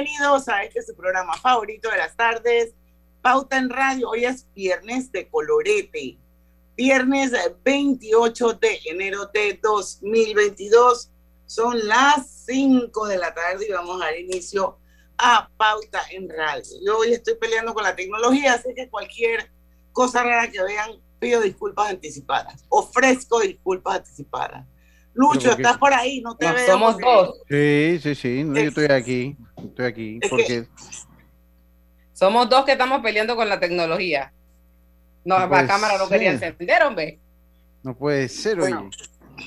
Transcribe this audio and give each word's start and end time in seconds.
Bienvenidos 0.00 0.48
a 0.48 0.64
este 0.64 0.80
su 0.80 0.96
programa 0.96 1.34
favorito 1.34 1.90
de 1.90 1.98
las 1.98 2.16
tardes, 2.16 2.72
Pauta 3.20 3.58
en 3.58 3.68
Radio. 3.68 4.08
Hoy 4.08 4.24
es 4.24 4.46
viernes 4.54 5.12
de 5.12 5.28
colorete, 5.28 6.16
viernes 6.74 7.32
28 7.62 8.54
de 8.54 8.80
enero 8.86 9.26
de 9.26 9.60
2022. 9.62 11.10
Son 11.44 11.86
las 11.86 12.44
5 12.46 13.08
de 13.08 13.18
la 13.18 13.34
tarde 13.34 13.66
y 13.68 13.72
vamos 13.72 14.00
a 14.00 14.06
dar 14.06 14.18
inicio 14.18 14.78
a 15.18 15.50
Pauta 15.58 16.00
en 16.12 16.30
Radio. 16.30 16.76
Yo 16.82 16.96
hoy 16.96 17.12
estoy 17.12 17.34
peleando 17.34 17.74
con 17.74 17.82
la 17.82 17.94
tecnología, 17.94 18.54
así 18.54 18.72
que 18.74 18.88
cualquier 18.88 19.50
cosa 19.92 20.22
rara 20.22 20.50
que 20.50 20.62
vean, 20.62 20.92
pido 21.18 21.42
disculpas 21.42 21.90
anticipadas. 21.90 22.64
Ofrezco 22.70 23.40
disculpas 23.40 23.98
anticipadas. 23.98 24.66
Lucho, 25.12 25.50
estás 25.50 25.76
por 25.76 25.92
ahí, 25.92 26.20
no 26.20 26.36
te 26.36 26.50
veo. 26.50 26.66
Somos 26.66 26.96
dos. 26.96 27.42
Sí, 27.48 27.98
sí, 28.02 28.14
sí, 28.14 28.44
yo 28.46 28.62
estoy 28.62 28.86
aquí, 28.86 29.36
estoy 29.66 29.86
aquí, 29.86 30.20
porque... 30.28 30.66
Somos 32.12 32.48
dos 32.48 32.64
que 32.64 32.72
estamos 32.72 33.00
peleando 33.00 33.34
con 33.34 33.48
la 33.48 33.58
tecnología. 33.58 34.32
No, 35.24 35.38
la 35.38 35.66
cámara 35.66 35.96
no 35.98 36.08
quería 36.08 36.32
encender, 36.32 36.82
hombre. 36.82 37.18
No 37.82 37.94
puede 37.94 38.28
ser, 38.28 38.60
oye. 38.60 38.74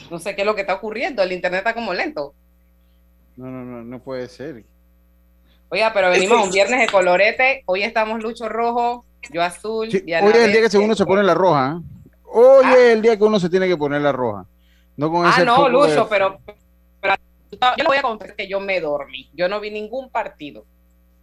No 0.10 0.20
sé 0.20 0.36
qué 0.36 0.42
es 0.42 0.46
lo 0.46 0.56
que 0.56 0.62
está 0.62 0.74
ocurriendo, 0.74 1.22
el 1.22 1.32
internet 1.32 1.60
está 1.60 1.74
como 1.74 1.94
lento. 1.94 2.34
No, 3.36 3.48
no, 3.48 3.64
no, 3.64 3.84
no 3.84 4.00
puede 4.00 4.28
ser. 4.28 4.64
Oiga, 5.70 5.92
pero 5.94 6.10
venimos 6.10 6.46
un 6.46 6.52
viernes 6.52 6.80
de 6.80 6.88
colorete, 6.88 7.64
hoy 7.66 7.84
estamos 7.84 8.22
Lucho 8.22 8.50
rojo, 8.50 9.06
yo 9.32 9.42
azul. 9.42 9.88
hoy 9.88 10.04
es 10.08 10.36
el 10.36 10.52
día 10.52 10.70
que 10.70 10.78
uno 10.78 10.96
se 10.96 11.06
pone 11.06 11.24
la 11.24 11.34
roja. 11.34 11.82
Hoy 12.24 12.66
ah. 12.66 12.74
es 12.74 12.94
el 12.94 13.02
día 13.02 13.18
que 13.18 13.24
uno 13.24 13.40
se 13.40 13.50
tiene 13.50 13.68
que 13.68 13.78
poner 13.78 14.02
la 14.02 14.12
roja. 14.12 14.46
No 14.96 15.24
ah, 15.26 15.44
no, 15.44 15.70
Lucho, 15.70 16.08
pero, 16.08 16.40
yo 17.78 17.86
voy 17.86 17.98
a 17.98 18.02
confesar 18.02 18.36
que 18.36 18.48
yo 18.48 18.60
me 18.60 18.80
dormí. 18.80 19.30
Yo 19.34 19.48
no 19.48 19.60
vi 19.60 19.72
ningún 19.72 20.10
partido. 20.10 20.66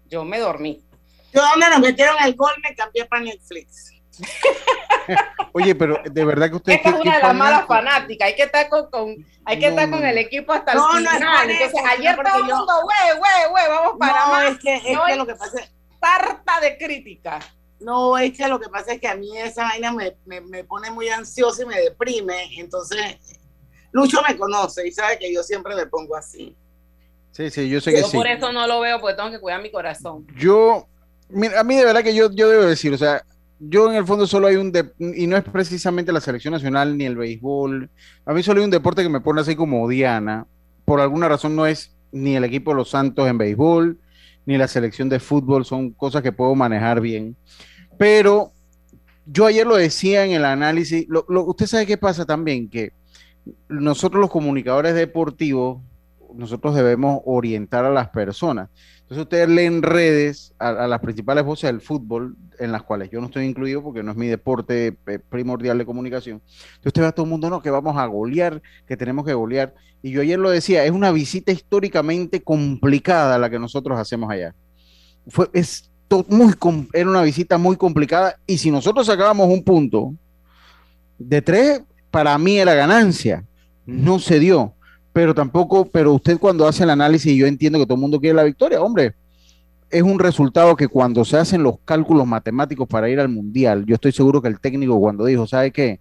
Yo 0.06 0.24
me 0.24 0.38
dormí. 0.38 0.84
Yo 1.32 1.42
donde 1.42 1.70
nos 1.70 1.80
metieron 1.80 2.16
el 2.24 2.34
gol 2.34 2.52
me 2.62 2.74
cambié 2.74 3.04
para 3.04 3.22
Netflix. 3.22 3.92
Oye, 5.52 5.74
pero 5.74 6.00
de 6.04 6.24
verdad 6.24 6.50
que 6.50 6.56
usted. 6.56 6.72
Esta 6.74 6.90
es 6.90 6.94
una 6.96 7.16
de 7.16 7.22
las 7.22 7.34
malas 7.34 7.66
fanáticas. 7.66 8.28
Hay 8.28 8.36
que 8.36 8.42
estar 8.44 8.68
con, 8.68 9.16
hay 9.44 9.58
que 9.58 9.68
estar 9.68 9.90
con 9.90 10.04
el 10.04 10.18
equipo 10.18 10.52
hasta 10.52 10.72
el 10.72 10.78
final. 10.78 11.20
No, 11.20 11.42
Entonces, 11.42 11.80
ayer 11.88 12.16
todo 12.16 12.36
el 12.36 12.44
mundo, 12.44 12.72
güey, 12.82 13.18
güey, 13.18 13.50
güey, 13.50 13.68
vamos 13.68 13.94
para 13.98 14.26
no, 14.26 14.32
más. 14.32 14.52
Es 14.52 14.58
que, 14.58 14.76
es 14.76 14.82
que 14.82 15.16
lo 15.16 15.26
que 15.26 15.34
pasa 15.34 15.60
es. 15.60 15.72
Tarta 16.00 16.60
de 16.60 16.78
crítica. 16.78 17.40
No, 17.80 18.16
es 18.18 18.36
que 18.36 18.46
lo 18.46 18.60
que 18.60 18.68
pasa 18.68 18.92
es 18.92 19.00
que 19.00 19.08
a 19.08 19.14
mí 19.14 19.36
esa 19.38 19.64
vaina 19.64 19.92
me, 19.92 20.16
me, 20.26 20.40
me 20.40 20.64
pone 20.64 20.90
muy 20.90 21.08
ansiosa 21.08 21.62
y 21.62 21.66
me 21.66 21.80
deprime. 21.80 22.58
Entonces, 22.58 23.18
Lucho 23.92 24.18
me 24.26 24.36
conoce 24.36 24.86
y 24.86 24.92
sabe 24.92 25.18
que 25.18 25.32
yo 25.32 25.42
siempre 25.42 25.74
me 25.74 25.86
pongo 25.86 26.16
así. 26.16 26.54
Sí, 27.32 27.50
sí, 27.50 27.68
yo 27.68 27.80
sé 27.80 27.92
que 27.92 28.00
yo 28.00 28.06
sí. 28.06 28.16
por 28.16 28.26
eso 28.26 28.52
no 28.52 28.66
lo 28.66 28.80
veo, 28.80 29.00
porque 29.00 29.16
tengo 29.16 29.30
que 29.30 29.40
cuidar 29.40 29.62
mi 29.62 29.70
corazón. 29.70 30.26
Yo, 30.36 30.86
a 31.56 31.64
mí 31.64 31.76
de 31.76 31.84
verdad 31.84 32.02
que 32.02 32.14
yo, 32.14 32.30
yo 32.32 32.48
debo 32.48 32.64
decir, 32.64 32.92
o 32.92 32.98
sea, 32.98 33.24
yo 33.60 33.90
en 33.90 33.96
el 33.96 34.06
fondo 34.06 34.26
solo 34.26 34.46
hay 34.46 34.56
un, 34.56 34.72
y 34.98 35.26
no 35.26 35.36
es 35.36 35.44
precisamente 35.44 36.12
la 36.12 36.20
selección 36.20 36.52
nacional 36.52 36.96
ni 36.96 37.04
el 37.04 37.16
béisbol, 37.16 37.90
a 38.24 38.32
mí 38.32 38.42
solo 38.42 38.60
hay 38.60 38.64
un 38.64 38.70
deporte 38.70 39.02
que 39.02 39.08
me 39.08 39.20
pone 39.20 39.42
así 39.42 39.54
como 39.54 39.86
Diana, 39.88 40.46
por 40.84 41.00
alguna 41.00 41.28
razón 41.28 41.54
no 41.54 41.66
es 41.66 41.94
ni 42.10 42.36
el 42.36 42.44
equipo 42.44 42.72
de 42.72 42.78
los 42.78 42.90
Santos 42.90 43.28
en 43.28 43.38
béisbol, 43.38 43.98
ni 44.46 44.56
la 44.56 44.66
selección 44.66 45.08
de 45.08 45.20
fútbol, 45.20 45.64
son 45.64 45.90
cosas 45.90 46.22
que 46.22 46.32
puedo 46.32 46.54
manejar 46.54 47.00
bien, 47.00 47.36
pero 47.98 48.52
yo 49.26 49.46
ayer 49.46 49.66
lo 49.66 49.76
decía 49.76 50.24
en 50.24 50.32
el 50.32 50.44
análisis, 50.44 51.06
usted 51.28 51.66
sabe 51.66 51.86
qué 51.86 51.98
pasa 51.98 52.24
también, 52.24 52.68
que 52.68 52.92
nosotros 53.68 54.20
los 54.20 54.30
comunicadores 54.30 54.94
deportivos, 54.94 55.80
nosotros 56.34 56.74
debemos 56.74 57.20
orientar 57.24 57.84
a 57.84 57.90
las 57.90 58.08
personas. 58.08 58.68
Entonces 59.00 59.24
ustedes 59.24 59.48
leen 59.48 59.82
redes 59.82 60.54
a, 60.58 60.86
las 60.86 61.00
principales 61.00 61.44
voces 61.44 61.68
del 61.68 61.80
fútbol, 61.80 62.36
en 62.60 62.70
las 62.70 62.84
cuales 62.84 63.10
yo 63.10 63.20
no 63.20 63.26
estoy 63.26 63.44
incluido 63.44 63.82
porque 63.82 64.04
no 64.04 64.12
es 64.12 64.16
mi 64.16 64.28
deporte 64.28 64.96
eh, 65.06 65.18
primordial 65.18 65.78
de 65.78 65.84
comunicación. 65.84 66.40
Entonces 66.46 66.86
usted 66.86 67.02
ve 67.02 67.08
a 67.08 67.12
todo 67.12 67.24
el 67.24 67.30
mundo, 67.30 67.50
no, 67.50 67.60
que 67.60 67.70
vamos 67.70 67.96
a 67.96 68.06
golear, 68.06 68.62
que 68.86 68.96
tenemos 68.96 69.26
que 69.26 69.34
golear. 69.34 69.74
Y 70.00 70.12
yo 70.12 70.20
ayer 70.20 70.38
lo 70.38 70.48
decía, 70.50 70.84
es 70.84 70.92
una 70.92 71.10
visita 71.10 71.50
históricamente 71.50 72.42
complicada 72.42 73.36
la 73.38 73.50
que 73.50 73.58
nosotros 73.58 73.98
hacemos 73.98 74.30
allá. 74.30 74.54
Fue, 75.26 75.50
es 75.52 75.90
muy, 76.28 76.54
era 76.92 77.08
una 77.08 77.22
visita 77.22 77.58
muy 77.58 77.76
complicada 77.76 78.36
y 78.46 78.58
si 78.58 78.70
nosotros 78.70 79.06
sacábamos 79.06 79.48
un 79.48 79.62
punto 79.62 80.14
de 81.18 81.42
tres, 81.42 81.82
para 82.10 82.36
mí 82.38 82.58
era 82.58 82.74
ganancia. 82.74 83.44
No 83.86 84.18
se 84.18 84.38
dio, 84.38 84.74
pero 85.12 85.34
tampoco, 85.34 85.86
pero 85.86 86.12
usted 86.14 86.38
cuando 86.38 86.66
hace 86.66 86.84
el 86.84 86.90
análisis, 86.90 87.32
y 87.32 87.36
yo 87.36 87.46
entiendo 87.46 87.78
que 87.78 87.86
todo 87.86 87.94
el 87.94 88.00
mundo 88.00 88.20
quiere 88.20 88.36
la 88.36 88.44
victoria, 88.44 88.80
hombre, 88.80 89.14
es 89.90 90.02
un 90.02 90.18
resultado 90.18 90.76
que 90.76 90.86
cuando 90.86 91.24
se 91.24 91.36
hacen 91.36 91.62
los 91.62 91.76
cálculos 91.84 92.26
matemáticos 92.26 92.86
para 92.86 93.08
ir 93.08 93.18
al 93.18 93.28
Mundial, 93.28 93.84
yo 93.86 93.96
estoy 93.96 94.12
seguro 94.12 94.40
que 94.40 94.48
el 94.48 94.60
técnico 94.60 94.98
cuando 95.00 95.24
dijo, 95.24 95.46
¿sabe 95.46 95.72
qué? 95.72 96.00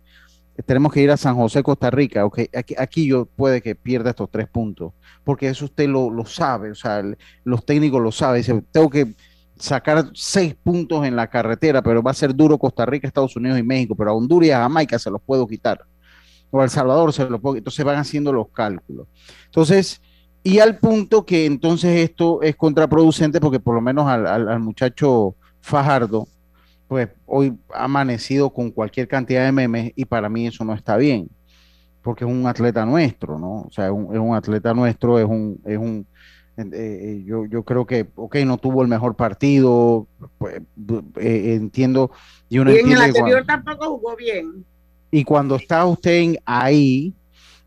Tenemos 0.66 0.92
que 0.92 1.02
ir 1.02 1.10
a 1.10 1.18
San 1.18 1.36
José, 1.36 1.64
Costa 1.64 1.90
Rica, 1.90 2.26
ok, 2.26 2.42
aquí, 2.56 2.76
aquí 2.78 3.08
yo 3.08 3.26
puede 3.26 3.62
que 3.62 3.76
pierda 3.76 4.12
estos 4.12 4.30
tres 4.30 4.48
puntos, 4.48 4.94
porque 5.24 5.48
eso 5.48 5.66
usted 5.66 5.88
lo, 5.88 6.12
lo 6.12 6.26
sabe, 6.26 6.72
o 6.72 6.76
sea, 6.76 7.02
los 7.44 7.66
técnicos 7.66 8.02
lo 8.02 8.12
saben, 8.12 8.42
dice, 8.42 8.62
tengo 8.72 8.90
que 8.90 9.14
sacar 9.56 10.10
seis 10.14 10.56
puntos 10.62 11.06
en 11.06 11.16
la 11.16 11.28
carretera, 11.28 11.82
pero 11.82 12.04
va 12.04 12.12
a 12.12 12.14
ser 12.14 12.36
duro 12.36 12.58
Costa 12.58 12.86
Rica, 12.86 13.08
Estados 13.08 13.36
Unidos 13.36 13.58
y 13.58 13.64
México, 13.64 13.96
pero 13.96 14.12
a 14.12 14.14
Honduras 14.14 14.48
y 14.50 14.52
a 14.52 14.60
Jamaica 14.60 15.00
se 15.00 15.10
los 15.10 15.22
puedo 15.22 15.48
quitar 15.48 15.82
o 16.52 16.64
El 16.64 16.70
Salvador 16.70 17.14
se 17.14 17.30
lo 17.30 17.40
puede, 17.40 17.60
entonces 17.60 17.86
van 17.86 17.98
haciendo 17.98 18.34
los 18.34 18.50
cálculos. 18.50 19.08
Entonces, 19.46 20.02
y 20.44 20.60
al 20.60 20.78
punto 20.78 21.26
que 21.26 21.46
entonces 21.46 22.10
esto 22.10 22.42
es 22.42 22.56
contraproducente 22.56 23.40
porque 23.40 23.60
por 23.60 23.76
lo 23.76 23.82
menos 23.82 24.08
al, 24.08 24.60
muchacho 24.60 25.36
Fajardo, 25.62 26.28
pues 26.88 27.10
hoy 27.26 27.58
ha 27.74 27.84
amanecido 27.84 28.50
con 28.50 28.72
cualquier 28.72 29.08
cantidad 29.08 29.46
de 29.46 29.52
memes 29.52 29.92
y 29.96 30.06
para 30.06 30.30
mí 30.30 30.48
eso 30.48 30.64
no 30.64 30.74
está 30.74 30.98
bien, 30.98 31.30
porque 32.02 32.24
es 32.24 32.32
un 32.32 32.48
atleta 32.48 32.86
nuestro, 32.86 33.38
¿no? 33.38 33.62
O 33.62 33.70
sea, 33.72 33.88
es 33.88 33.92
un, 33.92 34.36
atleta 34.36 34.74
nuestro, 34.74 35.20
es 35.20 35.26
un, 35.26 35.62
es 35.66 35.78
un 35.78 36.08
eh, 36.58 36.66
eh, 36.74 37.24
yo, 37.26 37.46
yo 37.46 37.64
creo 37.64 37.86
que, 37.86 38.08
ok, 38.16 38.36
no 38.46 38.58
tuvo 38.58 38.82
el 38.82 38.88
mejor 38.88 39.16
partido, 39.16 40.08
pues, 40.38 40.62
eh, 41.18 41.54
entiendo. 41.56 42.12
Y, 42.50 42.60
uno 42.60 42.72
en 42.72 42.92
el 42.92 43.02
anterior 43.02 43.46
tampoco 43.46 43.98
jugó 43.98 44.16
bien. 44.18 44.66
Y 45.12 45.24
cuando 45.24 45.56
está 45.56 45.86
usted 45.86 46.36
ahí, 46.46 47.14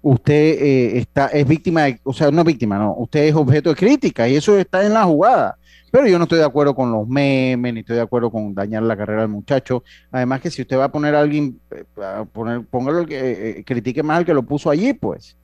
usted 0.01 0.33
eh, 0.33 0.99
está, 0.99 1.27
es 1.29 1.47
víctima, 1.47 1.85
de, 1.85 2.01
o 2.05 2.13
sea, 2.13 2.31
no 2.31 2.41
es 2.41 2.47
víctima, 2.47 2.79
no, 2.79 2.95
usted 2.97 3.25
es 3.25 3.35
objeto 3.35 3.71
de 3.71 3.77
crítica 3.77 4.29
y 4.29 4.37
eso 4.37 4.59
está 4.59 4.85
en 4.85 4.95
la 4.95 5.05
jugada. 5.05 5.57
Pero 5.91 6.07
yo 6.07 6.17
no 6.19 6.25
estoy 6.25 6.39
de 6.39 6.47
acuerdo 6.47 6.75
con 6.75 6.91
los 6.91 7.07
memes, 7.07 7.75
ni 7.75 7.81
estoy 7.81 7.97
de 7.97 8.03
acuerdo 8.03 8.31
con 8.31 8.55
dañar 8.55 8.83
la 8.83 8.97
carrera 8.97 9.21
del 9.23 9.31
muchacho. 9.31 9.85
Además 10.11 10.41
que 10.41 10.51
si 10.51 10.63
usted 10.63 10.79
va 10.79 10.85
a 10.85 10.93
poner 10.93 11.15
a 11.15 11.21
alguien, 11.21 11.61
eh, 11.71 11.85
a 12.03 12.25
poner, 12.25 12.65
póngalo 12.65 13.01
el 13.01 13.07
que 13.07 13.59
eh, 13.59 13.65
critique 13.65 14.03
más 14.03 14.19
al 14.19 14.25
que 14.25 14.33
lo 14.33 14.43
puso 14.43 14.71
allí, 14.71 14.95
pues. 14.95 15.37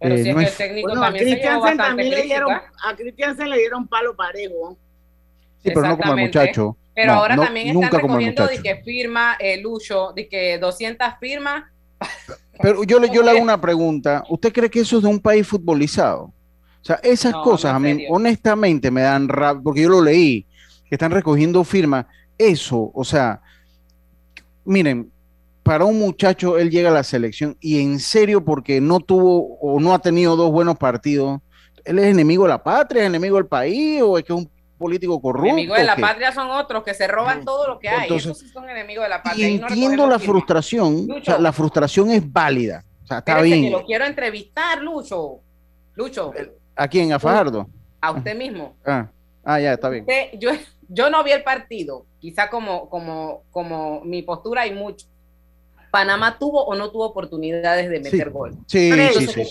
Pero 0.00 0.14
Eh, 0.14 0.22
si 0.22 0.30
es 0.30 0.36
que 0.36 0.42
el 0.42 0.52
técnico 0.52 0.88
Bueno, 0.88 1.02
a 1.02 1.06
también 1.06 1.24
se 1.24 1.30
llevó 1.30 1.42
Christiansen 1.42 1.76
también 1.76 2.10
le 2.10 2.22
dieron, 2.22 2.52
a 2.52 2.96
Christiansen 2.96 3.50
le 3.50 3.58
dieron 3.58 3.86
palo 3.86 4.16
parejo. 4.16 4.78
Sí, 5.62 5.70
pero 5.74 5.82
no 5.82 5.98
como 5.98 6.14
el 6.14 6.20
muchacho. 6.20 6.76
Pero 7.00 7.12
No, 7.12 7.20
ahora 7.20 7.36
no, 7.36 7.42
también 7.44 7.68
están 7.68 7.92
recogiendo 7.92 8.44
de 8.48 8.58
que 8.60 8.82
firma 8.82 9.36
el 9.38 9.62
Lucho, 9.62 10.12
de 10.16 10.28
que 10.28 10.58
200 10.58 11.06
firmas. 11.20 11.62
Pero 12.60 12.82
yo 12.82 12.98
le, 12.98 13.08
yo 13.14 13.22
le 13.22 13.30
hago 13.30 13.40
una 13.40 13.60
pregunta. 13.60 14.24
¿Usted 14.28 14.52
cree 14.52 14.68
que 14.68 14.80
eso 14.80 14.96
es 14.96 15.04
de 15.04 15.08
un 15.08 15.20
país 15.20 15.46
futbolizado? 15.46 16.24
O 16.24 16.32
sea, 16.82 16.96
esas 17.04 17.30
No, 17.30 17.42
cosas 17.44 17.72
a 17.72 17.78
mí 17.78 17.90
serio. 17.92 18.08
honestamente 18.10 18.90
me 18.90 19.02
dan 19.02 19.28
rabia, 19.28 19.62
porque 19.62 19.82
yo 19.82 19.90
lo 19.90 20.02
leí, 20.02 20.44
que 20.88 20.96
están 20.96 21.12
recogiendo 21.12 21.62
firmas. 21.62 22.06
Eso, 22.36 22.90
o 22.92 23.04
sea, 23.04 23.40
miren, 24.64 25.08
para 25.62 25.84
un 25.84 26.00
muchacho 26.00 26.58
él 26.58 26.68
llega 26.68 26.90
a 26.90 26.94
la 26.94 27.04
selección 27.04 27.56
y 27.60 27.80
en 27.80 28.00
serio 28.00 28.44
porque 28.44 28.80
no 28.80 28.98
tuvo 28.98 29.56
o 29.60 29.78
no 29.78 29.94
ha 29.94 30.00
tenido 30.00 30.34
dos 30.34 30.50
buenos 30.50 30.76
partidos, 30.76 31.40
él 31.84 32.00
es 32.00 32.06
enemigo 32.06 32.42
de 32.42 32.48
la 32.48 32.62
patria, 32.64 33.02
es 33.02 33.06
enemigo 33.06 33.36
del 33.36 33.46
país 33.46 34.02
o 34.02 34.18
es 34.18 34.24
que 34.24 34.32
es 34.32 34.38
un 34.38 34.50
político 34.78 35.20
corrupto. 35.20 35.48
Enemigos 35.48 35.76
de 35.78 35.84
la 35.84 35.96
patria 35.96 36.32
son 36.32 36.50
otros 36.50 36.82
que 36.84 36.94
se 36.94 37.06
roban 37.08 37.44
todo 37.44 37.66
lo 37.68 37.78
que 37.78 37.88
hay. 37.88 38.02
Entonces, 38.04 38.36
Esos 38.36 38.50
son 38.52 38.68
enemigos 38.70 39.04
de 39.04 39.08
la 39.10 39.16
Y 39.16 39.22
patria. 39.22 39.48
no 39.60 39.68
entiendo 39.68 40.06
la 40.06 40.18
frustración, 40.18 40.94
o 40.94 41.06
sea, 41.06 41.14
Lucho. 41.16 41.38
la 41.38 41.52
frustración 41.52 42.10
es 42.10 42.32
válida, 42.32 42.84
o 43.02 43.06
sea, 43.06 43.18
está 43.18 43.40
bien. 43.42 43.64
que 43.64 43.70
lo 43.70 43.84
quiero 43.84 44.04
entrevistar, 44.06 44.80
Lucho. 44.80 45.40
Lucho, 45.94 46.32
¿A 46.76 46.86
quién? 46.86 47.12
¿A 47.12 47.18
Fajardo? 47.18 47.66
a 48.00 48.12
usted 48.12 48.36
mismo. 48.36 48.76
Ah, 48.86 49.08
ah, 49.44 49.58
ya, 49.60 49.72
está 49.72 49.88
bien. 49.88 50.02
Usted- 50.04 50.38
yo, 50.38 50.50
yo 50.88 51.10
no 51.10 51.24
vi 51.24 51.32
el 51.32 51.42
partido, 51.42 52.06
quizá 52.20 52.48
como, 52.48 52.88
como, 52.88 53.42
como 53.50 54.00
mi 54.04 54.22
postura 54.22 54.62
hay 54.62 54.72
mucho. 54.72 55.06
Panamá 55.90 56.38
tuvo 56.38 56.64
o 56.64 56.74
no 56.74 56.90
tuvo 56.90 57.06
oportunidades 57.06 57.88
de 57.90 58.00
meter 58.00 58.26
Sí. 58.28 58.32
gol. 58.32 58.50
Sí, 58.66 58.90
Tres, 58.92 59.16
sí, 59.16 59.26
sí. 59.26 59.42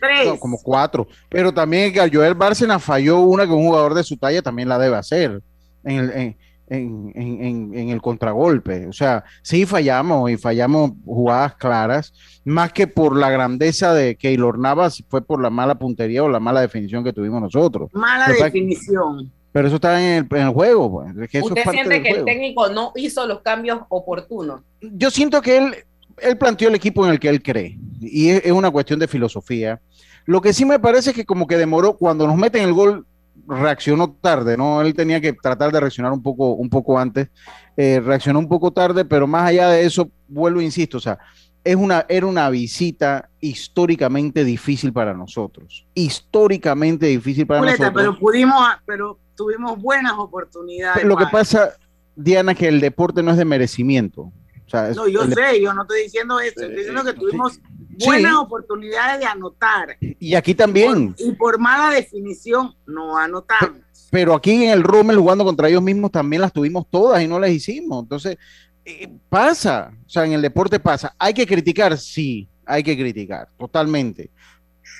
Tres. 0.00 0.26
No, 0.26 0.38
como 0.38 0.58
cuatro. 0.62 1.06
Pero 1.28 1.52
también 1.52 1.92
que 1.92 2.10
Joel 2.12 2.34
Bárcena 2.34 2.78
falló 2.78 3.20
una 3.20 3.46
que 3.46 3.52
un 3.52 3.66
jugador 3.66 3.94
de 3.94 4.04
su 4.04 4.16
talla 4.16 4.42
también 4.42 4.68
la 4.68 4.78
debe 4.78 4.96
hacer 4.96 5.40
en 5.84 5.98
el, 5.98 6.10
en, 6.10 6.36
en- 6.68 7.12
en- 7.14 7.44
en- 7.44 7.78
en 7.78 7.88
el 7.90 8.00
contragolpe. 8.00 8.86
O 8.86 8.92
sea, 8.92 9.22
sí 9.42 9.66
fallamos 9.66 10.30
y 10.30 10.36
fallamos 10.38 10.92
jugadas 11.04 11.54
claras, 11.56 12.12
más 12.44 12.72
que 12.72 12.86
por 12.86 13.16
la 13.16 13.30
grandeza 13.30 13.92
de 13.92 14.16
Keylor 14.16 14.58
Navas, 14.58 15.02
fue 15.08 15.20
por 15.22 15.42
la 15.42 15.50
mala 15.50 15.74
puntería 15.76 16.24
o 16.24 16.28
la 16.28 16.40
mala 16.40 16.60
definición 16.62 17.04
que 17.04 17.12
tuvimos 17.12 17.40
nosotros. 17.42 17.90
Mala 17.92 18.28
definición. 18.28 19.30
Pero 19.54 19.68
eso 19.68 19.76
está 19.76 20.02
en 20.02 20.26
el, 20.28 20.36
en 20.36 20.46
el 20.48 20.52
juego. 20.52 20.90
Pues. 20.90 21.16
es 21.16 21.30
que 21.30 21.38
eso 21.38 21.46
es 21.46 21.52
¿Usted 21.52 21.64
parte 21.64 21.78
siente 21.78 21.94
del 21.94 22.02
que 22.02 22.08
el 22.08 22.14
juego. 22.16 22.26
técnico 22.26 22.68
no 22.70 22.92
hizo 22.96 23.24
los 23.24 23.40
cambios 23.40 23.82
oportunos? 23.88 24.62
yo 24.80 25.12
siento 25.12 25.40
que 25.40 25.56
él, 25.56 25.76
él 26.18 26.36
planteó 26.36 26.70
el 26.70 26.74
equipo 26.74 27.06
en 27.06 27.12
el 27.12 27.20
que 27.20 27.28
él 27.28 27.40
cree 27.40 27.78
y 28.00 28.30
es, 28.30 28.44
es 28.46 28.50
una 28.50 28.72
cuestión 28.72 28.98
de 28.98 29.06
filosofía. 29.06 29.80
Lo 30.26 30.40
que 30.40 30.52
sí 30.52 30.64
me 30.64 30.80
parece 30.80 31.10
es 31.10 31.16
que 31.16 31.24
como 31.24 31.46
que 31.46 31.56
demoró, 31.56 31.96
cuando 31.96 32.26
nos 32.26 32.36
meten 32.36 32.64
el 32.64 32.72
gol, 32.72 33.06
reaccionó 33.46 34.10
tarde, 34.20 34.56
¿no? 34.56 34.82
Él 34.82 34.92
tenía 34.92 35.20
que 35.20 35.32
tratar 35.32 35.70
de 35.70 35.78
reaccionar 35.78 36.10
un 36.10 36.22
poco, 36.22 36.54
un 36.54 36.68
poco 36.68 36.98
antes, 36.98 37.28
eh, 37.76 38.00
reaccionó 38.04 38.40
un 38.40 38.48
poco 38.48 38.72
tarde, 38.72 39.04
pero 39.04 39.28
más 39.28 39.50
allá 39.50 39.68
de 39.68 39.84
eso, 39.84 40.10
vuelvo, 40.26 40.60
e 40.60 40.64
insisto, 40.64 40.96
o 40.96 41.00
sea, 41.00 41.16
es 41.62 41.76
una, 41.76 42.04
era 42.08 42.26
una 42.26 42.50
visita 42.50 43.30
históricamente 43.40 44.44
difícil 44.44 44.92
para 44.92 45.14
nosotros, 45.14 45.86
históricamente 45.94 47.06
difícil 47.06 47.46
para 47.46 47.60
Julieta, 47.60 47.84
nosotros. 47.84 48.02
pero 48.02 48.18
pudimos, 48.18 48.60
pero 48.84 49.18
tuvimos 49.36 49.80
buenas 49.80 50.14
oportunidades. 50.16 51.04
Lo 51.04 51.16
que 51.16 51.26
pasa, 51.30 51.76
Diana, 52.16 52.52
es 52.52 52.58
que 52.58 52.68
el 52.68 52.80
deporte 52.80 53.22
no 53.22 53.30
es 53.32 53.36
de 53.36 53.44
merecimiento. 53.44 54.22
O 54.66 54.68
sea, 54.70 54.88
es- 54.88 54.96
No, 54.96 55.06
yo 55.08 55.22
el 55.22 55.34
sé, 55.34 55.60
yo 55.60 55.74
no 55.74 55.82
estoy 55.82 56.02
diciendo 56.04 56.40
eso, 56.40 56.60
estoy 56.62 56.76
diciendo 56.76 57.04
que 57.04 57.12
tuvimos 57.12 57.54
sí. 57.54 57.60
buenas 58.06 58.32
Sí. 58.32 58.36
oportunidades 58.38 59.20
de 59.20 59.26
anotar. 59.26 59.96
y 60.00 60.34
aquí 60.34 60.54
también. 60.54 61.14
Y 61.18 61.32
por 61.32 61.58
mala 61.58 61.94
definición 61.94 62.74
no 62.86 63.16
anotamos. 63.18 63.78
pero 64.10 64.32
aquí 64.34 64.52
en 64.52 64.70
el 64.70 64.82
Rommel 64.84 65.18
jugando 65.18 65.44
contra 65.44 65.68
ellos 65.68 65.82
mismos 65.82 66.12
también 66.12 66.40
las 66.40 66.52
tuvimos 66.52 66.86
todas 66.88 67.20
y 67.22 67.26
no 67.26 67.38
las 67.40 67.50
hicimos. 67.50 68.02
Entonces, 68.04 68.36
eh, 68.84 69.12
pasa, 69.28 69.90
o 70.06 70.08
sea, 70.08 70.24
en 70.24 70.32
el 70.34 70.42
deporte 70.42 70.78
pasa. 70.78 71.14
¿Hay 71.18 71.34
que 71.34 71.46
criticar? 71.46 71.98
Sí, 71.98 72.48
hay 72.64 72.82
que 72.84 72.96
criticar, 72.96 73.48
totalmente. 73.58 74.30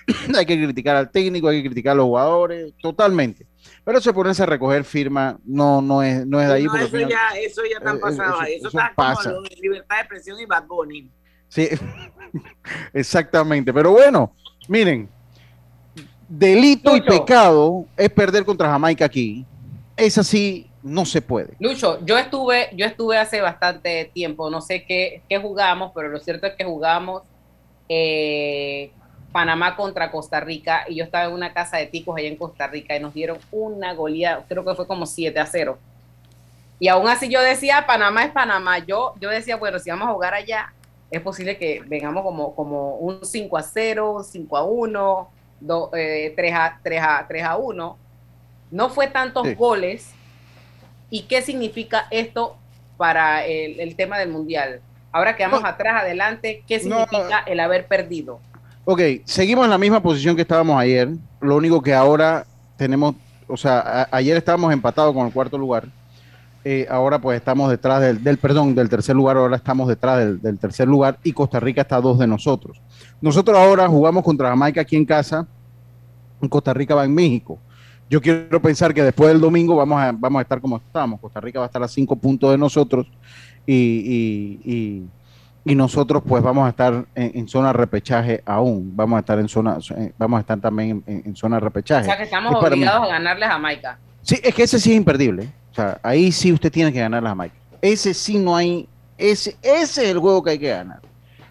hay 0.36 0.44
que 0.46 0.62
criticar 0.64 0.96
al 0.96 1.10
técnico, 1.10 1.48
hay 1.48 1.62
que 1.62 1.68
criticar 1.68 1.92
a 1.92 1.96
los 1.96 2.06
jugadores, 2.06 2.74
totalmente. 2.82 3.46
Pero 3.84 3.98
eso 3.98 4.10
de 4.10 4.14
ponerse 4.14 4.42
a 4.42 4.46
recoger 4.46 4.82
firma 4.84 5.38
no, 5.44 5.82
no, 5.82 6.02
es, 6.02 6.26
no 6.26 6.40
es 6.40 6.48
de 6.48 6.54
ahí. 6.54 6.64
No, 6.64 6.76
eso 6.76 6.88
final- 6.88 7.10
ya, 7.10 7.38
eso 7.38 7.62
ya 7.70 7.76
está 7.78 7.92
eh, 7.92 7.98
pasado. 7.98 8.30
eso- 8.34 8.40
ahí. 8.40 8.54
Eso, 8.54 8.68
eso 8.68 8.78
está 8.78 8.92
pasa. 8.96 9.30
como 9.34 9.46
libertad 9.60 9.96
de 9.96 10.00
expresión 10.00 10.40
y 10.40 10.46
Bad 10.46 10.64
Bunny. 10.66 11.10
Sí, 11.48 11.68
exactamente. 12.92 13.72
Pero 13.72 13.92
bueno, 13.92 14.32
miren, 14.68 15.08
delito 16.28 16.96
y 16.96 17.00
Lucho. 17.00 17.10
pecado 17.10 17.86
es 17.96 18.10
perder 18.10 18.44
contra 18.44 18.68
Jamaica 18.70 19.04
aquí. 19.04 19.44
Es 19.96 20.18
así, 20.18 20.68
no 20.82 21.04
se 21.04 21.22
puede. 21.22 21.54
Lucho, 21.60 22.04
yo 22.04 22.18
estuve, 22.18 22.70
yo 22.74 22.86
estuve 22.86 23.16
hace 23.18 23.40
bastante 23.40 24.10
tiempo, 24.12 24.50
no 24.50 24.60
sé 24.60 24.84
qué, 24.84 25.22
qué 25.28 25.38
jugamos, 25.38 25.92
pero 25.94 26.08
lo 26.08 26.18
cierto 26.18 26.46
es 26.46 26.54
que 26.54 26.64
jugamos 26.64 27.22
eh, 27.88 28.90
Panamá 29.34 29.74
contra 29.74 30.12
Costa 30.12 30.38
Rica 30.38 30.84
y 30.88 30.94
yo 30.94 31.02
estaba 31.02 31.24
en 31.24 31.32
una 31.32 31.52
casa 31.52 31.76
de 31.78 31.86
ticos 31.86 32.16
allá 32.16 32.28
en 32.28 32.36
Costa 32.36 32.68
Rica 32.68 32.94
y 32.94 33.00
nos 33.00 33.12
dieron 33.12 33.36
una 33.50 33.92
goleada, 33.92 34.44
creo 34.48 34.64
que 34.64 34.76
fue 34.76 34.86
como 34.86 35.06
7 35.06 35.40
a 35.40 35.44
0. 35.46 35.76
Y 36.78 36.86
aún 36.86 37.08
así 37.08 37.28
yo 37.28 37.40
decía, 37.42 37.84
Panamá 37.84 38.22
es 38.22 38.30
Panamá. 38.30 38.78
Yo, 38.78 39.12
yo 39.20 39.30
decía, 39.30 39.56
bueno, 39.56 39.80
si 39.80 39.90
vamos 39.90 40.08
a 40.08 40.12
jugar 40.12 40.34
allá, 40.34 40.72
es 41.10 41.20
posible 41.20 41.58
que 41.58 41.82
vengamos 41.84 42.22
como, 42.22 42.54
como 42.54 42.94
un 42.94 43.24
5 43.24 43.56
a 43.56 43.62
0, 43.62 44.12
un 44.18 44.24
5 44.24 44.56
a 44.56 44.62
1, 44.62 45.28
do- 45.58 45.90
eh, 45.96 46.32
3, 46.36 46.54
a, 46.54 46.78
3, 46.84 47.02
a, 47.02 47.24
3 47.26 47.42
a 47.44 47.56
1. 47.56 47.98
No 48.70 48.88
fue 48.88 49.08
tantos 49.08 49.48
Sí. 49.48 49.54
goles. 49.56 50.12
¿Y 51.10 51.22
qué 51.22 51.42
significa 51.42 52.06
esto 52.12 52.56
para 52.96 53.44
el, 53.44 53.80
el 53.80 53.96
tema 53.96 54.16
del 54.16 54.28
Mundial? 54.28 54.80
Ahora 55.10 55.34
que 55.34 55.42
vamos 55.42 55.62
No. 55.62 55.66
atrás, 55.68 56.02
adelante, 56.02 56.62
¿qué 56.68 56.76
No. 56.84 57.00
significa 57.04 57.42
el 57.46 57.58
haber 57.58 57.86
perdido? 57.88 58.38
Ok, 58.84 59.00
seguimos 59.24 59.64
en 59.64 59.70
la 59.70 59.78
misma 59.78 60.02
posición 60.02 60.36
que 60.36 60.42
estábamos 60.42 60.78
ayer. 60.78 61.08
Lo 61.40 61.56
único 61.56 61.80
que 61.82 61.94
ahora 61.94 62.46
tenemos, 62.76 63.14
o 63.48 63.56
sea, 63.56 64.08
ayer 64.10 64.36
estábamos 64.36 64.72
empatados 64.72 65.14
con 65.14 65.26
el 65.26 65.32
cuarto 65.32 65.56
lugar. 65.56 65.88
Eh, 66.66 66.86
ahora 66.90 67.18
pues 67.18 67.36
estamos 67.36 67.70
detrás 67.70 68.00
del, 68.00 68.22
del, 68.24 68.38
perdón, 68.38 68.74
del 68.74 68.88
tercer 68.88 69.14
lugar, 69.14 69.36
ahora 69.36 69.56
estamos 69.56 69.86
detrás 69.86 70.18
del, 70.18 70.40
del 70.40 70.58
tercer 70.58 70.88
lugar 70.88 71.18
y 71.22 71.32
Costa 71.32 71.60
Rica 71.60 71.82
está 71.82 71.96
a 71.96 72.00
dos 72.00 72.18
de 72.18 72.26
nosotros. 72.26 72.80
Nosotros 73.20 73.56
ahora 73.58 73.86
jugamos 73.86 74.24
contra 74.24 74.48
Jamaica 74.48 74.80
aquí 74.80 74.96
en 74.96 75.04
casa, 75.04 75.46
Costa 76.48 76.72
Rica 76.72 76.94
va 76.94 77.04
en 77.04 77.14
México. 77.14 77.58
Yo 78.08 78.20
quiero 78.20 78.60
pensar 78.62 78.94
que 78.94 79.02
después 79.02 79.28
del 79.30 79.40
domingo 79.40 79.76
vamos 79.76 80.00
a, 80.00 80.12
vamos 80.12 80.38
a 80.38 80.42
estar 80.42 80.60
como 80.60 80.76
estamos. 80.78 81.20
Costa 81.20 81.40
Rica 81.40 81.58
va 81.58 81.66
a 81.66 81.68
estar 81.68 81.82
a 81.82 81.88
cinco 81.88 82.16
puntos 82.16 82.50
de 82.50 82.56
nosotros 82.58 83.06
y, 83.66 83.74
y- 83.74 84.60
y- 84.72 85.06
y 85.64 85.74
nosotros 85.74 86.22
pues 86.26 86.42
vamos 86.42 86.66
a 86.66 86.70
estar 86.70 87.06
en, 87.14 87.32
en 87.34 87.48
zona 87.48 87.72
repechaje 87.72 88.42
aún. 88.44 88.92
Vamos 88.94 89.16
a 89.16 89.20
estar 89.20 89.38
en 89.38 89.48
zona, 89.48 89.78
eh, 89.96 90.12
vamos 90.18 90.38
a 90.38 90.40
estar 90.40 90.60
también 90.60 91.02
en, 91.06 91.22
en 91.26 91.36
zona 91.36 91.56
de 91.56 91.62
O 91.62 91.64
repechaje. 91.64 92.04
sea 92.04 92.16
que 92.16 92.24
estamos 92.24 92.52
Es 92.52 92.62
obligados 92.70 93.04
a 93.08 93.12
ganarle 93.12 93.46
a 93.46 93.50
Jamaica. 93.52 93.98
Sí, 94.22 94.38
es 94.42 94.54
que 94.54 94.62
ese 94.62 94.78
sí 94.78 94.90
es 94.90 94.96
imperdible. 94.96 95.48
O 95.72 95.74
sea, 95.74 95.98
ahí 96.02 96.30
sí 96.32 96.52
usted 96.52 96.70
tiene 96.70 96.92
que 96.92 97.00
ganar 97.00 97.24
a 97.24 97.28
Jamaica. 97.30 97.54
Ese 97.82 98.14
sí 98.14 98.38
no 98.38 98.54
hay, 98.56 98.88
ese, 99.18 99.56
ese 99.62 100.04
es 100.04 100.10
el 100.10 100.18
juego 100.18 100.42
que 100.42 100.50
hay 100.50 100.58
que 100.58 100.68
ganar. 100.70 101.00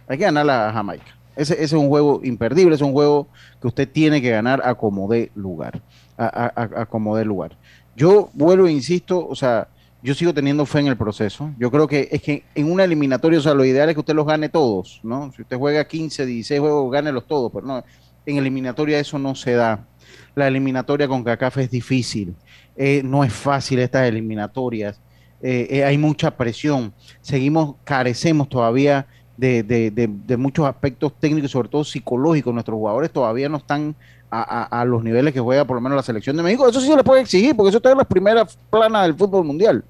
Hay 0.08 0.18
que 0.18 0.24
ganar 0.24 0.50
a 0.50 0.72
Jamaica. 0.72 1.06
Ese, 1.36 1.54
ese 1.56 1.64
es 1.64 1.74
un 1.74 1.88
juego 1.90 2.22
imperdible, 2.24 2.76
es 2.76 2.82
un 2.82 2.94
juego 2.94 3.28
que 3.60 3.68
usted 3.68 3.90
tiene 3.90 4.22
que 4.22 4.30
ganar 4.30 4.62
a 4.64 4.76
como 4.76 5.08
dé 5.08 5.32
lugar. 5.36 5.82
A, 6.18 6.26
a- 6.26 6.62
a- 6.62 6.82
a 6.82 6.86
como 6.86 7.16
dé 7.18 7.26
lugar. 7.26 7.58
Yo 7.96 8.30
vuelvo 8.34 8.68
e 8.68 8.72
insisto, 8.72 9.28
o 9.28 9.36
sea, 9.36 9.68
yo 10.04 10.14
sigo 10.14 10.34
teniendo 10.34 10.66
fe 10.66 10.80
en 10.80 10.88
el 10.88 10.98
proceso. 10.98 11.50
Yo 11.58 11.72
creo 11.72 11.88
que 11.88 12.10
es 12.12 12.22
que 12.22 12.44
en 12.56 12.72
una 12.72 12.84
eliminatoria, 12.84 13.40
o 13.40 13.42
sea, 13.42 13.54
lo 13.54 13.64
ideal 13.66 13.88
es 13.90 13.96
que 13.96 14.02
usted 14.02 14.14
los 14.14 14.26
gane 14.28 14.50
todos, 14.50 15.00
¿no? 15.04 15.32
Si 15.36 15.42
usted 15.42 15.58
juega 15.58 15.88
15, 15.88 16.26
16 16.26 16.60
juegos, 16.60 16.92
gánelos 16.92 17.26
todos, 17.26 17.52
pero 17.54 17.66
no, 17.66 17.84
en 18.26 18.38
eliminatoria 18.38 19.00
eso 19.00 19.18
no 19.18 19.34
se 19.34 19.54
da. 19.54 19.86
La 20.36 20.48
eliminatoria 20.48 21.08
con 21.08 21.24
CACAF 21.24 21.58
es 21.60 21.72
difícil. 21.72 22.36
Eh, 22.76 23.02
no 23.04 23.24
es 23.24 23.32
fácil 23.34 23.80
estas 23.80 24.08
eliminatorias, 24.08 25.00
eh, 25.42 25.68
eh, 25.70 25.84
hay 25.84 25.98
mucha 25.98 26.32
presión, 26.32 26.94
seguimos, 27.22 27.76
carecemos 27.84 28.48
todavía 28.50 29.06
de, 29.38 29.62
de- 29.64 29.92
de- 29.92 30.08
de 30.10 30.38
muchos 30.38 30.66
aspectos 30.66 31.14
técnicos, 31.20 31.52
sobre 31.52 31.68
todo 31.70 31.84
psicológicos, 31.84 32.54
nuestros 32.54 32.76
jugadores 32.78 33.12
todavía 33.12 33.50
no 33.50 33.58
están 33.58 33.96
a, 34.32 34.64
a- 34.82 34.86
los 34.86 35.04
niveles 35.04 35.32
que 35.34 35.40
juega 35.40 35.64
por 35.66 35.76
lo 35.76 35.82
menos 35.82 35.96
la 35.96 36.02
selección 36.02 36.36
de 36.38 36.42
México, 36.44 36.68
eso 36.68 36.80
sí 36.82 36.88
se 36.88 36.96
le 36.96 37.04
puede 37.04 37.22
exigir, 37.22 37.56
porque 37.56 37.70
eso 37.70 37.78
está 37.78 37.92
en 37.92 37.98
las 38.00 38.08
primeras 38.08 38.58
planas 38.72 39.04
del 39.04 39.14
fútbol 39.16 39.44
mundial. 39.46 39.84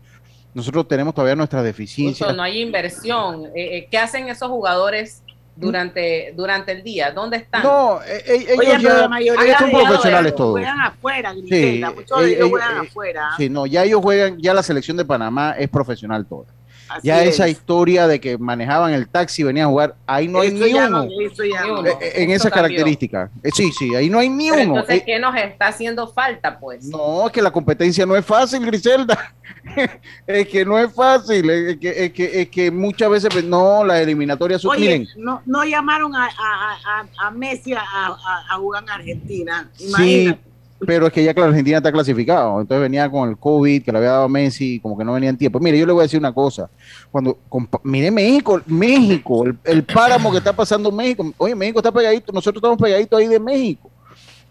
Nosotros 0.54 0.88
tenemos 0.88 1.14
todavía 1.16 1.36
nuestras 1.36 1.64
deficiencias. 1.64 2.36
No 2.36 2.44
hay 2.44 2.62
inversión. 2.62 3.46
Eh, 3.56 3.78
eh, 3.78 3.88
¿Qué 3.90 3.98
hacen 3.98 4.30
esos 4.30 4.50
jugadores 4.50 5.24
durante, 5.56 6.34
durante 6.36 6.72
el 6.72 6.84
día? 6.84 7.12
¿Dónde 7.12 7.38
están? 7.38 7.64
No, 7.64 8.02
eh, 8.04 8.24
eh, 8.26 8.46
ellos 8.50 8.60
Oye, 8.60 8.84
ya 8.84 8.94
la 8.94 9.08
mayoría 9.08 9.58
son 9.58 9.70
ellos 9.70 9.84
profesionales 9.84 10.36
todos. 10.36 10.52
Juegan 10.52 10.82
afuera, 10.82 11.34
Sí, 11.34 11.42
Griselda. 11.42 11.92
Muchos 11.92 12.20
de 12.20 12.28
ellos 12.34 12.46
eh, 12.46 12.50
juegan 12.50 12.76
eh, 12.78 12.88
afuera. 12.88 13.30
Sí, 13.38 13.50
no, 13.50 13.66
ya 13.66 13.84
ellos 13.84 14.02
juegan, 14.02 14.40
ya 14.40 14.54
la 14.54 14.64
selección 14.64 14.98
de 14.98 15.06
Panamá 15.06 15.56
es 15.58 15.70
profesional 15.70 16.26
toda. 16.26 16.46
Así 16.90 17.08
Ya 17.08 17.24
es. 17.24 17.36
esa 17.36 17.48
historia 17.50 18.08
de 18.08 18.20
que 18.20 18.38
manejaban 18.38 18.94
el 18.94 19.08
taxi 19.08 19.42
y 19.42 19.46
venían 19.46 19.68
a 19.68 19.70
jugar, 19.70 19.96
ahí 20.06 20.28
no 20.28 20.42
hay 20.42 20.52
ni 20.52 20.72
ya 20.74 20.88
uno. 20.88 21.06
no, 21.06 21.10
eso 21.22 21.44
ya 21.44 21.64
Ni 21.64 21.68
no. 21.70 21.80
uno. 21.80 21.90
En 22.02 22.30
Eso 22.30 22.48
esas 22.48 22.52
características. 22.52 23.30
Eh, 23.44 23.50
sí, 23.54 23.72
sí, 23.72 23.96
ahí 23.96 24.10
no 24.10 24.20
hay 24.20 24.30
ni 24.30 24.50
Pero 24.50 24.62
uno. 24.64 24.74
entonces, 24.80 24.98
Eh, 25.02 25.04
¿qué 25.06 25.20
nos 25.20 25.36
está 25.36 25.68
haciendo 25.68 26.08
falta, 26.08 26.60
pues? 26.60 26.86
no, 26.86 27.26
es 27.28 27.32
que 27.32 27.42
la 27.42 27.52
competencia 27.52 28.06
no 28.06 28.16
es 28.16 28.26
fácil, 28.26 28.66
Griselda. 28.66 29.34
es 30.28 30.48
que 30.48 30.66
no 30.66 30.78
es 30.78 30.94
fácil. 30.94 31.50
Es 31.50 31.78
que, 31.78 32.06
es 32.06 32.14
que, 32.14 32.42
es 32.42 32.50
que 32.50 32.72
muchas 32.72 33.10
veces, 33.10 33.30
pues, 33.32 33.44
no, 33.46 33.84
las 33.84 34.02
eliminatorias. 34.02 34.64
Oye, 34.66 34.80
Miren, 34.80 35.08
no, 35.18 35.42
no 35.46 35.64
llamaron 35.64 36.14
a, 36.16 36.26
a, 36.26 36.78
a, 36.86 37.28
a 37.28 37.32
Messi 37.32 37.74
a, 37.74 37.80
a, 37.82 38.44
a 38.52 38.58
jugar 38.58 38.84
en 38.84 38.90
Argentina. 38.90 39.70
sí, 39.74 39.88
Imagínate. 39.88 40.53
Pero 40.86 41.08
es 41.08 41.14
que 41.14 41.24
ya 41.24 41.34
la 41.34 41.46
Argentina 41.46 41.78
está 41.78 41.92
clasificado. 41.92 42.62
Entonces 42.62 42.82
venía 42.82 43.10
con 43.10 43.30
el 43.30 43.38
COVID 43.38 43.84
que 43.84 43.92
le 43.92 43.98
había 43.98 44.12
dado 44.12 44.30
Messi, 44.30 44.80
como 44.80 44.98
que 44.98 45.04
no 45.04 45.14
venía 45.14 45.30
en 45.30 45.38
tiempo. 45.38 45.60
Mire, 45.60 45.78
yo 45.78 45.86
le 45.86 45.94
voy 45.94 46.02
a 46.02 46.04
decir 46.04 46.20
una 46.20 46.34
cosa. 46.34 46.70
Cuando, 47.12 47.38
mire 47.84 48.12
México, 48.12 48.62
México, 48.66 49.46
el, 49.64 49.84
páramo 49.84 50.32
que 50.32 50.38
está 50.38 50.54
pasando 50.54 50.92
México. 50.92 51.34
Oye, 51.38 51.56
México 51.56 51.80
está 51.80 51.92
pegadito, 51.92 52.32
nosotros 52.32 52.62
estamos 52.62 52.78
pegaditos 52.78 53.20
ahí 53.20 53.28
de 53.28 53.40
México. 53.40 53.90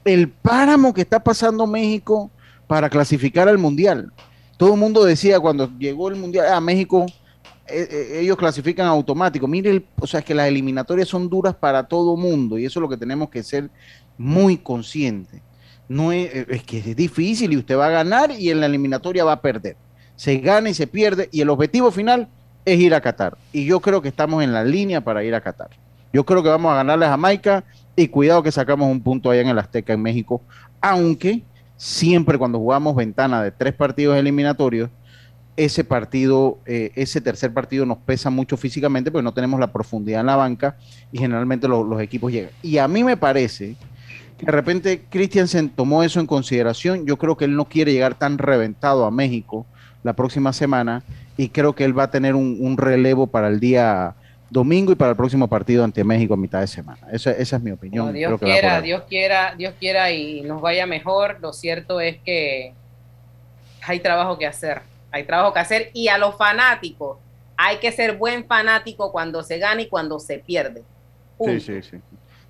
El 0.05 0.29
páramo 0.29 0.93
que 0.93 1.03
está 1.03 1.23
pasando 1.23 1.67
México 1.67 2.31
para 2.67 2.89
clasificar 2.89 3.49
al 3.49 3.59
Mundial. 3.59 4.12
Todo 4.57 4.75
el 4.75 4.81
mundo 4.81 5.05
decía 5.05 5.41
cuando 5.41 5.71
llegó 5.79 6.09
el 6.09 6.17
Mundial, 6.17 6.53
a 6.53 6.61
México, 6.61 7.07
eh, 7.67 7.89
eh, 7.91 8.21
ellos 8.21 8.37
clasifican 8.37 8.87
automático. 8.87 9.47
Mire, 9.47 9.85
o 10.01 10.07
sea, 10.07 10.21
es 10.21 10.27
que 10.27 10.35
las 10.35 10.49
eliminatorias 10.49 11.09
son 11.09 11.29
duras 11.29 11.55
para 11.55 11.87
todo 11.87 12.17
mundo 12.17 12.59
y 12.59 12.65
eso 12.65 12.79
es 12.79 12.83
lo 12.83 12.89
que 12.89 12.97
tenemos 12.97 13.31
que 13.31 13.43
ser 13.43 13.71
muy 14.19 14.57
conscientes. 14.59 15.41
No 15.89 16.12
es, 16.12 16.35
eh, 16.35 16.47
es 16.49 16.62
que 16.62 16.79
es 16.79 16.97
difícil 16.97 17.53
y 17.53 17.57
usted 17.57 17.77
va 17.77 17.87
a 17.87 17.91
ganar 17.91 18.31
y 18.31 18.51
en 18.51 18.61
la 18.61 18.67
eliminatoria 18.67 19.25
va 19.25 19.33
a 19.33 19.41
perder. 19.43 19.77
Se 20.17 20.39
gana 20.39 20.71
y 20.71 20.75
se 20.75 20.87
pierde 20.87 21.29
y 21.33 21.41
el 21.41 21.51
objetivo 21.51 21.91
final 21.91 22.29
es 22.65 22.79
ir 22.79 22.95
a 22.95 23.01
Qatar. 23.01 23.37
Y 23.53 23.65
yo 23.65 23.81
creo 23.81 24.01
que 24.01 24.09
estamos 24.09 24.43
en 24.45 24.53
la 24.53 24.65
línea 24.65 25.01
para 25.01 25.25
ir 25.25 25.35
a 25.35 25.41
Qatar. 25.41 25.71
Yo 26.12 26.25
creo 26.25 26.43
que 26.43 26.49
vamos 26.49 26.73
a 26.73 26.77
ganarle 26.77 27.07
a 27.07 27.11
Jamaica 27.11 27.65
y 27.97 28.09
cuidado 28.09 28.43
que 28.43 28.53
sacamos 28.53 28.91
un 28.91 29.03
punto 29.03 29.31
allá 29.31 29.41
en 29.43 29.49
el 29.49 29.59
Azteca 29.59 29.93
en 29.93 30.03
México, 30.03 30.43
aunque 30.81 31.43
siempre 31.77 32.39
cuando 32.39 32.59
jugamos 32.59 32.95
ventana 32.95 33.43
de 33.43 33.51
tres 33.51 33.75
partidos 33.75 34.17
eliminatorios, 34.17 34.91
ese 35.57 35.85
partido, 35.85 36.59
eh, 36.65 36.93
ese 36.95 37.21
tercer 37.21 37.53
partido 37.53 37.85
nos 37.85 37.99
pesa 37.99 38.31
mucho 38.31 38.57
físicamente 38.57 39.11
porque 39.11 39.25
no 39.25 39.35
tenemos 39.35 39.61
la 39.61 39.73
profundidad 39.73 40.21
en 40.21 40.27
la 40.27 40.37
banca 40.37 40.77
y 41.11 41.19
generalmente 41.19 41.69
lo- 41.69 41.85
los 41.85 42.01
equipos 42.01 42.33
llegan. 42.33 42.51
Y 42.62 42.79
a 42.79 42.89
mí 42.89 43.05
me 43.05 43.17
parece 43.17 43.77
que 44.43 44.47
de 44.47 44.53
repente 44.53 45.03
Christiansen 45.09 45.71
tomó 45.71 46.03
eso 46.03 46.19
en 46.19 46.27
consideración. 46.27 47.07
Yo 47.07 47.17
creo 47.17 47.37
que 47.37 47.45
él 47.45 47.55
no 47.55 47.67
quiere 47.67 47.93
llegar 47.93 48.15
tan 48.15 48.39
reventado 48.39 49.05
a 49.05 49.11
México 49.13 49.67
la 50.03 50.15
próxima 50.15 50.53
semana 50.53 51.05
y 51.37 51.51
creo 51.51 51.75
que 51.75 51.85
él 51.85 51.97
va 51.97 52.05
a 52.05 52.11
tener 52.11 52.35
un, 52.35 52.59
un 52.61 52.77
relevo 52.77 53.29
para 53.29 53.47
el 53.47 53.61
día 53.61 54.17
domingo 54.51 54.91
y 54.91 54.97
para 54.97 55.13
el 55.13 55.17
próximo 55.17 55.49
partido 55.49 55.85
ante 55.85 56.03
México 56.03 56.35
a 56.35 56.37
mitad 56.37 56.61
de 56.61 56.67
semana. 56.67 57.07
Esa, 57.13 57.31
esa 57.31 57.57
es 57.57 57.63
mi 57.63 57.71
opinión. 57.71 58.13
Dios 58.13 58.39
quiera. 58.41 58.81
Dios 58.81 59.03
quiera, 59.09 59.55
Dios 59.57 59.75
quiera 59.79 60.11
y 60.11 60.43
nos 60.43 60.61
vaya 60.61 60.87
mejor. 60.87 61.39
Lo 61.41 61.53
cierto 61.53 62.01
es 62.01 62.19
que 62.19 62.75
hay 63.87 64.01
trabajo 64.01 64.39
que 64.39 64.47
hacer, 64.47 64.83
hay 65.13 65.25
trabajo 65.25 65.55
que 65.55 65.61
hacer 65.61 65.91
y 65.95 66.09
a 66.09 66.19
los 66.19 66.37
fanáticos 66.37 67.19
hay 67.57 67.77
que 67.79 67.93
ser 67.93 68.17
buen 68.17 68.45
fanático 68.45 69.13
cuando 69.13 69.43
se 69.45 69.59
gana 69.59 69.83
y 69.83 69.87
cuando 69.87 70.19
se 70.19 70.39
pierde. 70.39 70.83
Sí, 71.45 71.61
sí, 71.61 71.83
sí. 71.83 71.97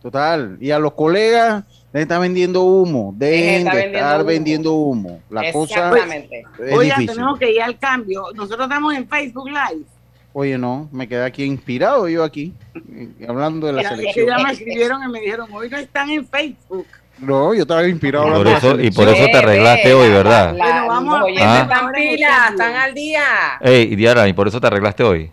Total. 0.02 0.56
Y 0.60 0.70
a 0.72 0.78
los 0.78 0.92
colegas 0.94 1.64
les 1.92 2.02
está 2.02 2.18
vendiendo 2.18 2.62
humo. 2.62 3.14
Dejen 3.16 3.66
está 3.66 3.70
de 3.70 3.76
vendiendo 3.82 3.98
estar 3.98 4.16
humo. 4.20 4.24
vendiendo 4.26 4.72
humo. 4.74 5.20
La 5.30 5.52
cosa 5.52 5.74
Exactamente. 5.88 6.40
es 6.58 6.72
Oigan, 6.76 6.98
difícil. 6.98 7.06
tenemos 7.16 7.38
que 7.38 7.52
ir 7.52 7.62
al 7.62 7.78
cambio. 7.78 8.24
Nosotros 8.34 8.66
estamos 8.66 8.94
en 8.94 9.08
Facebook 9.08 9.48
Live. 9.48 9.84
Oye, 10.34 10.56
no, 10.56 10.88
me 10.92 11.06
quedé 11.06 11.24
aquí 11.24 11.44
inspirado 11.44 12.08
yo 12.08 12.24
aquí, 12.24 12.54
eh, 12.74 13.10
hablando 13.28 13.66
de 13.66 13.74
la 13.74 13.86
selección. 13.86 14.26
ya 14.28 14.38
me 14.42 14.52
escribieron 14.52 15.02
y 15.04 15.08
me 15.12 15.20
dijeron, 15.20 15.46
hoy 15.52 15.68
no 15.68 15.76
están 15.76 16.08
en 16.08 16.26
Facebook. 16.26 16.86
No, 17.18 17.52
yo 17.52 17.62
estaba 17.62 17.86
inspirado. 17.86 18.32
Por 18.32 18.46
la 18.46 18.56
eso- 18.56 18.80
y 18.80 18.90
por 18.90 19.06
eso 19.08 19.26
te 19.26 19.36
arreglaste 19.36 19.92
hoy, 19.92 20.08
¿verdad? 20.08 20.56
La- 20.56 20.64
Bueno, 20.64 20.86
vamos 20.88 21.18
a- 21.18 21.24
oyentes 21.24 21.44
Ah. 21.46 21.60
están 21.70 21.92
pilas, 21.92 22.50
están 22.50 22.74
al 22.74 22.94
día. 22.94 23.22
Ey, 23.60 23.94
Diara, 23.94 24.26
y 24.26 24.32
por 24.32 24.48
eso 24.48 24.58
te 24.58 24.66
arreglaste 24.66 25.02
hoy. 25.04 25.30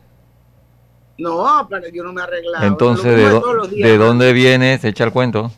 No, 1.20 1.68
pero 1.70 1.88
yo 1.90 2.04
no 2.04 2.14
me 2.14 2.22
he 2.22 2.24
arreglado. 2.24 2.66
Entonces, 2.66 3.06
¿de, 3.16 3.30
días. 3.70 3.90
¿de 3.90 3.98
dónde 3.98 4.34
vienes? 4.34 4.84
Echa 4.84 5.04
el 5.04 5.12
cuento. 5.12 5.52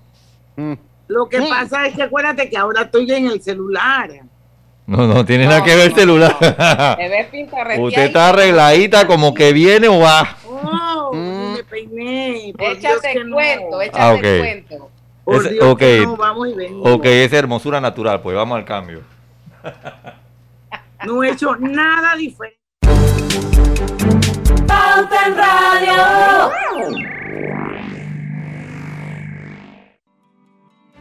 Mm. 0.56 0.74
Lo 1.08 1.28
que 1.30 1.40
pasa 1.42 1.86
es 1.88 1.96
que 1.96 2.04
acuérdate 2.04 2.50
que 2.50 2.58
ahora 2.58 2.82
estoy 2.84 3.12
en 3.12 3.28
el 3.28 3.42
celular. 3.42 4.10
No, 4.88 5.06
no 5.08 5.24
tiene 5.26 5.44
No, 5.46 5.52
nada 5.52 5.64
que 5.64 5.76
ver 5.76 5.86
el 5.86 5.92
no, 5.92 5.96
celular. 5.96 6.38
Te 6.40 6.46
ves 7.10 7.28
pintarreteadita. 7.28 7.88
Usted 7.88 8.02
está 8.04 8.30
arregladita 8.30 9.08
como 9.08 9.34
que 9.34 9.54
viene 9.54 9.88
o 9.88 10.00
va. 10.00 10.38
Oh, 10.48 11.12
Mm. 11.14 11.54
me 11.54 11.64
peiné. 11.66 12.54
Por 12.58 12.68
Dios 12.78 12.78
Échate 12.80 13.12
el 13.18 13.30
no. 13.30 13.36
cuento, 13.36 13.82
échate 13.82 14.00
Ah, 14.02 14.14
ok. 14.14 14.24
el 14.24 14.40
cuento. 14.66 14.90
Por 15.26 15.36
Ese- 15.46 15.50
Dios 15.54 15.66
ok. 15.66 15.80
que 15.80 16.00
no, 16.04 16.16
vamos 16.18 16.48
y 16.50 16.54
venimos. 16.56 16.90
Ok, 16.90 17.06
es 17.06 17.34
hermosura 17.34 17.80
natural, 17.82 18.22
pues 18.22 18.36
vamos 18.36 18.58
al 18.58 18.66
cambio. 18.66 19.02
No 21.06 21.24
he 21.24 21.32
hecho 21.32 21.56
nada 21.58 22.16
diferente. 22.16 22.58
Pauta 24.72 25.18
en 25.28 25.34
Radio. 25.36 25.98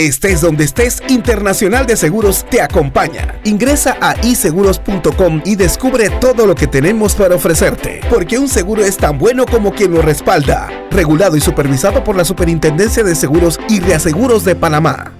Estés 0.00 0.40
donde 0.40 0.64
estés, 0.64 1.02
Internacional 1.08 1.84
de 1.84 1.94
Seguros 1.94 2.46
te 2.48 2.62
acompaña. 2.62 3.38
Ingresa 3.44 3.98
a 4.00 4.14
iseguros.com 4.24 5.42
y 5.44 5.56
descubre 5.56 6.08
todo 6.08 6.46
lo 6.46 6.54
que 6.54 6.66
tenemos 6.66 7.14
para 7.14 7.34
ofrecerte, 7.34 8.00
porque 8.08 8.38
un 8.38 8.48
seguro 8.48 8.82
es 8.82 8.96
tan 8.96 9.18
bueno 9.18 9.44
como 9.44 9.74
quien 9.74 9.92
lo 9.92 10.00
respalda. 10.00 10.70
Regulado 10.90 11.36
y 11.36 11.42
supervisado 11.42 12.02
por 12.02 12.16
la 12.16 12.24
Superintendencia 12.24 13.04
de 13.04 13.14
Seguros 13.14 13.60
y 13.68 13.80
Reaseguros 13.80 14.42
de 14.46 14.56
Panamá. 14.56 15.12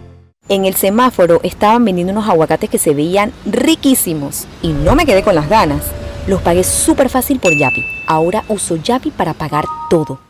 En 0.49 0.65
el 0.65 0.75
semáforo 0.75 1.41
estaban 1.43 1.85
vendiendo 1.85 2.15
unos 2.15 2.31
aguacates 2.31 2.71
que 2.71 2.79
se 2.79 2.95
veían 2.95 3.35
riquísimos 3.45 4.47
y 4.63 4.73
no 4.73 4.95
me 4.95 5.05
quedé 5.05 5.23
con 5.23 5.35
las 5.35 5.51
ganas. 5.51 5.83
Los 6.27 6.41
pagué 6.41 6.65
súper 6.65 7.11
fácil 7.11 7.39
por 7.39 7.53
Yapi. 7.53 7.85
Ahora 8.07 8.45
uso 8.49 8.77
Yapi 8.77 9.11
para 9.11 9.35
pagar 9.35 9.67
todo. 9.91 10.30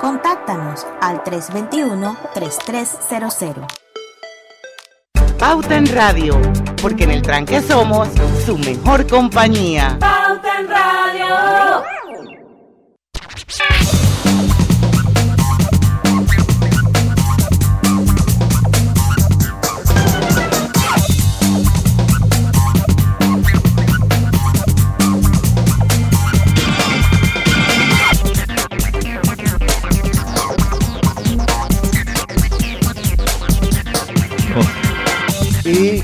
Contáctanos 0.00 0.86
al 1.02 1.22
321-3300. 1.24 3.66
Pauta 5.38 5.76
en 5.76 5.86
Radio, 5.94 6.40
porque 6.80 7.04
en 7.04 7.10
el 7.10 7.20
tranque 7.22 7.60
somos 7.60 8.08
su 8.44 8.56
mejor 8.56 9.06
compañía. 9.06 9.98
Pauta 10.00 10.58
en 10.58 10.68
Radio. 10.68 11.90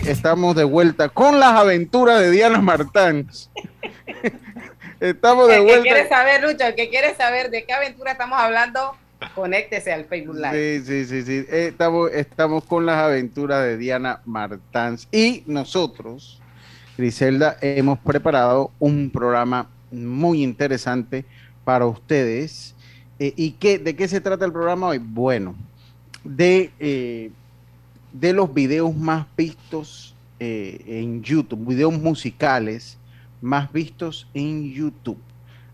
Estamos 0.07 0.55
de 0.57 0.65
vuelta 0.65 1.09
con 1.09 1.39
las 1.41 1.53
aventuras 1.53 2.21
de 2.21 2.31
Diana 2.31 2.61
Martán. 2.61 3.29
estamos 5.01 5.49
de 5.49 5.57
El 5.57 5.63
vuelta. 5.63 5.83
quiere 5.83 6.09
saber, 6.09 6.43
Lucho, 6.43 6.65
el 6.65 6.75
que 6.75 6.89
quiere 6.89 7.15
saber 7.15 7.51
de 7.51 7.65
qué 7.65 7.73
aventura 7.73 8.13
estamos 8.13 8.39
hablando, 8.39 8.97
conéctese 9.35 9.93
al 9.93 10.05
Facebook 10.07 10.37
Live. 10.37 10.81
Sí, 10.81 10.87
sí, 10.87 11.05
sí, 11.07 11.23
sí. 11.23 11.47
Eh, 11.51 11.67
Estamos, 11.69 12.11
estamos 12.13 12.65
con 12.65 12.87
las 12.87 12.97
aventuras 12.99 13.63
de 13.65 13.77
Diana 13.77 14.21
Martans. 14.25 15.09
Y 15.13 15.43
nosotros, 15.47 16.41
Griselda, 16.97 17.57
hemos 17.61 17.99
preparado 17.99 18.71
un 18.79 19.11
programa 19.11 19.69
muy 19.91 20.43
interesante 20.43 21.25
para 21.65 21.87
ustedes. 21.87 22.75
Eh, 23.19 23.33
¿Y 23.37 23.53
qué, 23.53 23.79
de 23.79 23.97
qué 23.97 24.09
se 24.09 24.21
trata 24.21 24.45
el 24.45 24.53
programa 24.53 24.89
hoy? 24.89 24.99
Bueno, 24.99 25.55
de, 26.23 26.71
eh, 26.79 27.31
de 28.21 28.33
los 28.33 28.53
videos 28.53 28.95
más 28.97 29.27
vistos 29.37 30.15
eh, 30.41 30.83
en 30.87 31.23
YouTube, 31.23 31.67
videos 31.67 31.99
musicales 31.99 32.99
más 33.43 33.71
vistos 33.73 34.29
en 34.33 34.73
YouTube. 34.73 35.19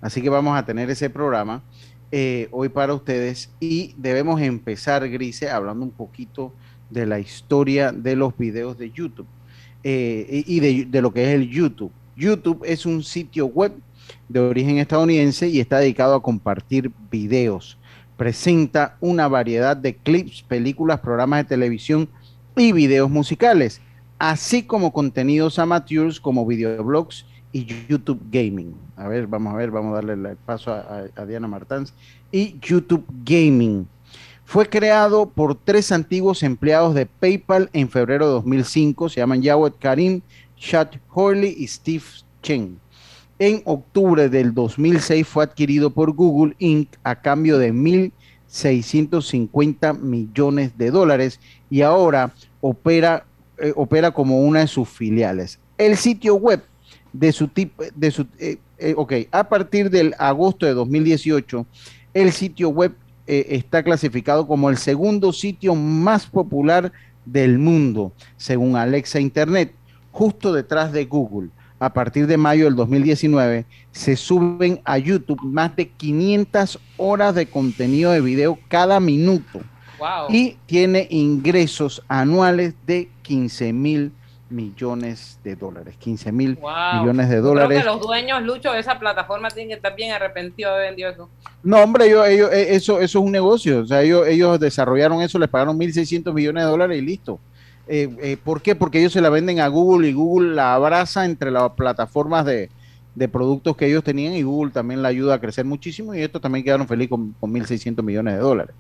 Así 0.01 0.21
que 0.21 0.29
vamos 0.29 0.59
a 0.59 0.65
tener 0.65 0.91
ese 0.91 1.09
programa 1.09 1.63
eh, 2.11 2.49
hoy 2.51 2.69
para 2.69 2.95
ustedes 2.95 3.51
y 3.61 3.95
debemos 3.97 4.41
empezar, 4.41 5.09
Grise, 5.09 5.51
hablando 5.51 5.85
un 5.85 5.93
poquito 5.93 6.53
de 6.91 7.07
la 7.07 7.21
historia 7.21 7.93
de 7.93 8.17
los 8.17 8.37
videos 8.37 8.77
de 8.77 8.91
YouTube 8.91 9.29
eh, 9.85 10.43
y 10.47 10.61
de, 10.61 10.85
de 10.87 11.03
lo 11.03 11.13
que 11.13 11.23
es 11.25 11.35
el 11.35 11.49
YouTube. 11.49 11.93
YouTube 12.17 12.63
es 12.67 12.85
un 12.85 13.05
sitio 13.05 13.47
web 13.47 13.73
de 14.29 14.41
origen 14.41 14.79
estadounidense 14.79 15.49
y 15.49 15.61
está 15.61 15.79
dedicado 15.79 16.17
a 16.17 16.23
compartir 16.23 16.91
videos. 17.11 17.79
Presenta 18.17 18.97
una 19.01 19.29
variedad 19.29 19.77
de 19.77 19.95
clips, 19.97 20.43
películas, 20.43 21.01
programas 21.01 21.39
de 21.41 21.45
televisión 21.45 22.09
y 22.57 22.73
videos 22.73 23.11
musicales, 23.11 23.81
así 24.19 24.63
como 24.63 24.93
contenidos 24.93 25.59
amateurs 25.59 26.21
como 26.21 26.47
videoblogs 26.47 27.27
y 27.53 27.67
YouTube 27.89 28.21
Gaming. 28.31 28.75
A 28.97 29.09
ver, 29.09 29.27
vamos 29.27 29.53
a 29.53 29.57
ver, 29.57 29.71
vamos 29.71 29.93
a 29.93 29.95
darle 29.97 30.31
el 30.31 30.37
paso 30.37 30.73
a, 30.73 31.25
Diana 31.27 31.49
Martans. 31.49 31.93
Y 32.31 32.59
YouTube 32.61 33.05
Gaming. 33.25 33.87
Fue 34.45 34.69
creado 34.69 35.29
por 35.29 35.55
tres 35.55 35.93
antiguos 35.93 36.43
empleados 36.43 36.95
de 36.95 37.07
PayPal 37.07 37.71
en 37.73 37.89
febrero 37.89 38.27
de 38.27 38.33
2005. 38.33 39.09
Se 39.09 39.21
llaman 39.21 39.43
Jawed 39.43 39.73
Karim, 39.79 40.21
Chad 40.57 40.89
Hurley 41.15 41.55
y 41.59 41.67
Steve 41.67 42.05
Chen. 42.43 42.79
En 43.39 43.63
octubre 43.65 44.29
del 44.29 44.55
2006 44.55 45.27
fue 45.27 45.45
adquirido 45.45 45.91
por 45.91 46.13
Google 46.13 46.55
Inc. 46.59 46.89
a 47.03 47.21
cambio 47.21 47.59
de 47.59 47.73
1.650 48.53 49.99
millones 49.99 50.77
de 50.77 50.91
dólares 50.91 51.41
y 51.71 51.83
ahora 51.83 52.35
opera, 52.61 53.25
eh, 53.59 53.73
opera 53.75 54.11
como 54.11 54.41
una 54.43 54.61
de 54.61 54.67
sus 54.67 54.89
filiales. 54.89 55.59
El 55.79 55.97
sitio 55.97 56.37
web 56.37 56.63
de 57.13 57.33
su 57.33 57.49
tipo, 57.49 57.83
de 57.95 58.11
su, 58.11 58.27
eh, 58.39 58.59
eh, 58.79 59.29
a 59.31 59.49
partir 59.49 59.91
del 59.91 60.15
agosto 60.19 60.67
de 60.67 60.75
2018, 60.75 61.67
el 62.15 62.33
sitio 62.33 62.69
web 62.69 62.95
eh, 63.27 63.47
está 63.51 63.83
clasificado 63.83 64.47
como 64.47 64.69
el 64.71 64.77
segundo 64.77 65.33
sitio 65.33 65.75
más 65.75 66.27
popular 66.27 66.93
del 67.25 67.59
mundo, 67.59 68.13
según 68.37 68.77
Alexa 68.77 69.21
Internet, 69.21 69.73
justo 70.11 70.53
detrás 70.53 70.93
de 70.93 71.05
Google. 71.05 71.51
A 71.83 71.93
partir 71.93 72.29
de 72.29 72.37
mayo 72.37 72.67
del 72.67 72.77
2019, 72.77 73.65
se 73.91 74.15
suben 74.15 74.81
a 74.85 74.99
YouTube 74.99 75.41
más 75.43 75.75
de 75.75 75.89
500 75.89 76.79
horas 76.97 77.35
de 77.35 77.47
contenido 77.47 78.13
de 78.13 78.21
video 78.21 78.57
cada 78.69 79.01
minuto 79.01 79.63
Wow. 79.99 80.27
y 80.31 80.59
tiene 80.67 81.09
ingresos 81.11 82.01
anuales 82.07 82.75
de 82.87 83.09
15 83.23 83.73
mil 83.73 84.13
millones 84.49 85.41
de 85.43 85.57
dólares. 85.57 85.97
15 85.99 86.31
mil 86.31 86.55
Wow. 86.55 87.01
millones 87.01 87.29
de 87.29 87.41
dólares. 87.41 87.81
Creo 87.81 87.95
que 87.95 87.99
los 87.99 88.07
dueños, 88.07 88.43
Lucho, 88.45 88.71
de 88.71 88.79
esa 88.79 89.01
plataforma 89.01 89.49
tienen 89.49 89.71
que 89.71 89.75
estar 89.75 89.97
bien 89.97 90.13
arrepentidos 90.13 90.71
de 90.75 90.77
haber 90.77 90.91
vendido 90.91 91.11
eso. 91.11 91.29
No, 91.65 91.79
hombre, 91.83 92.07
ellos, 92.07 92.29
ellos- 92.29 92.53
eh, 92.53 92.77
eso, 92.77 93.01
eso 93.01 93.19
es 93.19 93.25
un 93.25 93.33
negocio. 93.33 93.81
O 93.81 93.87
sea, 93.87 94.03
ellos, 94.03 94.25
ellos 94.29 94.61
desarrollaron 94.61 95.21
eso, 95.21 95.37
les 95.37 95.49
pagaron 95.49 95.77
1.600 95.77 96.33
millones 96.33 96.63
de 96.63 96.71
dólares 96.71 96.97
y 96.97 97.05
listo. 97.05 97.41
Eh, 97.89 98.09
eh, 98.23 98.37
¿Por 98.43 98.63
qué? 98.63 98.75
Porque 98.75 99.01
ellos 99.01 99.13
se 99.13 99.21
la 99.21 99.29
venden 99.29 99.61
a 99.61 99.67
Google 99.69 100.09
y 100.09 100.13
Google 100.13 100.55
la 100.55 100.75
abraza 100.75 101.25
entre 101.25 101.51
las 101.51 101.71
plataformas 101.73 102.45
de, 102.47 102.71
de 103.15 103.29
productos 103.29 103.77
que 103.77 103.87
ellos 103.87 104.05
tenían 104.05 104.35
y 104.35 104.43
Google 104.43 104.71
también 104.73 105.03
la 105.03 105.09
ayuda 105.09 105.35
a 105.35 105.41
crecer 105.41 105.65
muchísimo 105.65 106.15
y 106.15 106.23
estos 106.23 106.41
también 106.41 106.65
quedaron 106.65 106.87
felices 106.87 107.11
con, 107.11 107.33
con 107.41 107.53
1.600 107.53 108.03
millones 108.03 108.35
de 108.35 108.41
dólares. 108.41 108.75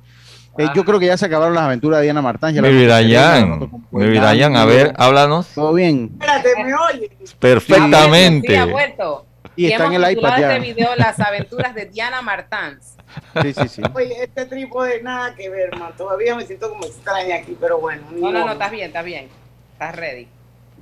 Eh, 0.58 0.66
yo 0.74 0.84
creo 0.84 0.98
que 1.00 1.06
ya 1.06 1.16
se 1.16 1.24
acabaron 1.26 1.54
las 1.54 1.64
aventuras 1.64 1.98
de 2.00 2.04
Diana 2.04 2.20
Martán. 2.22 2.54
ya 2.54 2.60
la- 2.62 2.68
Baby 2.68 2.84
Dayan, 2.86 3.70
Baby 3.90 4.18
Dayan, 4.18 4.54
a 4.56 4.64
ver, 4.66 4.92
háblanos. 4.98 5.48
Todo 5.54 5.72
bien. 5.72 6.10
Espérate, 6.12 6.48
¿me 6.62 6.74
oyes? 6.74 7.34
Perfectamente. 7.38 8.48
Sí, 8.48 8.54
ha 8.56 8.66
vuelto. 8.66 9.26
Y 9.56 9.66
está 9.66 9.86
en 9.86 9.92
el 9.94 10.00
iPad 10.02 10.08
titulado 10.10 10.40
ya. 10.40 10.56
este 10.56 10.72
video 10.74 10.88
Las 10.96 11.20
aventuras 11.20 11.74
de 11.74 11.86
Diana 11.86 12.22
Martans. 12.22 12.96
Sí, 13.42 13.52
sí, 13.54 13.68
sí. 13.68 13.82
Oye, 13.94 14.24
este 14.24 14.46
trípode 14.46 15.02
nada 15.02 15.34
que 15.34 15.48
ver, 15.48 15.76
man. 15.78 15.92
Todavía 15.96 16.34
me 16.34 16.46
siento 16.46 16.68
como 16.70 16.84
extraña 16.84 17.36
aquí, 17.36 17.56
pero 17.60 17.78
bueno. 17.78 18.02
No, 18.12 18.30
no, 18.30 18.46
no, 18.46 18.52
estás 18.52 18.70
bien, 18.70 18.86
estás 18.86 19.04
bien. 19.04 19.28
Estás 19.74 19.96
ready. 19.96 20.28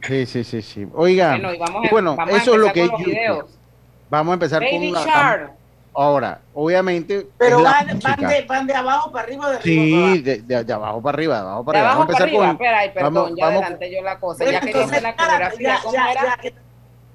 Sí, 0.06 0.26
sí, 0.26 0.44
sí, 0.44 0.62
sí. 0.62 0.86
Oiga, 0.94 1.30
Bueno, 1.32 1.52
y 1.54 1.58
vamos 1.58 1.86
a- 1.86 1.90
bueno, 1.90 2.16
vamos 2.16 2.34
a 2.34 2.38
eso 2.38 2.54
es 2.54 2.60
lo 2.60 2.72
que 2.72 2.84
es 2.84 2.90
YouTube. 2.90 3.48
Vamos 4.08 4.30
a 4.32 4.34
empezar 4.34 4.60
Baby 4.62 4.92
con 4.92 5.02
una... 5.02 5.04
Shark. 5.04 5.52
Ahora, 5.92 6.40
obviamente, 6.54 7.26
Pero 7.36 7.62
van, 7.62 7.98
van, 8.00 8.20
de, 8.20 8.42
van 8.42 8.66
de 8.66 8.74
abajo 8.74 9.10
para 9.10 9.24
arriba 9.24 9.50
de 9.50 9.56
arriba 9.56 9.82
para 10.00 10.12
Sí, 10.14 10.22
de, 10.22 10.42
de- 10.42 10.64
de 10.64 10.72
abajo 10.72 11.02
para 11.02 11.16
arriba, 11.16 11.34
de 11.34 11.40
abajo 11.40 11.60
De 11.60 11.64
para 11.66 11.78
arriba. 11.80 11.90
abajo 11.90 11.98
Vamos 12.00 12.14
a 12.14 12.18
para 12.18 12.24
empezar 12.24 12.28
arriba. 12.28 12.40
con... 12.46 12.50
Espera, 12.66 12.78
ay, 12.78 12.90
perdón, 12.94 13.14
vamos- 13.14 13.30
ya 13.36 13.44
vamos- 13.46 13.62
adelanté 13.62 13.94
yo 13.96 14.02
la 14.02 14.18
cosa. 14.20 14.44
Bueno, 14.44 14.52
ya 14.52 14.58
hacer 14.84 15.02
la 15.02 15.16
ya, 15.60 15.80
¿Cómo 15.82 15.94
ya, 15.94 16.12
era? 16.12 16.22
ya, 16.22 16.36
que- 16.40 16.54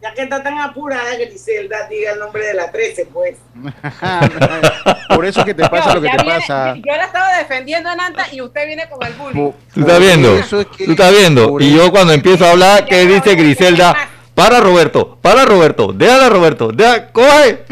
Ya 0.05 0.13
que 0.13 0.21
está 0.21 0.43
tan 0.43 0.59
apurada, 0.59 1.15
Griselda, 1.15 1.87
diga 1.89 2.11
el 2.11 2.19
nombre 2.19 2.45
de 2.45 2.53
la 2.53 2.71
13, 2.71 3.07
pues. 3.07 3.37
Por 5.15 5.25
eso 5.25 5.43
que 5.43 5.55
te 5.55 5.67
pasa 5.67 5.95
lo 5.95 6.01
que 6.01 6.09
te 6.09 6.17
viene- 6.23 6.39
pasa. 6.41 6.75
Yo 6.75 6.95
la 6.95 7.05
estaba 7.05 7.37
defendiendo 7.39 7.89
a 7.89 7.95
Nanta 7.95 8.27
y 8.31 8.39
usted 8.39 8.67
viene 8.67 8.87
con 8.87 9.03
el 9.03 9.13
bullying. 9.13 9.51
¿Tú 9.73 9.79
estás 9.81 9.99
viendo? 9.99 10.37
es 10.37 10.47
que- 10.77 10.85
¿Tú 10.85 10.91
estás 10.91 11.11
viendo? 11.11 11.59
Y 11.59 11.75
yo 11.75 11.89
cuando 11.91 12.13
empiezo 12.13 12.45
a 12.45 12.51
hablar, 12.51 12.85
¿qué 12.85 13.07
dice 13.07 13.33
Griselda? 13.33 13.95
Para 14.35 14.59
Roberto, 14.59 15.17
para 15.23 15.43
Roberto, 15.43 15.91
déjala 15.91 16.29
Roberto, 16.29 16.71
deja, 16.71 17.07
coge, 17.11 17.63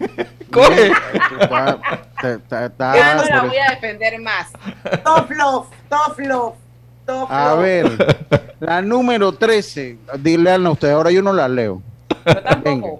coge. 0.50 0.92
Ya 2.22 3.14
no 3.16 3.24
la 3.24 3.42
voy 3.42 3.56
a 3.58 3.70
defender 3.72 4.18
más. 4.20 4.46
Top 5.04 5.30
love, 5.30 5.66
top 5.90 6.18
love, 6.20 6.54
top 6.61 6.61
A 7.28 7.54
ver, 7.54 7.90
la 8.60 8.80
número 8.82 9.32
13, 9.32 9.98
dile 10.18 10.52
a 10.52 10.70
usted, 10.70 10.90
ahora 10.90 11.10
yo 11.10 11.22
no 11.22 11.32
la 11.32 11.48
leo. 11.48 11.82
Yo 12.26 12.42
tampoco. 12.42 12.98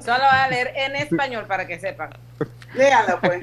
Solo 0.00 0.18
voy 0.18 0.38
a 0.40 0.48
leer 0.48 0.72
en 0.76 0.96
español 0.96 1.44
para 1.46 1.66
que 1.66 1.78
sepan. 1.78 2.10
Léala, 2.74 3.20
pues. 3.20 3.42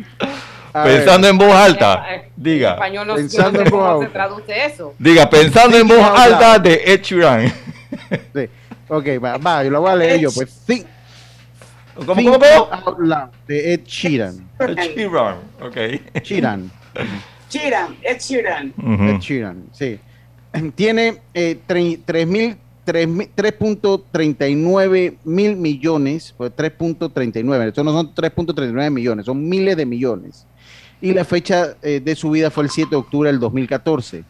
A 0.74 0.84
Pensando 0.84 1.24
ver, 1.28 1.32
en 1.32 1.38
voz 1.38 1.54
alta, 1.54 2.06
En 2.14 2.22
diga, 2.36 2.74
español 2.74 3.08
no, 3.08 3.18
yo 3.18 3.22
no 3.22 3.28
Pensando 3.28 3.60
sé 3.60 3.66
en 3.66 3.72
voz 3.72 3.90
cómo 3.90 4.02
se 4.04 4.08
traduce 4.10 4.66
eso. 4.66 4.94
diga, 4.98 5.30
pensando 5.30 5.78
en 5.78 5.88
voz 5.88 6.00
out 6.00 6.18
alta 6.18 6.60
de 6.60 6.82
Ed 6.86 7.02
Sheeran. 7.02 7.54
sí. 8.34 8.50
Ok, 8.88 9.06
va, 9.24 9.38
va, 9.38 9.64
yo 9.64 9.70
la 9.72 9.80
voy 9.80 9.92
a 9.92 9.96
leer 9.96 10.20
yo, 10.22 10.32
pues. 10.32 10.50
Think, 10.66 10.86
¿Cómo, 11.94 12.16
Think 12.16 12.32
cómo, 12.32 12.40
cómo? 12.40 12.74
Out 12.74 13.00
Loud, 13.00 13.30
de 13.48 13.74
Ed 13.74 13.82
Sheeran. 13.86 14.50
Ed 14.60 14.78
Sheeran, 14.78 15.36
ok. 15.62 15.78
Sheeran. 16.24 16.72
Sheeran, 17.52 17.98
Ed 18.02 18.18
Sheeran. 18.20 18.74
Ed 19.10 19.20
Sheeran, 19.20 19.64
sí. 19.72 20.00
Tiene 20.76 21.18
eh, 21.34 21.60
tre- 21.68 22.00
tres 22.06 22.28
mil- 22.28 22.58
tres 22.84 23.08
mil- 23.08 23.30
3.39 23.36 25.18
mil 25.24 25.56
millones, 25.56 26.34
pues 26.38 26.52
3.39, 26.56 27.68
estos 27.68 27.86
no 27.86 27.92
son 27.94 28.14
3.39 28.14 28.92
millones, 28.92 29.26
son 29.26 29.48
miles 29.48 29.78
de 29.78 29.86
millones. 29.86 30.46
Y 31.02 31.14
la 31.14 31.26
fecha 31.26 31.76
eh, 31.82 32.00
de 32.04 32.16
su 32.16 32.30
vida 32.32 32.52
fue 32.52 32.64
el 32.66 32.70
7 32.70 32.90
de 32.92 32.96
octubre 32.96 33.30
del 33.32 33.40
2014. 33.40 34.24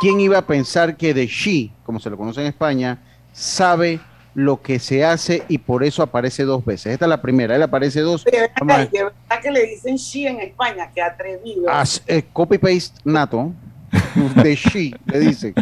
¿Quién 0.00 0.20
iba 0.20 0.38
a 0.38 0.46
pensar 0.46 0.96
que 0.96 1.12
The 1.14 1.26
She, 1.26 1.70
como 1.84 2.00
se 2.00 2.08
lo 2.10 2.16
conoce 2.16 2.40
en 2.40 2.46
España, 2.48 2.98
sabe 3.32 4.00
lo 4.36 4.60
que 4.60 4.78
se 4.78 5.02
hace 5.02 5.44
y 5.48 5.56
por 5.56 5.82
eso 5.82 6.02
aparece 6.02 6.42
dos 6.44 6.62
veces? 6.62 6.92
Esta 6.92 7.06
es 7.06 7.08
la 7.08 7.22
primera, 7.22 7.56
él 7.56 7.62
aparece 7.62 8.00
dos. 8.02 8.22
De 8.22 8.30
verdad, 8.32 8.50
Vamos 8.60 8.74
a 8.74 8.78
ver. 8.80 8.90
de 8.90 9.02
verdad 9.04 9.42
que 9.42 9.50
le 9.50 9.66
dicen 9.66 9.96
she 9.96 10.28
en 10.28 10.40
España, 10.40 10.90
que 10.94 11.00
atrevido. 11.00 11.70
As- 11.70 12.02
eh, 12.06 12.22
copy-paste 12.34 13.00
nato 13.04 13.50
de 14.42 14.54
She, 14.54 14.92
le 15.06 15.20
dice. 15.20 15.54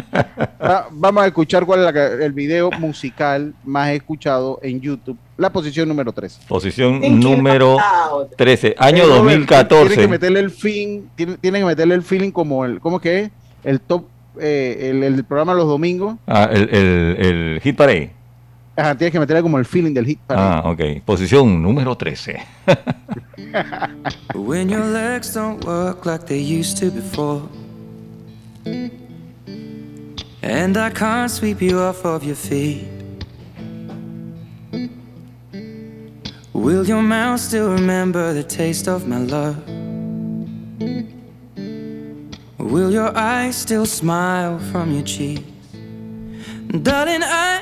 Va- 0.61 0.87
vamos 0.91 1.23
a 1.23 1.27
escuchar 1.27 1.65
cuál 1.65 1.85
es 1.87 1.93
la 1.93 2.25
el 2.25 2.33
video 2.33 2.69
musical 2.71 3.53
más 3.63 3.91
escuchado 3.91 4.59
en 4.61 4.81
YouTube. 4.81 5.17
La 5.37 5.49
posición 5.51 5.87
número 5.87 6.11
3. 6.11 6.39
Posición 6.47 6.99
número 7.21 7.77
out. 7.79 8.35
13, 8.35 8.75
año 8.77 9.03
Tiene 9.03 9.09
que 9.09 9.15
2014. 9.15 10.07
meterle 10.09 10.39
el 10.41 10.51
feeling, 10.51 11.03
tiene, 11.15 11.37
tiene 11.37 11.59
que 11.59 11.65
meterle 11.65 11.95
el 11.95 12.03
feeling 12.03 12.31
como 12.31 12.65
el, 12.65 12.81
¿cómo 12.81 12.99
que 12.99 13.19
es? 13.21 13.31
El 13.63 13.79
top, 13.79 14.03
eh, 14.39 14.89
el, 14.91 15.03
el 15.03 15.23
programa 15.23 15.53
los 15.53 15.67
domingos. 15.67 16.17
Ah, 16.27 16.49
el, 16.51 16.63
el, 16.75 17.15
el 17.25 17.61
Hit 17.61 17.77
Parade. 17.77 18.11
Ajá, 18.77 18.95
tienes 18.95 19.11
que 19.13 19.19
meterle 19.19 19.41
como 19.41 19.57
el 19.57 19.65
feeling 19.65 19.93
del 19.93 20.05
hit 20.05 20.19
Ah, 20.29 20.61
ok. 20.65 21.01
Posición 21.05 21.61
número 21.61 21.95
13. 21.95 22.39
When 24.33 24.69
your 24.69 24.85
legs 24.85 25.33
don't 25.33 25.63
work 25.65 26.05
like 26.05 26.25
they 26.25 26.41
used 26.41 26.77
to 26.79 26.91
before. 26.91 27.41
And 30.41 30.77
I 30.77 30.89
can't 30.91 31.31
sweep 31.31 31.61
you 31.61 31.79
off 31.79 32.03
of 32.05 32.23
your 32.23 32.35
feet. 32.35 32.83
Will 36.53 36.85
your 36.85 37.01
mouth 37.01 37.39
still 37.39 37.69
remember 37.71 38.33
the 38.33 38.43
taste 38.43 38.87
of 38.87 39.07
my 39.07 39.17
love? 39.19 39.55
Will 42.57 42.91
your 42.91 43.15
eyes 43.15 43.55
still 43.55 43.85
smile 43.85 44.59
from 44.71 44.91
your 44.91 45.03
cheeks? 45.03 45.43
Darling, 46.81 47.21
I 47.23 47.61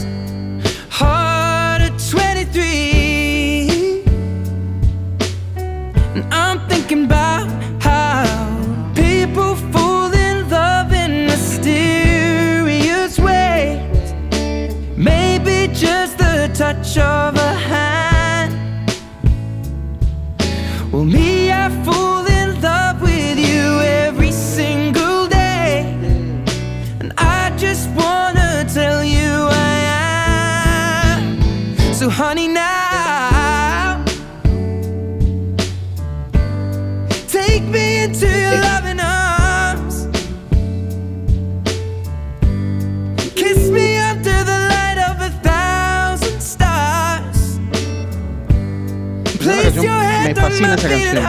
Esa 50.73 50.89
canción. 50.89 51.23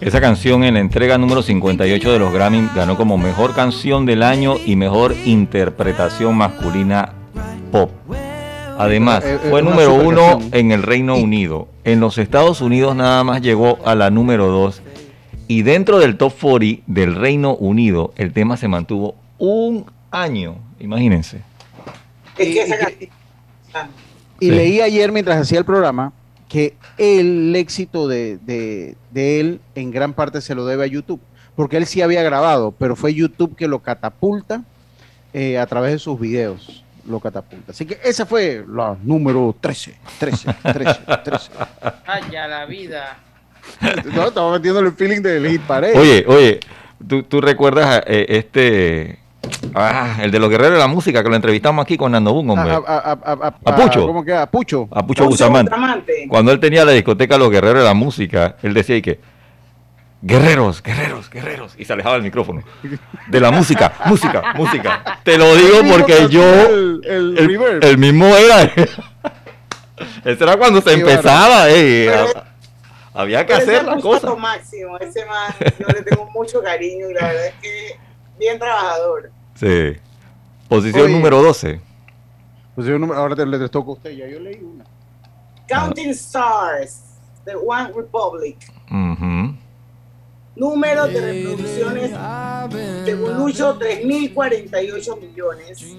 Esa 0.00 0.20
canción 0.20 0.64
en 0.64 0.74
la 0.74 0.80
entrega 0.80 1.18
número 1.18 1.42
58 1.42 2.12
de 2.12 2.18
los 2.18 2.32
Grammy 2.32 2.68
ganó 2.74 2.96
como 2.96 3.18
mejor 3.18 3.54
canción 3.54 4.06
del 4.06 4.22
año 4.22 4.56
y 4.64 4.76
mejor 4.76 5.14
interpretación 5.24 6.36
masculina 6.36 7.12
pop. 7.72 7.90
Además, 8.78 9.24
Eh, 9.24 9.34
eh, 9.42 9.48
fue 9.50 9.62
número 9.62 9.94
uno 9.94 10.30
canción. 10.38 10.50
en 10.52 10.70
el 10.72 10.82
Reino 10.84 11.16
Unido. 11.16 11.68
En 11.84 12.00
los 12.00 12.16
Estados 12.18 12.60
Unidos 12.60 12.94
nada 12.94 13.24
más 13.24 13.40
llegó 13.42 13.78
a 13.84 13.94
la 13.94 14.10
número 14.10 14.46
2. 14.48 14.82
Y 15.48 15.62
dentro 15.62 15.98
del 15.98 16.16
top 16.16 16.32
40 16.40 16.82
del 16.86 17.14
Reino 17.16 17.54
Unido, 17.54 18.12
el 18.16 18.32
tema 18.32 18.56
se 18.56 18.68
mantuvo 18.68 19.16
un 19.38 19.86
año. 20.10 20.56
Imagínense. 20.78 21.40
Es 22.36 22.48
que 22.54 22.62
esa 22.62 22.78
canción- 22.78 23.10
Y 24.40 24.46
Sí. 24.46 24.50
leí 24.52 24.80
ayer 24.80 25.10
mientras 25.10 25.40
hacía 25.40 25.58
el 25.58 25.64
programa 25.64 26.12
que 26.48 26.74
el 26.96 27.54
éxito 27.56 28.08
de, 28.08 28.38
de- 28.38 28.96
de 29.10 29.40
él 29.40 29.60
en 29.74 29.90
gran 29.90 30.14
parte 30.14 30.40
se 30.40 30.54
lo 30.54 30.64
debe 30.66 30.84
a 30.84 30.86
YouTube, 30.86 31.20
porque 31.54 31.76
él 31.76 31.86
sí 31.86 32.00
había 32.02 32.22
grabado, 32.22 32.72
pero 32.72 32.96
fue 32.96 33.12
YouTube 33.14 33.54
que 33.56 33.68
lo 33.68 33.80
catapulta 33.80 34.62
eh, 35.34 35.58
a 35.58 35.66
través 35.66 35.92
de 35.92 35.98
sus 35.98 36.18
videos, 36.18 36.84
lo 37.06 37.20
catapulta. 37.20 37.72
Así 37.72 37.84
que 37.84 37.98
esa 38.02 38.24
fue 38.24 38.64
la 38.68 38.96
número 39.02 39.54
13, 39.60 39.94
13, 40.18 40.54
13, 40.72 41.00
13. 41.24 41.50
Ay, 42.06 42.22
ya 42.32 42.46
la 42.48 42.64
vida. 42.64 43.18
No, 44.14 44.28
estaba 44.28 44.52
metiendo 44.52 44.80
el 44.80 44.92
feeling 44.92 45.20
del 45.20 45.46
hit 45.48 45.60
parade. 45.62 45.98
Oye, 45.98 46.24
oye, 46.26 46.60
¿tú, 47.06 47.22
tú 47.24 47.40
recuerdas 47.42 48.02
eh, 48.06 48.24
este... 48.30 49.18
Ah, 49.74 50.16
el 50.22 50.30
de 50.30 50.38
los 50.38 50.48
guerreros 50.50 50.72
de 50.74 50.78
la 50.78 50.86
música 50.86 51.22
que 51.22 51.28
lo 51.28 51.36
entrevistamos 51.36 51.82
aquí 51.82 51.96
con 51.96 52.12
Nando 52.12 52.32
Boom, 52.32 52.50
A, 52.50 52.52
hombre. 52.54 52.72
a- 52.72 52.76
a- 52.76 52.98
a- 53.12 53.32
a- 53.32 53.54
A 53.72 53.76
Pucho. 53.76 54.06
¿Cómo 54.06 54.24
que? 54.24 54.34
A 54.34 54.46
Pucho. 54.46 54.88
a 54.90 55.06
Pucho 55.06 55.24
Bustamante. 55.26 55.72
Cuando 56.28 56.52
él 56.52 56.60
tenía 56.60 56.84
la 56.84 56.92
discoteca 56.92 57.36
Los 57.38 57.50
Guerreros 57.50 57.78
de 57.82 57.84
la 57.84 57.94
Música, 57.94 58.56
él 58.62 58.74
decía 58.74 58.96
y 58.96 59.02
que 59.02 59.20
guerreros, 60.20 60.82
guerreros, 60.82 61.30
guerreros, 61.30 61.74
y 61.78 61.84
se 61.84 61.92
alejaba 61.92 62.16
el 62.16 62.22
micrófono. 62.22 62.62
De 63.28 63.40
la 63.40 63.50
música, 63.52 63.92
música, 64.06 64.52
música. 64.56 65.20
Te 65.22 65.38
lo 65.38 65.54
digo 65.54 65.78
porque 65.92 66.26
yo, 66.28 66.42
El, 66.42 67.00
el 67.04 67.38
el, 67.38 67.48
reverb. 67.48 67.84
el 67.84 67.98
mismo 67.98 68.26
era. 68.26 68.62
Ese 70.24 70.44
era 70.44 70.56
cuando 70.56 70.80
se 70.80 70.92
empezaba, 70.92 71.68
eh, 71.70 72.08
a- 72.12 73.20
había 73.20 73.44
que 73.46 73.54
hacer 73.54 73.74
ese 73.76 73.84
la 73.84 73.96
cosa. 74.00 74.34
máximo, 74.36 74.96
ese 74.98 75.24
man, 75.26 75.52
yo 75.78 75.86
le 75.88 76.02
tengo 76.02 76.28
mucho 76.30 76.62
cariño 76.62 77.10
y 77.10 77.14
la 77.14 77.26
verdad 77.26 77.46
es 77.46 77.54
que 77.62 77.98
bien 78.38 78.58
trabajador. 78.58 79.30
Sí. 79.58 79.96
Posición 80.68 81.04
Oye. 81.06 81.14
número 81.14 81.42
12. 81.42 81.80
Pues 82.74 82.86
yo 82.86 82.98
no- 82.98 83.12
ahora 83.12 83.34
te, 83.34 83.44
le 83.44 83.68
toca 83.68 83.88
a 83.88 83.92
usted, 83.94 84.10
ya 84.10 84.28
yo 84.28 84.38
leí 84.38 84.60
una. 84.62 84.84
Counting 85.68 86.10
Stars, 86.10 87.00
The 87.44 87.56
One 87.56 87.92
Republic. 87.94 88.56
Ujú. 88.90 89.54
Número 90.56 91.06
de 91.06 91.20
reproducciones, 91.20 92.10
según 93.04 93.36
Lucho, 93.38 93.78
3.048 93.78 95.20
millones. 95.20 95.96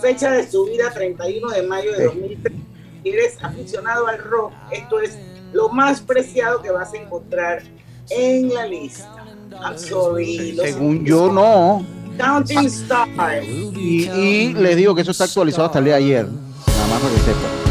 Fecha 0.00 0.32
de 0.32 0.46
subida 0.50 0.90
31 0.92 1.48
de 1.50 1.62
mayo 1.62 1.92
de 1.92 2.04
2003. 2.06 2.52
Si 3.02 3.08
eres 3.10 3.38
aficionado 3.42 4.06
al 4.06 4.18
rock, 4.18 4.52
esto 4.70 5.00
es 5.00 5.18
lo 5.52 5.68
más 5.68 6.00
preciado 6.00 6.60
que 6.62 6.70
vas 6.70 6.92
a 6.92 6.96
encontrar 6.96 7.62
en 8.10 8.52
la 8.52 8.66
lista. 8.66 9.24
I'm 9.62 9.78
sorry. 9.78 10.56
Según 10.60 11.04
yo, 11.04 11.30
no. 11.32 11.86
Counting 12.18 12.66
Stars. 12.66 13.46
Y, 13.46 14.08
y 14.10 14.54
les 14.54 14.76
digo 14.76 14.94
que 14.94 15.02
eso 15.02 15.10
está 15.10 15.24
actualizado 15.24 15.66
hasta 15.66 15.78
el 15.78 15.84
día 15.86 15.94
de 15.96 16.04
ayer. 16.04 16.26
Nada 16.26 16.86
más 16.88 17.00
para 17.00 17.14
que 17.14 17.20
sepan. 17.20 17.63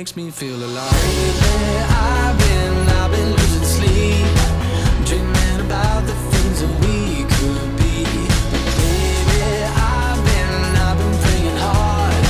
Makes 0.00 0.16
me 0.16 0.30
feel 0.30 0.56
alive. 0.56 0.92
Lately, 1.04 1.76
I've 1.92 2.38
been, 2.38 2.88
I've 2.88 3.10
been 3.10 3.30
losing 3.36 3.66
sleep, 3.76 4.32
dreaming 5.04 5.60
about 5.66 6.00
the 6.08 6.16
things 6.32 6.56
that 6.62 6.72
we 6.80 7.28
could 7.36 7.70
be. 7.76 8.08
Baby, 9.28 9.60
I've 9.76 10.22
been, 10.24 10.56
I've 10.86 10.96
been 10.96 11.16
praying 11.20 11.58
hard. 11.60 12.24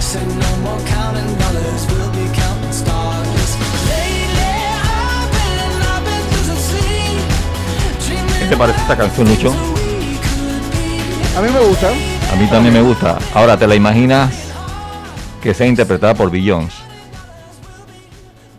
Said 0.00 0.28
no 0.44 0.50
more 0.64 0.80
counting 0.88 1.28
dollars, 1.42 1.80
we'll 1.92 2.08
be 2.16 2.24
counting 2.32 2.72
stars. 2.72 3.50
Lately, 3.92 4.56
I've 4.80 5.30
been, 5.36 5.72
I've 5.92 6.04
been 6.08 6.24
losing 6.32 6.62
sleep, 6.72 7.20
¿Qué 8.40 8.46
te 8.48 8.56
parece 8.56 8.80
esta 8.80 8.96
canción, 8.96 9.28
Lucho? 9.28 9.52
A 11.36 11.42
mí 11.42 11.50
me 11.52 11.60
gusta. 11.68 11.90
A 12.32 12.36
mí 12.36 12.46
también 12.46 12.72
me 12.72 12.80
gusta. 12.80 13.18
Ahora, 13.34 13.58
¿te 13.58 13.66
la 13.66 13.74
imaginas 13.74 14.32
que 15.42 15.52
sea 15.52 15.66
interpretada 15.66 16.14
por 16.14 16.30
Beyoncé? 16.30 16.79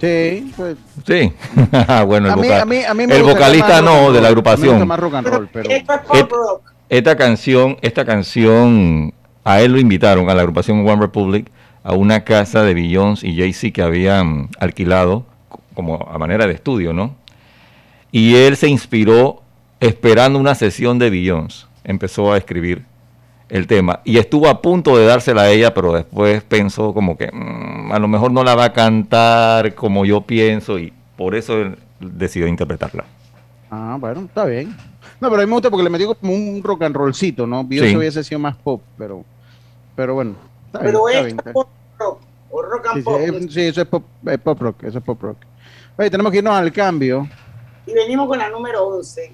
Sí, 0.01 0.51
pues. 0.57 0.77
Sí. 1.05 1.31
bueno, 2.07 2.27
el, 2.27 2.33
A 2.33 2.35
mí- 2.35 2.41
vocal- 2.47 2.61
a 2.61 2.65
mí- 2.65 2.83
a 2.83 2.93
mí 2.93 3.07
me 3.07 3.15
el 3.15 3.23
vocalista 3.23 3.81
no, 3.81 4.07
de 4.11 4.15
la 4.15 4.21
Me 4.23 4.27
agrupación. 4.29 4.69
gusta 4.71 4.85
más 4.85 4.99
rock 4.99 5.13
and 5.13 5.27
roll, 5.27 5.49
pero. 5.53 5.69
Et-. 5.69 5.85
Esta 6.89 7.15
canción, 7.15 7.77
esta 7.81 8.03
canción, 8.03 9.13
a 9.45 9.61
él 9.61 9.71
lo 9.73 9.79
invitaron 9.79 10.29
a 10.29 10.33
la 10.33 10.41
agrupación 10.41 10.85
One 10.87 11.01
Republic 11.01 11.49
a 11.83 11.93
una 11.93 12.23
casa 12.25 12.63
de 12.63 12.73
Beyoncé 12.73 13.27
y 13.29 13.37
Jay-Z 13.37 13.71
que 13.73 13.81
habían 13.81 14.49
alquilado 14.59 15.25
como 15.73 15.95
a 16.11 16.17
manera 16.17 16.47
de 16.47 16.53
estudio, 16.53 16.91
¿no? 16.93 17.15
Y 18.11 18.35
él 18.35 18.57
se 18.57 18.67
inspiró 18.67 19.41
esperando 19.79 20.37
una 20.37 20.53
sesión 20.55 20.99
de 20.99 21.09
Beyoncé. 21.09 21.65
Empezó 21.85 22.33
a 22.33 22.37
escribir 22.37 22.83
el 23.51 23.67
tema 23.67 23.99
y 24.05 24.17
estuvo 24.17 24.47
a 24.47 24.61
punto 24.61 24.97
de 24.97 25.05
dársela 25.05 25.43
a 25.43 25.49
ella, 25.51 25.73
pero 25.73 25.91
después 25.93 26.41
pensó 26.43 26.93
como 26.93 27.17
que 27.17 27.29
"Mm, 27.31 27.91
a 27.91 27.99
lo 27.99 28.07
mejor 28.07 28.31
no 28.31 28.43
la 28.43 28.55
va 28.55 28.65
a 28.65 28.73
cantar 28.73 29.75
como 29.75 30.05
yo 30.05 30.21
pienso 30.21 30.79
y 30.79 30.93
por 31.17 31.35
eso 31.35 31.59
él 31.61 31.77
decidió 31.99 32.47
interpretarla. 32.47 33.03
Ah, 33.69 33.97
bueno, 33.99 34.21
está 34.21 34.45
bien. 34.45 34.75
No, 35.19 35.29
pero 35.29 35.41
a 35.41 35.45
mí 35.45 35.49
me 35.49 35.53
gusta 35.53 35.69
porque 35.69 35.83
le 35.83 35.89
metió 35.89 36.15
como 36.15 36.33
un 36.33 36.61
rock 36.63 36.83
and 36.83 36.95
rollcito, 36.95 37.45
¿no? 37.45 37.67
Yo 37.69 37.83
Sí. 37.85 37.95
hubiese 37.95 38.23
sido 38.23 38.39
más 38.39 38.55
pop, 38.55 38.81
pero. 38.97 39.23
Pero 39.95 40.15
bueno. 40.15 40.35
Está 40.67 40.79
bien, 40.79 40.91
Pero 40.93 41.07
está 41.09 41.19
es 41.19 41.25
bien, 41.25 41.37
está 41.37 41.43
bien. 41.43 41.53
pop 41.53 41.67
rock 41.99 42.19
o 42.49 42.61
rock 42.63 42.85
and 42.87 42.95
Sí, 42.95 42.99
sí, 42.99 43.03
pop. 43.05 43.19
es- 43.21 43.53
sí, 43.53 43.61
eso 43.61 43.81
es 43.81 43.87
pop, 43.87 44.03
es 44.25 44.37
pop 44.39 44.61
rock, 44.61 44.83
eso 44.83 44.97
es 44.97 45.03
pop 45.03 45.21
rock. 45.21 45.37
Oye, 45.97 46.09
tenemos 46.09 46.31
que 46.31 46.37
irnos 46.39 46.53
al 46.53 46.71
cambio. 46.71 47.27
Y 47.85 47.93
venimos 47.93 48.27
con 48.27 48.37
la 48.39 48.49
número 48.49 48.87
11. 48.87 49.33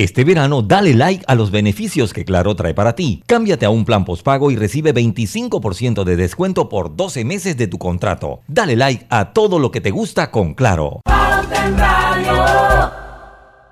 Este 0.00 0.24
verano 0.24 0.62
dale 0.62 0.94
like 0.94 1.26
a 1.28 1.34
los 1.34 1.50
beneficios 1.50 2.14
que 2.14 2.24
Claro 2.24 2.56
trae 2.56 2.72
para 2.72 2.94
ti. 2.94 3.22
Cámbiate 3.26 3.66
a 3.66 3.70
un 3.70 3.84
plan 3.84 4.06
postpago 4.06 4.50
y 4.50 4.56
recibe 4.56 4.94
25% 4.94 6.04
de 6.04 6.16
descuento 6.16 6.70
por 6.70 6.96
12 6.96 7.22
meses 7.26 7.58
de 7.58 7.66
tu 7.66 7.76
contrato. 7.76 8.40
Dale 8.48 8.76
like 8.76 9.04
a 9.10 9.34
todo 9.34 9.58
lo 9.58 9.70
que 9.70 9.82
te 9.82 9.90
gusta 9.90 10.30
con 10.30 10.54
Claro. 10.54 11.02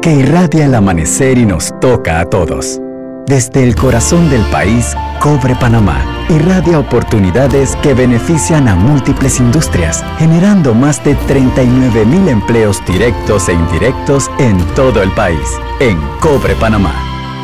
que 0.00 0.12
irradia 0.12 0.66
el 0.66 0.74
amanecer 0.74 1.38
y 1.38 1.46
nos 1.46 1.78
toca 1.80 2.20
a 2.20 2.24
todos. 2.24 2.80
Desde 3.26 3.62
el 3.62 3.74
corazón 3.74 4.30
del 4.30 4.42
país, 4.46 4.96
Cobre 5.20 5.54
Panamá 5.54 6.20
irradia 6.30 6.78
oportunidades 6.78 7.76
que 7.82 7.92
benefician 7.92 8.68
a 8.68 8.76
múltiples 8.76 9.40
industrias, 9.40 10.04
generando 10.18 10.74
más 10.74 11.02
de 11.04 11.14
39 11.14 12.06
mil 12.06 12.28
empleos 12.28 12.84
directos 12.86 13.48
e 13.48 13.52
indirectos 13.52 14.30
en 14.38 14.58
todo 14.74 15.02
el 15.02 15.10
país. 15.12 15.48
En 15.80 15.98
Cobre 16.20 16.54
Panamá, 16.54 16.94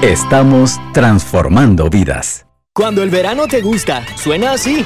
estamos 0.03 0.81
transformando 0.92 1.90
vidas. 1.90 2.47
Cuando 2.73 3.03
el 3.03 3.11
verano 3.11 3.47
te 3.49 3.61
gusta, 3.61 4.05
suena 4.16 4.53
así. 4.53 4.85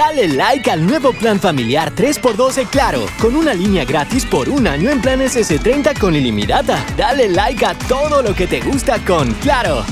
Dale 0.00 0.28
like 0.28 0.70
al 0.70 0.86
nuevo 0.86 1.12
plan 1.12 1.38
familiar 1.38 1.94
3x2 1.94 2.54
de 2.54 2.64
Claro, 2.64 3.00
con 3.20 3.36
una 3.36 3.52
línea 3.52 3.84
gratis 3.84 4.24
por 4.24 4.48
un 4.48 4.66
año 4.66 4.88
en 4.88 5.02
planes 5.02 5.36
S30 5.36 5.98
con 6.00 6.16
ilimitada. 6.16 6.82
Dale 6.96 7.28
like 7.28 7.66
a 7.66 7.74
todo 7.86 8.22
lo 8.22 8.34
que 8.34 8.46
te 8.46 8.62
gusta 8.62 8.98
con 9.04 9.30
Claro. 9.42 9.84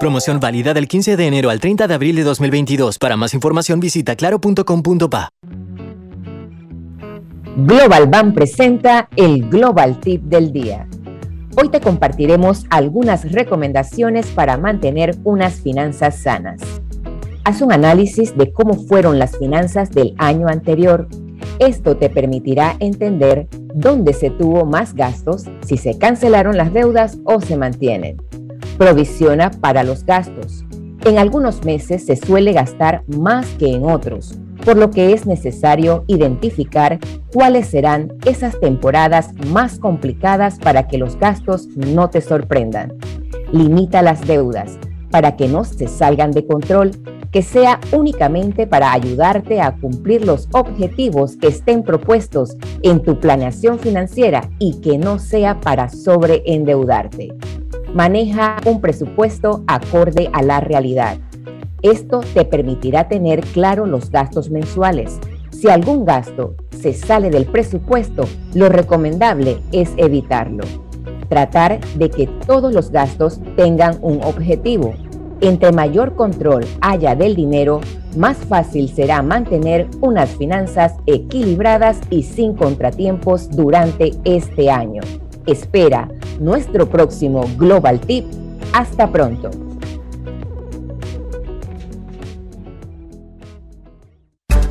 Promoción 0.00 0.40
válida 0.40 0.74
del 0.74 0.88
15 0.88 1.16
de 1.16 1.24
enero 1.24 1.50
al 1.50 1.60
30 1.60 1.86
de 1.86 1.94
abril 1.94 2.16
de 2.16 2.24
2022. 2.24 2.98
Para 2.98 3.16
más 3.16 3.32
información 3.32 3.78
visita 3.78 4.16
claro.com.pa. 4.16 5.28
Global 7.58 8.08
Bank 8.08 8.34
presenta 8.34 9.08
el 9.14 9.48
Global 9.48 10.00
Tip 10.00 10.22
del 10.22 10.52
Día. 10.52 10.88
Hoy 11.56 11.68
te 11.68 11.80
compartiremos 11.80 12.66
algunas 12.70 13.30
recomendaciones 13.30 14.26
para 14.26 14.56
mantener 14.56 15.14
unas 15.22 15.60
finanzas 15.60 16.20
sanas. 16.20 16.60
Haz 17.42 17.62
un 17.62 17.72
análisis 17.72 18.36
de 18.36 18.52
cómo 18.52 18.74
fueron 18.74 19.18
las 19.18 19.38
finanzas 19.38 19.90
del 19.90 20.14
año 20.18 20.48
anterior. 20.48 21.08
Esto 21.58 21.96
te 21.96 22.10
permitirá 22.10 22.76
entender 22.80 23.48
dónde 23.74 24.12
se 24.12 24.28
tuvo 24.28 24.66
más 24.66 24.94
gastos, 24.94 25.46
si 25.64 25.78
se 25.78 25.96
cancelaron 25.96 26.58
las 26.58 26.72
deudas 26.74 27.18
o 27.24 27.40
se 27.40 27.56
mantienen. 27.56 28.18
Provisiona 28.76 29.50
para 29.50 29.84
los 29.84 30.04
gastos. 30.04 30.66
En 31.06 31.18
algunos 31.18 31.64
meses 31.64 32.04
se 32.04 32.16
suele 32.16 32.52
gastar 32.52 33.04
más 33.06 33.46
que 33.58 33.72
en 33.72 33.84
otros, 33.84 34.38
por 34.66 34.76
lo 34.76 34.90
que 34.90 35.14
es 35.14 35.24
necesario 35.24 36.04
identificar 36.08 36.98
cuáles 37.32 37.68
serán 37.68 38.12
esas 38.26 38.60
temporadas 38.60 39.32
más 39.46 39.78
complicadas 39.78 40.58
para 40.58 40.88
que 40.88 40.98
los 40.98 41.18
gastos 41.18 41.68
no 41.74 42.10
te 42.10 42.20
sorprendan. 42.20 42.92
Limita 43.50 44.02
las 44.02 44.26
deudas 44.26 44.78
para 45.10 45.36
que 45.36 45.48
no 45.48 45.64
se 45.64 45.88
salgan 45.88 46.30
de 46.30 46.46
control, 46.46 46.92
que 47.30 47.42
sea 47.42 47.80
únicamente 47.92 48.66
para 48.66 48.92
ayudarte 48.92 49.60
a 49.60 49.76
cumplir 49.76 50.24
los 50.24 50.48
objetivos 50.52 51.36
que 51.36 51.48
estén 51.48 51.82
propuestos 51.82 52.56
en 52.82 53.02
tu 53.02 53.20
planeación 53.20 53.78
financiera 53.78 54.50
y 54.58 54.80
que 54.80 54.98
no 54.98 55.18
sea 55.18 55.60
para 55.60 55.88
sobreendeudarte. 55.88 57.34
Maneja 57.94 58.56
un 58.66 58.80
presupuesto 58.80 59.64
acorde 59.66 60.30
a 60.32 60.42
la 60.42 60.60
realidad. 60.60 61.18
Esto 61.82 62.20
te 62.34 62.44
permitirá 62.44 63.08
tener 63.08 63.40
claro 63.40 63.86
los 63.86 64.10
gastos 64.10 64.50
mensuales. 64.50 65.18
Si 65.50 65.68
algún 65.68 66.04
gasto 66.04 66.54
se 66.70 66.92
sale 66.92 67.30
del 67.30 67.46
presupuesto, 67.46 68.24
lo 68.54 68.68
recomendable 68.68 69.58
es 69.72 69.90
evitarlo. 69.96 70.89
Tratar 71.30 71.80
de 71.94 72.10
que 72.10 72.26
todos 72.26 72.74
los 72.74 72.90
gastos 72.90 73.40
tengan 73.56 73.96
un 74.02 74.22
objetivo. 74.22 74.92
Entre 75.40 75.72
mayor 75.72 76.16
control 76.16 76.66
haya 76.82 77.14
del 77.14 77.34
dinero, 77.34 77.80
más 78.16 78.36
fácil 78.36 78.90
será 78.90 79.22
mantener 79.22 79.88
unas 80.00 80.30
finanzas 80.30 80.94
equilibradas 81.06 81.98
y 82.10 82.24
sin 82.24 82.54
contratiempos 82.54 83.48
durante 83.48 84.10
este 84.24 84.70
año. 84.70 85.00
Espera 85.46 86.08
nuestro 86.40 86.88
próximo 86.88 87.44
Global 87.56 88.00
Tip. 88.00 88.26
Hasta 88.72 89.10
pronto. 89.10 89.50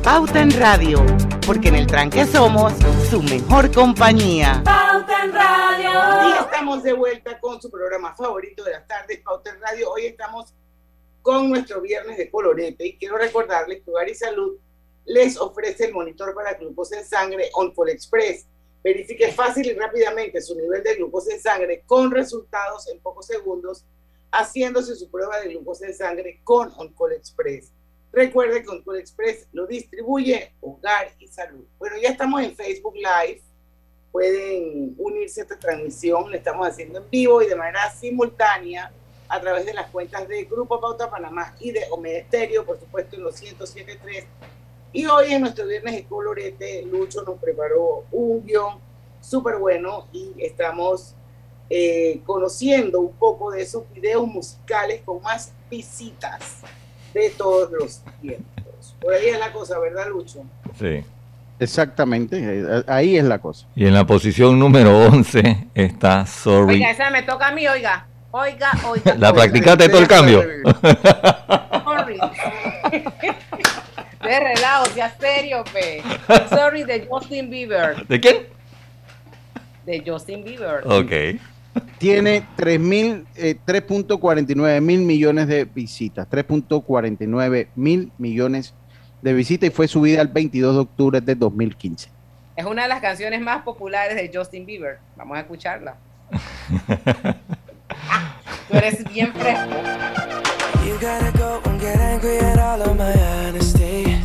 Pauta 0.02 0.40
en 0.40 0.50
Radio, 0.58 1.04
porque 1.46 1.68
en 1.68 1.76
el 1.76 1.86
tranque 1.86 2.26
somos 2.26 2.72
su 3.10 3.22
mejor 3.22 3.70
compañía. 3.72 4.62
Pauta 4.64 5.24
en 5.24 5.32
Radio. 5.32 5.59
Estamos 6.60 6.82
de 6.82 6.92
vuelta 6.92 7.40
con 7.40 7.58
su 7.58 7.70
programa 7.70 8.14
favorito 8.14 8.62
de 8.62 8.72
las 8.72 8.86
tardes, 8.86 9.20
Pauta 9.20 9.48
en 9.48 9.62
Radio. 9.62 9.92
Hoy 9.92 10.04
estamos 10.04 10.52
con 11.22 11.48
nuestro 11.48 11.80
viernes 11.80 12.18
de 12.18 12.30
colorete 12.30 12.86
y 12.86 12.98
quiero 12.98 13.16
recordarles 13.16 13.82
que 13.82 13.90
Hogar 13.90 14.10
y 14.10 14.14
Salud 14.14 14.58
les 15.06 15.38
ofrece 15.38 15.86
el 15.86 15.94
monitor 15.94 16.34
para 16.34 16.52
glucosa 16.52 16.98
en 16.98 17.06
sangre 17.06 17.48
OnCall 17.54 17.88
Express. 17.88 18.44
Verifique 18.84 19.32
fácil 19.32 19.68
y 19.68 19.72
rápidamente 19.72 20.42
su 20.42 20.54
nivel 20.54 20.82
de 20.82 20.96
glucosa 20.96 21.32
en 21.32 21.40
sangre 21.40 21.82
con 21.86 22.10
resultados 22.10 22.86
en 22.88 23.00
pocos 23.00 23.26
segundos 23.26 23.86
haciéndose 24.30 24.94
su 24.96 25.10
prueba 25.10 25.40
de 25.40 25.48
glucosa 25.48 25.86
en 25.86 25.94
sangre 25.94 26.42
con 26.44 26.70
OnCall 26.76 27.14
Express. 27.14 27.72
Recuerde 28.12 28.62
que 28.62 28.68
OnCall 28.68 28.98
Express 28.98 29.48
lo 29.54 29.66
distribuye 29.66 30.52
Hogar 30.60 31.10
y 31.20 31.26
Salud. 31.26 31.64
Bueno, 31.78 31.96
ya 31.96 32.10
estamos 32.10 32.42
en 32.42 32.54
Facebook 32.54 32.96
Live. 32.96 33.40
Pueden 34.12 34.94
unirse 34.98 35.40
a 35.40 35.44
esta 35.44 35.58
transmisión. 35.58 36.30
La 36.30 36.36
estamos 36.36 36.66
haciendo 36.66 36.98
en 36.98 37.10
vivo 37.10 37.42
y 37.42 37.46
de 37.46 37.54
manera 37.54 37.90
simultánea 37.90 38.92
a 39.28 39.40
través 39.40 39.64
de 39.64 39.72
las 39.72 39.88
cuentas 39.90 40.26
de 40.26 40.44
Grupo 40.44 40.80
Pauta 40.80 41.08
Panamá 41.08 41.54
y 41.60 41.70
de 41.70 41.84
Omega 41.92 42.26
por 42.66 42.78
supuesto, 42.78 43.16
en 43.16 43.22
los 43.22 43.40
107.3. 43.40 44.24
Y 44.92 45.06
hoy 45.06 45.32
en 45.32 45.42
nuestro 45.42 45.66
viernes 45.66 45.94
de 45.94 46.04
colorete, 46.04 46.82
Lucho 46.82 47.22
nos 47.22 47.38
preparó 47.38 48.04
un 48.10 48.44
guion 48.44 48.78
súper 49.20 49.56
bueno 49.56 50.08
y 50.12 50.32
estamos 50.38 51.14
eh, 51.68 52.20
conociendo 52.26 52.98
un 53.00 53.12
poco 53.12 53.52
de 53.52 53.62
esos 53.62 53.84
videos 53.94 54.26
musicales 54.26 55.02
con 55.04 55.22
más 55.22 55.52
visitas 55.70 56.62
de 57.14 57.30
todos 57.30 57.70
los 57.70 58.02
tiempos. 58.20 58.96
Por 59.00 59.14
ahí 59.14 59.28
es 59.28 59.38
la 59.38 59.52
cosa, 59.52 59.78
¿verdad, 59.78 60.08
Lucho? 60.08 60.42
Sí. 60.76 61.04
Exactamente, 61.60 62.38
eh, 62.40 62.82
ahí 62.86 63.16
es 63.18 63.24
la 63.24 63.38
cosa. 63.38 63.66
Y 63.76 63.86
en 63.86 63.94
la 63.94 64.06
posición 64.06 64.58
número 64.58 65.06
11 65.06 65.68
está 65.74 66.26
Sorry. 66.26 66.76
Oiga, 66.76 66.90
esa 66.90 67.10
me 67.10 67.22
toca 67.22 67.48
a 67.48 67.52
mí, 67.52 67.68
oiga. 67.68 68.06
Oiga, 68.30 68.70
oiga. 68.88 69.14
¿La 69.18 69.30
oiga. 69.30 69.42
practicaste 69.42 69.88
todo 69.88 70.00
el 70.00 70.08
cambio? 70.08 70.42
Sorry. 71.84 72.18
De 74.22 74.38
relajo, 74.38 74.86
sea 74.94 75.14
serio, 75.18 75.64
pe. 75.72 76.02
Sorry 76.50 76.84
de 76.84 77.06
Justin 77.08 77.50
Bieber. 77.50 78.06
¿De 78.06 78.20
quién? 78.20 78.36
De 79.86 80.02
Justin 80.06 80.44
Bieber. 80.44 80.82
Ok. 80.86 81.40
Tiene 81.98 82.46
3.000, 82.56 83.24
eh, 83.36 83.56
3.49 83.66 84.80
mil 84.80 85.00
millones 85.00 85.48
de 85.48 85.64
visitas, 85.64 86.28
3.49 86.28 87.68
mil 87.74 88.12
millones 88.18 88.74
de 89.22 89.32
visitas 89.32 89.68
y 89.68 89.70
fue 89.70 89.88
subida 89.88 90.22
el 90.22 90.28
22 90.28 90.74
de 90.74 90.80
octubre 90.80 91.20
de 91.20 91.34
2015. 91.34 92.08
Es 92.56 92.64
una 92.64 92.82
de 92.82 92.88
las 92.88 93.00
canciones 93.00 93.40
más 93.40 93.62
populares 93.62 94.16
de 94.16 94.30
Justin 94.32 94.66
Bieber. 94.66 94.98
Vamos 95.16 95.36
a 95.36 95.40
escucharla. 95.40 95.96
Tú 98.68 98.76
eres 98.76 99.02
bien 99.12 99.32
fresco. 99.32 99.74
You 100.86 100.94
gotta 101.00 101.32
go 101.36 101.60
and 101.64 101.80
get 101.80 101.98
angry 101.98 102.38
at 102.38 102.58
all 102.58 102.80
of 102.82 102.96
my 102.96 103.12
honesty. 103.12 104.18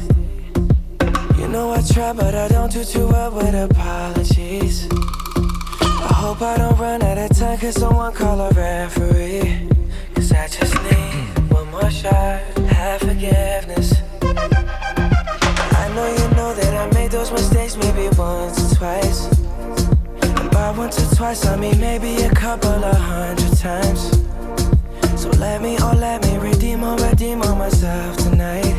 You 1.38 1.48
know 1.48 1.72
I 1.72 1.82
try, 1.82 2.14
but 2.14 2.34
I 2.36 2.48
don't 2.48 2.72
do 2.72 2.84
too 2.84 3.08
well 3.08 3.32
with 3.32 3.56
apologies. 3.56 4.88
I 5.82 6.14
hope 6.14 6.42
I 6.42 6.58
don't 6.58 6.78
run 6.78 7.02
out 7.04 7.18
of 7.18 7.38
time, 7.38 7.58
cause 7.58 7.76
someone 7.76 8.14
call 8.14 8.40
a 8.40 8.50
referee. 8.52 9.68
Cause 10.14 10.32
I 10.32 10.48
just 10.48 10.76
need 10.84 11.52
one 11.52 11.70
more 11.72 11.90
shot, 11.90 12.42
have 12.70 13.02
forgiveness. 13.02 14.05
Know 15.96 16.08
you 16.08 16.28
know 16.36 16.54
that 16.54 16.74
I 16.74 16.94
made 16.94 17.12
those 17.12 17.32
mistakes 17.32 17.78
maybe 17.78 18.10
once 18.18 18.60
or 18.60 18.76
twice. 18.76 19.28
And 20.40 20.52
by 20.52 20.72
once 20.72 21.00
or 21.00 21.16
twice, 21.16 21.46
I 21.46 21.56
mean 21.56 21.80
maybe 21.80 22.18
a 22.24 22.32
couple 22.32 22.84
of 22.84 22.98
hundred 22.98 23.58
times. 23.58 24.02
So 25.16 25.30
let 25.40 25.62
me, 25.62 25.78
oh 25.80 25.96
let 25.96 26.22
me 26.26 26.38
redeem 26.38 26.84
or 26.84 26.98
redeem 26.98 27.42
on 27.44 27.58
myself 27.60 28.18
tonight. 28.18 28.76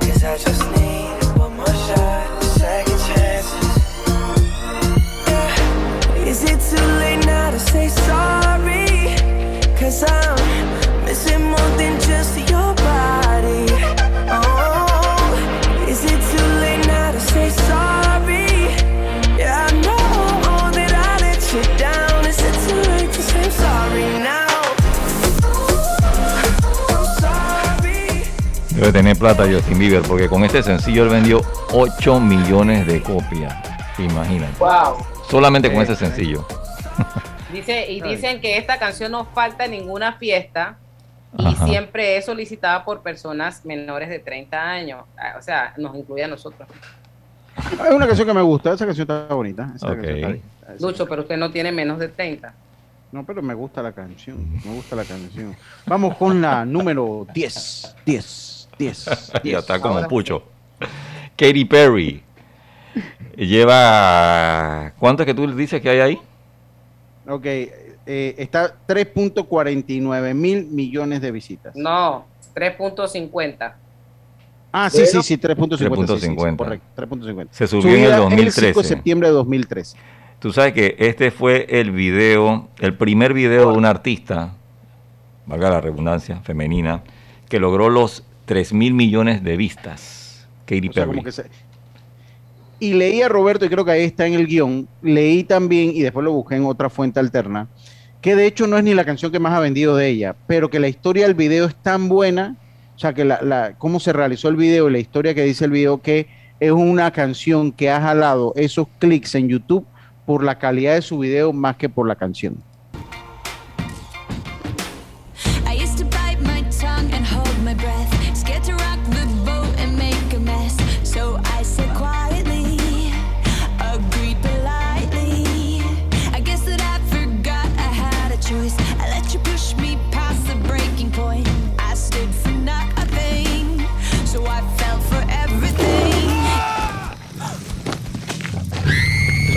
Cause 0.00 0.24
I 0.24 0.36
just 0.36 0.62
need 0.72 1.38
one 1.38 1.56
more 1.56 1.76
shot, 1.86 2.42
second 2.42 2.98
chances. 3.06 3.76
Yeah. 5.28 6.24
Is 6.26 6.42
it 6.42 6.58
too 6.70 6.86
late 7.02 7.24
now 7.24 7.52
to 7.52 7.60
say 7.60 7.86
sorry? 7.86 9.14
Cause 9.78 10.02
I'm 10.02 11.04
missing 11.04 11.44
more 11.44 11.70
than 11.78 12.00
just 12.00 12.50
your 12.50 12.67
Debe 28.78 28.92
tener 28.92 29.18
plata 29.18 29.42
Justin 29.50 29.76
Bieber 29.76 30.02
porque 30.02 30.28
con 30.28 30.44
este 30.44 30.62
sencillo 30.62 31.02
él 31.02 31.08
vendió 31.08 31.40
8 31.72 32.20
millones 32.20 32.86
de 32.86 33.02
copias. 33.02 33.52
Imagínate. 33.98 34.56
Wow. 34.60 35.04
Solamente 35.28 35.72
con 35.72 35.82
ese 35.82 35.96
sencillo. 35.96 36.46
Dice, 37.52 37.90
y 37.90 38.00
dicen 38.02 38.40
que 38.40 38.56
esta 38.58 38.78
canción 38.78 39.10
no 39.10 39.24
falta 39.24 39.64
en 39.64 39.70
ninguna 39.72 40.12
fiesta 40.12 40.76
y 41.36 41.46
Ajá. 41.46 41.66
siempre 41.66 42.16
es 42.18 42.26
solicitada 42.26 42.84
por 42.84 43.00
personas 43.02 43.64
menores 43.64 44.10
de 44.10 44.18
30 44.18 44.60
años. 44.62 45.04
Ah, 45.16 45.34
O 45.38 45.42
sea, 45.42 45.72
nos 45.78 45.96
incluye 45.96 46.24
a 46.24 46.28
nosotros. 46.28 46.68
Hay 47.80 47.94
una 47.94 48.06
canción 48.06 48.28
que 48.28 48.34
me 48.34 48.42
gusta, 48.42 48.74
esa 48.74 48.84
canción 48.86 49.10
está 49.10 49.34
bonita. 49.34 49.72
esa 49.74 49.86
Ok. 49.88 49.94
canción 49.94 50.14
está 50.16 50.28
bien. 50.28 50.42
Lucho, 50.80 51.06
pero 51.08 51.22
usted 51.22 51.36
no 51.36 51.50
tiene 51.50 51.72
menos 51.72 51.98
de 51.98 52.08
30. 52.08 52.52
No, 53.10 53.24
pero 53.24 53.40
me 53.42 53.54
gusta 53.54 53.82
la 53.82 53.92
canción, 53.92 54.36
me 54.64 54.74
gusta 54.74 54.94
la 54.94 55.04
canción. 55.04 55.56
Vamos 55.86 56.16
con 56.18 56.42
la 56.42 56.66
número 56.66 57.26
10, 57.32 57.96
10, 58.04 58.57
10. 58.78 59.04
ya 59.34 59.40
10. 59.40 59.58
está 59.58 59.80
como 59.80 59.94
Ahora- 59.96 60.08
pucho. 60.08 60.42
Katy 61.36 61.64
Perry. 61.64 62.22
Lleva. 63.36 64.92
¿Cuánto 64.98 65.22
es 65.22 65.26
que 65.26 65.34
tú 65.34 65.46
dices 65.54 65.80
que 65.80 65.90
hay 65.90 66.00
ahí? 66.00 66.18
Ok, 67.28 67.44
eh, 67.44 68.34
está 68.38 68.74
3.49 68.88 70.34
mil 70.34 70.66
millones 70.66 71.20
de 71.20 71.30
visitas. 71.30 71.76
No, 71.76 72.24
3.50. 72.54 73.74
Ah, 74.72 74.90
sí, 74.90 75.06
sí, 75.06 75.22
sí, 75.22 75.36
3.50. 75.38 75.78
sí, 75.78 75.84
sí, 75.84 76.26
sí, 76.26 76.34
3.50. 76.34 76.56
correcto, 76.56 76.86
3.50. 76.96 77.48
Se 77.50 77.66
subió 77.66 77.88
en 77.90 77.96
el 77.96 78.04
Subida 78.04 78.16
2013. 78.16 78.66
5 78.68 78.82
de 78.82 78.88
septiembre 78.88 79.28
de 79.28 79.34
2013. 79.34 79.96
Tú 80.40 80.52
sabes 80.52 80.72
que 80.72 80.96
este 80.98 81.30
fue 81.30 81.66
el 81.68 81.90
video, 81.90 82.68
el 82.78 82.94
primer 82.96 83.34
video 83.34 83.70
de 83.72 83.76
una 83.78 83.90
artista, 83.90 84.54
valga 85.46 85.70
la 85.70 85.80
redundancia, 85.80 86.40
femenina, 86.40 87.02
que 87.48 87.58
logró 87.58 87.88
los 87.88 88.24
3 88.48 88.72
mil 88.72 88.94
millones 88.94 89.44
de 89.44 89.56
vistas. 89.58 90.48
Katy 90.64 90.88
O 90.88 90.92
sea, 90.92 91.02
Perry. 91.04 91.16
como 91.18 91.24
que 91.24 91.32
se- 91.32 91.44
Y 92.80 92.94
leí 92.94 93.20
a 93.22 93.28
Roberto, 93.28 93.64
y 93.64 93.68
creo 93.68 93.84
que 93.84 93.90
ahí 93.90 94.02
está 94.04 94.26
en 94.26 94.34
el 94.34 94.46
guion, 94.46 94.88
leí 95.02 95.44
también, 95.44 95.90
y 95.94 96.00
después 96.00 96.24
lo 96.24 96.32
busqué 96.32 96.54
en 96.56 96.64
otra 96.64 96.88
fuente 96.88 97.20
alterna, 97.20 97.68
que 98.22 98.34
de 98.36 98.46
hecho 98.46 98.66
no 98.66 98.78
es 98.78 98.84
ni 98.84 98.94
la 98.94 99.04
canción 99.04 99.30
que 99.30 99.38
más 99.38 99.52
ha 99.52 99.60
vendido 99.60 99.94
de 99.96 100.08
ella, 100.08 100.34
pero 100.46 100.70
que 100.70 100.78
la 100.80 100.88
historia 100.88 101.26
del 101.26 101.34
video 101.34 101.66
es 101.66 101.74
tan 101.76 102.08
buena, 102.08 102.56
o 102.96 102.98
sea, 102.98 103.12
que 103.12 103.24
la, 103.24 103.42
la- 103.42 103.74
cómo 103.76 104.00
se 104.00 104.12
realizó 104.12 104.48
el 104.48 104.56
video 104.56 104.88
y 104.88 104.92
la 104.92 104.98
historia 104.98 105.34
que 105.34 105.42
dice 105.44 105.64
el 105.66 105.70
video, 105.72 106.00
que 106.00 106.26
es 106.58 106.72
una 106.72 107.10
canción 107.12 107.70
que 107.70 107.90
ha 107.90 108.00
jalado 108.00 108.52
esos 108.56 108.86
clics 108.98 109.34
en 109.34 109.48
YouTube 109.48 109.86
por 110.24 110.42
la 110.42 110.58
calidad 110.58 110.94
de 110.94 111.02
su 111.02 111.18
video 111.18 111.52
más 111.52 111.76
que 111.76 111.88
por 111.88 112.06
la 112.08 112.14
canción. 112.16 112.56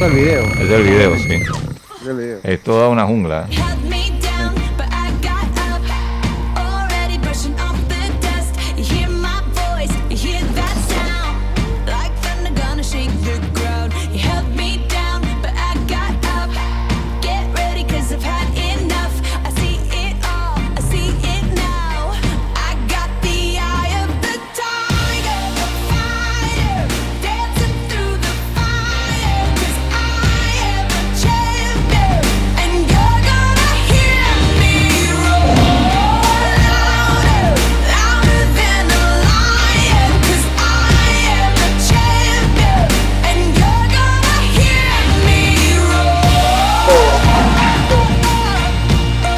Es 0.01 0.11
el 0.11 0.13
video. 0.13 0.43
Es 0.43 0.69
del 0.69 0.83
video, 0.83 1.17
sí. 1.17 1.39
Es 2.01 2.07
el 2.07 2.17
toda 2.63 2.89
una 2.89 3.05
jungla. 3.05 3.47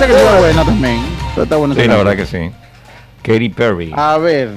Esta 0.03 0.15
canción 0.15 0.33
es 0.35 0.39
buena 0.39 0.65
también. 0.65 1.01
Está 1.37 1.55
buena 1.55 1.75
Sí, 1.75 1.87
la 1.87 1.95
verdad 1.97 2.15
que 2.15 2.25
sí. 2.25 2.51
Katy 3.21 3.49
Perry. 3.49 3.91
A 3.95 4.17
ver. 4.17 4.49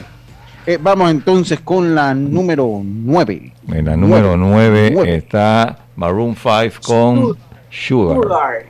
eh, 0.67 0.79
vamos 0.81 1.11
entonces 1.11 1.61
con 1.61 1.95
la 1.95 2.15
número 2.15 2.81
9. 2.83 3.53
En 3.69 3.85
la 3.85 3.97
número 3.97 4.37
9 4.37 4.91
Nueve. 4.93 5.17
está 5.17 5.79
Maroon 5.95 6.35
5 6.37 6.81
con 6.83 7.37
Sugar. 7.71 8.17
Sugar. 8.23 8.67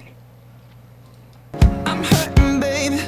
baby. 2.60 3.00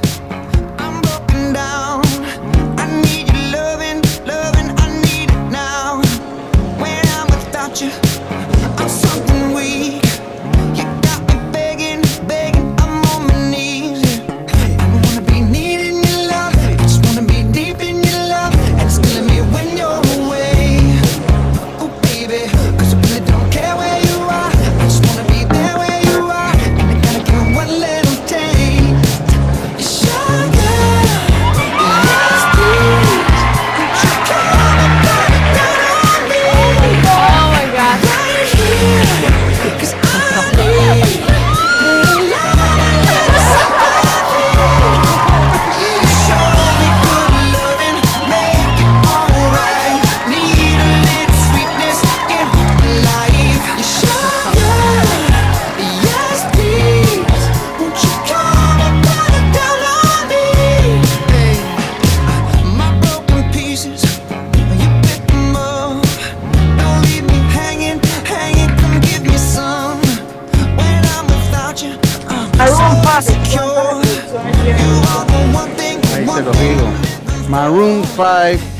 Maroon 77.68 78.02
5, 78.02 78.22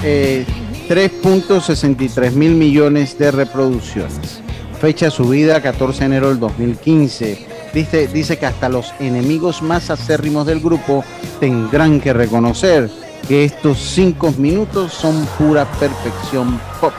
eh, 0.03 0.47
3.63 0.89 2.33
mil 2.33 2.55
millones 2.55 3.19
de 3.19 3.31
reproducciones. 3.31 4.41
Fecha 4.81 5.11
subida 5.11 5.61
14 5.61 6.01
de 6.01 6.07
enero 6.07 6.29
del 6.29 6.41
2015. 6.41 7.47
Dice, 7.75 8.09
dice 8.09 8.39
que 8.39 8.47
hasta 8.47 8.71
los 8.71 8.95
enemigos 8.99 9.61
más 9.61 9.91
acérrimos 9.91 10.47
del 10.47 10.61
grupo 10.61 11.05
tendrán 11.39 12.01
que 12.01 12.15
reconocer 12.15 12.91
que 13.29 13.45
estos 13.45 13.79
5 13.79 14.33
minutos 14.39 14.95
son 14.95 15.27
pura 15.37 15.67
perfección 15.73 16.59
pop. 16.81 16.95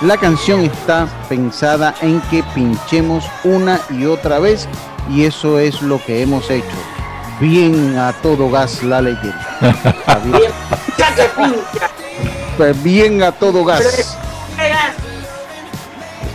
La 0.00 0.16
canción 0.16 0.62
está 0.62 1.06
pensada 1.28 1.94
en 2.02 2.20
que 2.22 2.42
pinchemos 2.52 3.24
una 3.44 3.80
y 3.90 4.06
otra 4.06 4.40
vez 4.40 4.68
y 5.08 5.22
eso 5.22 5.60
es 5.60 5.82
lo 5.82 6.04
que 6.04 6.20
hemos 6.20 6.50
hecho. 6.50 6.66
Bien 7.40 7.96
a 7.96 8.12
todo 8.22 8.50
gas 8.50 8.82
la 8.82 9.00
leyenda. 9.00 9.46
Que 10.98 11.24
pincha. 11.36 11.90
Pues 12.56 12.82
bien 12.82 13.22
a 13.22 13.32
todo 13.32 13.64
gas. 13.64 13.80
Pero 14.56 14.64
Oiga, 14.64 14.94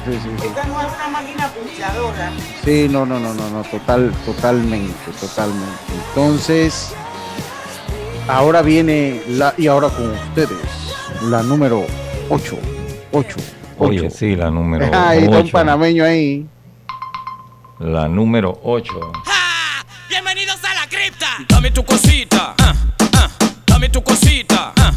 Sí, 0.06 0.12
sí, 0.22 0.30
sí. 0.42 0.48
Esta 0.48 0.64
no 0.66 0.82
es 0.82 0.88
una 0.88 1.08
máquina. 1.10 1.52
Sí, 2.66 2.88
no, 2.90 3.06
no, 3.06 3.20
no, 3.20 3.34
no, 3.34 3.50
no, 3.50 3.64
total, 3.64 4.12
totalmente, 4.26 5.12
totalmente. 5.20 5.94
Entonces, 6.10 6.92
ahora 8.28 8.62
viene 8.62 9.22
la, 9.30 9.54
y 9.58 9.68
ahora 9.68 9.90
con 9.90 10.12
ustedes, 10.12 10.50
la 11.24 11.42
número 11.44 11.86
8, 12.30 12.58
8, 13.12 13.36
Oye, 13.80 14.10
sí, 14.10 14.36
la 14.36 14.50
número 14.50 14.86
Ahí 14.94 15.20
está 15.24 15.30
un 15.38 15.44
8. 15.44 15.52
panameño 15.52 16.04
ahí. 16.06 16.46
La 17.80 18.08
número 18.08 18.60
8. 18.64 18.94
Bienvenidos 20.10 20.60
a 20.64 20.74
la 20.74 20.88
cripta. 20.88 21.28
Dame 21.50 21.72
tu 21.72 21.84
cosita. 21.84 22.56
ah, 22.60 22.74
dame 23.84 23.92
tu 23.92 24.02
cosita. 24.02 24.72
ah, 24.80 24.94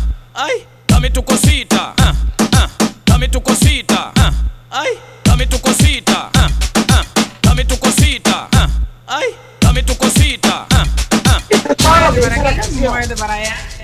ay, 0.46 0.64
dame 0.86 1.10
tu 1.10 1.20
cosita. 1.22 1.92
ah, 1.98 2.14
ah, 2.54 2.68
dame 3.04 3.26
tu 3.28 3.40
cosita. 3.40 4.12
ah, 4.14 4.30
ay, 4.70 4.94
dame 5.24 5.46
tu 5.48 5.58
cosita. 5.58 6.30
ah, 6.32 6.48
ah, 6.94 7.02
dame 7.42 7.64
tu 7.66 7.76
cosita. 7.78 8.46
ah, 8.54 8.68
ay, 9.08 9.34
dame 9.60 9.82
tu 9.82 9.94
cosita. 9.96 10.66
ah, 10.70 10.86
ah. 11.26 11.40
Dame 11.82 12.62
tu 12.62 13.75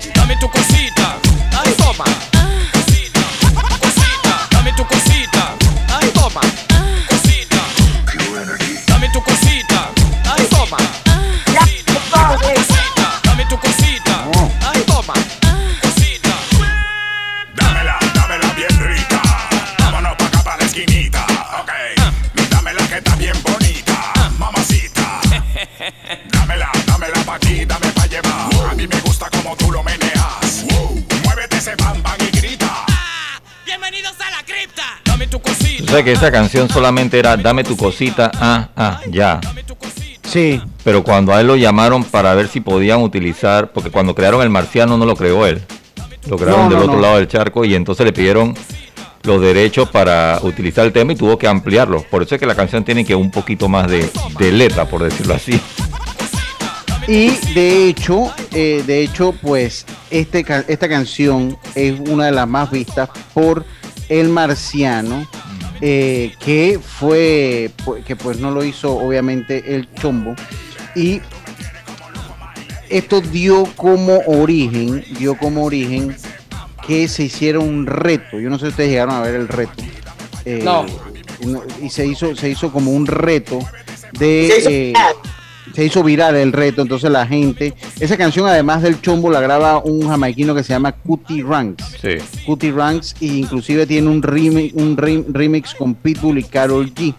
como 29.53 29.55
tú 29.55 29.71
lo 29.71 29.83
meneas. 29.83 30.65
Muévete 31.23 31.57
ese 31.57 31.75
bam 31.75 32.01
bam 32.01 32.15
y 32.19 32.37
grita. 32.37 32.85
Bienvenidos 33.65 34.13
a 34.19 34.31
la 34.31 34.43
cripta. 34.43 34.83
Dame 35.05 35.27
tu 35.27 35.39
cosita. 35.39 36.03
Que 36.03 36.11
esa 36.11 36.31
canción 36.31 36.69
solamente 36.69 37.19
era 37.19 37.37
Dame 37.37 37.63
tu 37.63 37.77
cosita, 37.77 38.31
ah, 38.35 38.69
ah, 38.75 39.01
ya. 39.09 39.39
Sí. 40.23 40.61
Pero 40.83 41.03
cuando 41.03 41.33
a 41.33 41.41
él 41.41 41.47
lo 41.47 41.55
llamaron 41.55 42.03
para 42.03 42.33
ver 42.33 42.47
si 42.47 42.61
podían 42.61 43.01
utilizar, 43.01 43.71
porque 43.71 43.91
cuando 43.91 44.15
crearon 44.15 44.41
el 44.41 44.49
marciano 44.49 44.97
no 44.97 45.05
lo 45.05 45.15
creó 45.15 45.45
él. 45.45 45.61
Lo 46.27 46.37
crearon 46.37 46.63
No, 46.63 46.69
del 46.69 46.79
no, 46.79 46.85
otro 46.85 46.95
no. 46.95 47.01
lado 47.01 47.17
del 47.17 47.27
charco 47.27 47.65
y 47.65 47.75
entonces 47.75 48.05
le 48.05 48.13
pidieron 48.13 48.55
los 49.23 49.41
derechos 49.41 49.89
para 49.89 50.39
utilizar 50.41 50.85
el 50.85 50.91
tema 50.93 51.13
y 51.13 51.15
tuvo 51.15 51.37
que 51.37 51.47
ampliarlos. 51.47 52.03
Por 52.05 52.23
eso 52.23 52.35
es 52.35 52.39
que 52.39 52.47
la 52.47 52.55
canción 52.55 52.83
tiene 52.83 53.05
que 53.05 53.13
un 53.15 53.29
poquito 53.29 53.69
más 53.69 53.87
de, 53.87 54.09
de 54.39 54.51
letra, 54.51 54.85
por 54.85 55.03
decirlo 55.03 55.35
así. 55.35 55.61
Y 57.07 57.29
de 57.53 57.87
hecho, 57.87 58.33
eh, 58.51 58.83
de 58.85 59.01
hecho, 59.03 59.33
pues 59.41 59.85
este, 60.09 60.45
esta 60.67 60.87
canción 60.89 61.57
es 61.75 61.99
una 61.99 62.27
de 62.27 62.31
las 62.31 62.47
más 62.47 62.71
vistas 62.71 63.09
por 63.33 63.65
El 64.09 64.29
Marciano, 64.29 65.27
eh, 65.81 66.33
que 66.39 66.79
fue, 66.81 67.71
que 68.05 68.15
pues 68.15 68.39
no 68.39 68.51
lo 68.51 68.63
hizo 68.63 68.95
obviamente 68.95 69.75
el 69.75 69.93
Chombo. 69.95 70.35
Y 70.95 71.21
esto 72.89 73.19
dio 73.21 73.65
como 73.75 74.19
origen, 74.27 75.03
dio 75.17 75.37
como 75.37 75.65
origen 75.65 76.15
que 76.87 77.07
se 77.07 77.23
hiciera 77.23 77.59
un 77.59 77.85
reto. 77.85 78.39
Yo 78.39 78.49
no 78.49 78.57
sé 78.57 78.67
si 78.67 78.69
ustedes 78.71 78.91
llegaron 78.91 79.15
a 79.15 79.21
ver 79.21 79.35
el 79.35 79.47
reto. 79.47 79.83
Eh, 80.45 80.61
No. 80.63 80.85
y 81.81 81.89
se 81.89 82.05
hizo, 82.05 82.33
se 82.35 82.49
hizo 82.49 82.71
como 82.71 82.91
un 82.91 83.05
reto 83.07 83.59
de... 84.13 84.93
Se 85.73 85.83
hizo 85.83 86.03
viral 86.03 86.35
el 86.35 86.51
reto, 86.51 86.83
entonces 86.83 87.09
la 87.09 87.25
gente, 87.25 87.73
esa 87.99 88.15
canción 88.15 88.47
además 88.47 88.83
del 88.83 89.01
chombo 89.01 89.31
la 89.31 89.41
graba 89.41 89.79
un 89.79 90.07
jamaiquino 90.07 90.53
que 90.53 90.63
se 90.63 90.73
llama 90.73 90.91
Cutie 90.91 91.43
Ranks. 91.43 91.83
Sí. 91.99 92.17
Cutie 92.45 92.71
Ranks 92.71 93.15
e 93.19 93.25
inclusive 93.25 93.87
tiene 93.87 94.07
un 94.07 94.21
remix, 94.21 94.73
un 94.75 94.95
remix 94.97 95.73
con 95.73 95.95
Pitbull 95.95 96.37
y 96.37 96.43
Carol 96.43 96.93
G. 96.93 97.15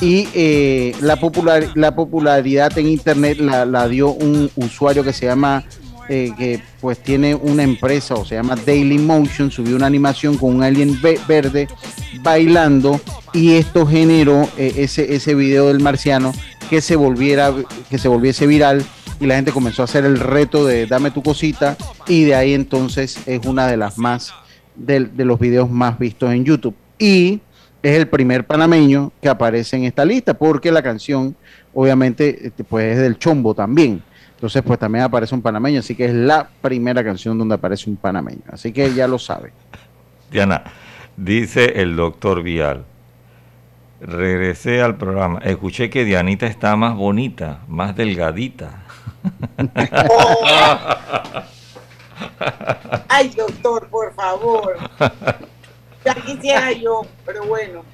Y 0.00 0.26
eh, 0.34 0.96
la, 1.00 1.16
popular, 1.16 1.68
la 1.74 1.94
popularidad 1.94 2.76
en 2.76 2.88
internet 2.88 3.38
la, 3.38 3.64
la 3.64 3.86
dio 3.86 4.10
un 4.10 4.50
usuario 4.56 5.04
que 5.04 5.12
se 5.12 5.26
llama 5.26 5.64
eh, 6.08 6.32
que 6.36 6.60
pues 6.80 6.98
tiene 6.98 7.34
una 7.34 7.62
empresa 7.62 8.14
o 8.14 8.24
se 8.24 8.34
llama 8.34 8.56
Daily 8.66 8.98
Motion, 8.98 9.50
subió 9.50 9.76
una 9.76 9.86
animación 9.86 10.36
con 10.36 10.56
un 10.56 10.62
alien 10.62 10.98
verde 11.00 11.68
bailando 12.22 13.00
y 13.32 13.52
esto 13.52 13.86
generó 13.86 14.48
eh, 14.56 14.74
ese, 14.78 15.14
ese 15.14 15.34
video 15.34 15.68
del 15.68 15.80
marciano 15.80 16.32
que 16.68 16.80
se 16.80 16.96
volviera, 16.96 17.52
que 17.88 17.98
se 17.98 18.08
volviese 18.08 18.46
viral 18.46 18.84
y 19.20 19.26
la 19.26 19.36
gente 19.36 19.52
comenzó 19.52 19.82
a 19.82 19.84
hacer 19.84 20.04
el 20.04 20.18
reto 20.18 20.64
de 20.64 20.86
dame 20.86 21.10
tu 21.10 21.22
cosita 21.22 21.76
y 22.08 22.24
de 22.24 22.34
ahí 22.34 22.54
entonces 22.54 23.18
es 23.26 23.46
una 23.46 23.66
de 23.66 23.76
las 23.76 23.98
más 23.98 24.34
de, 24.74 25.04
de 25.04 25.24
los 25.24 25.38
videos 25.38 25.70
más 25.70 25.98
vistos 25.98 26.32
en 26.32 26.44
YouTube. 26.44 26.74
Y 26.98 27.40
es 27.82 27.96
el 27.96 28.08
primer 28.08 28.46
panameño 28.46 29.12
que 29.20 29.28
aparece 29.28 29.76
en 29.76 29.84
esta 29.84 30.04
lista 30.04 30.34
porque 30.34 30.72
la 30.72 30.82
canción 30.82 31.36
obviamente 31.74 32.46
este, 32.46 32.64
pues 32.64 32.96
es 32.96 33.02
del 33.02 33.18
chombo 33.18 33.54
también 33.54 34.02
entonces, 34.42 34.62
pues 34.64 34.80
también 34.80 35.04
aparece 35.04 35.36
un 35.36 35.40
panameño, 35.40 35.78
así 35.78 35.94
que 35.94 36.06
es 36.06 36.12
la 36.12 36.48
primera 36.60 37.04
canción 37.04 37.38
donde 37.38 37.54
aparece 37.54 37.88
un 37.88 37.94
panameño. 37.94 38.42
Así 38.50 38.72
que 38.72 38.92
ya 38.92 39.06
lo 39.06 39.16
sabe. 39.16 39.52
Diana, 40.32 40.64
dice 41.16 41.80
el 41.80 41.94
doctor 41.94 42.42
Vial. 42.42 42.84
Regresé 44.00 44.82
al 44.82 44.96
programa. 44.96 45.38
Escuché 45.44 45.90
que 45.90 46.04
Dianita 46.04 46.46
está 46.46 46.74
más 46.74 46.96
bonita, 46.96 47.60
más 47.68 47.94
delgadita. 47.94 48.82
Ay, 53.08 53.28
doctor, 53.28 53.86
por 53.86 54.12
favor. 54.12 54.76
Ya 56.04 56.14
quisiera 56.14 56.72
yo, 56.72 57.02
pero 57.24 57.44
bueno. 57.44 57.84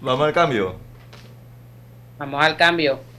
Vamos 0.00 0.26
al 0.26 0.32
cambio. 0.32 0.76
Vamos 2.16 2.42
al 2.42 2.56
cambio. 2.56 3.09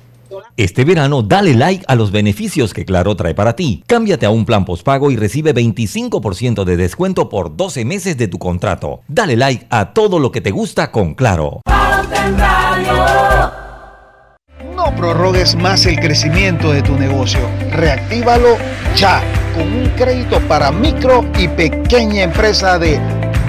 Este 0.57 0.85
verano 0.85 1.21
dale 1.21 1.53
like 1.53 1.83
a 1.87 1.95
los 1.95 2.11
beneficios 2.11 2.73
que 2.73 2.85
Claro 2.85 3.15
trae 3.15 3.33
para 3.33 3.55
ti. 3.55 3.83
Cámbiate 3.87 4.25
a 4.25 4.29
un 4.29 4.45
plan 4.45 4.65
postpago 4.65 5.11
y 5.11 5.15
recibe 5.15 5.53
25% 5.53 6.63
de 6.63 6.77
descuento 6.77 7.29
por 7.29 7.55
12 7.55 7.85
meses 7.85 8.17
de 8.17 8.27
tu 8.27 8.37
contrato. 8.37 9.01
Dale 9.07 9.35
like 9.35 9.67
a 9.69 9.93
todo 9.93 10.19
lo 10.19 10.31
que 10.31 10.41
te 10.41 10.51
gusta 10.51 10.91
con 10.91 11.15
Claro. 11.15 11.61
No 14.75 14.95
prorrogues 14.95 15.55
más 15.55 15.85
el 15.85 15.99
crecimiento 15.99 16.71
de 16.71 16.81
tu 16.81 16.95
negocio. 16.97 17.41
Reactívalo 17.71 18.57
ya 18.95 19.21
con 19.53 19.71
un 19.73 19.89
crédito 19.89 20.39
para 20.47 20.71
micro 20.71 21.25
y 21.37 21.47
pequeña 21.47 22.23
empresa 22.23 22.79
de 22.79 22.99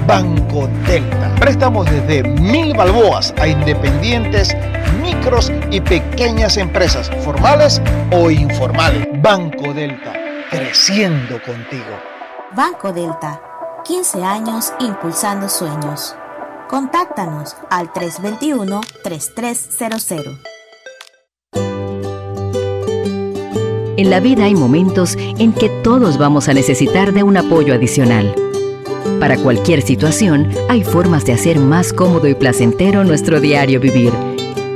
Banco 0.07 0.69
Delta. 0.85 1.33
Préstamos 1.39 1.89
desde 1.89 2.23
mil 2.23 2.73
balboas 2.73 3.33
a 3.39 3.47
independientes 3.47 4.55
micros 5.03 5.51
y 5.69 5.81
pequeñas 5.81 6.57
empresas, 6.57 7.11
formales 7.23 7.79
o 8.11 8.31
informales. 8.31 9.07
Banco 9.21 9.71
Delta, 9.73 10.13
creciendo 10.49 11.39
contigo. 11.43 11.99
Banco 12.55 12.91
Delta, 12.93 13.41
15 13.83 14.23
años 14.23 14.71
impulsando 14.79 15.49
sueños. 15.49 16.15
Contáctanos 16.69 17.57
al 17.69 17.91
321-3300. 17.91 20.39
En 23.95 24.09
la 24.09 24.19
vida 24.21 24.45
hay 24.45 24.55
momentos 24.55 25.15
en 25.17 25.53
que 25.53 25.69
todos 25.83 26.17
vamos 26.17 26.47
a 26.47 26.53
necesitar 26.53 27.11
de 27.13 27.21
un 27.23 27.35
apoyo 27.37 27.75
adicional. 27.75 28.33
Para 29.19 29.37
cualquier 29.37 29.81
situación, 29.81 30.49
hay 30.69 30.83
formas 30.83 31.25
de 31.25 31.33
hacer 31.33 31.59
más 31.59 31.91
cómodo 31.93 32.27
y 32.27 32.33
placentero 32.33 33.03
nuestro 33.03 33.39
diario 33.39 33.79
vivir 33.79 34.11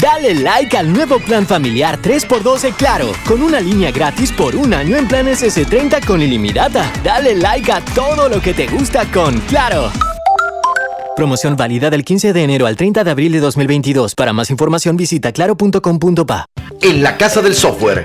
Dale 0.00 0.34
like 0.34 0.76
al 0.76 0.92
nuevo 0.92 1.18
plan 1.18 1.46
familiar 1.46 1.98
3x12 2.00 2.74
Claro, 2.74 3.12
con 3.26 3.42
una 3.42 3.60
línea 3.60 3.90
gratis 3.90 4.30
por 4.30 4.54
un 4.54 4.74
año 4.74 4.96
en 4.96 5.08
planes 5.08 5.42
S30 5.42 6.04
con 6.04 6.20
ilimitada. 6.20 6.90
Dale 7.02 7.34
like 7.34 7.72
a 7.72 7.80
todo 7.80 8.28
lo 8.28 8.40
que 8.40 8.52
te 8.52 8.66
gusta 8.66 9.10
con 9.10 9.38
Claro. 9.42 9.90
Promoción 11.16 11.56
válida 11.56 11.88
del 11.88 12.04
15 12.04 12.34
de 12.34 12.42
enero 12.42 12.66
al 12.66 12.76
30 12.76 13.02
de 13.02 13.10
abril 13.10 13.32
de 13.32 13.40
2022. 13.40 14.14
Para 14.14 14.34
más 14.34 14.50
información 14.50 14.98
visita 14.98 15.32
claro.com.pa. 15.32 16.44
En 16.82 17.02
la 17.02 17.16
Casa 17.16 17.40
del 17.40 17.54
Software 17.54 18.04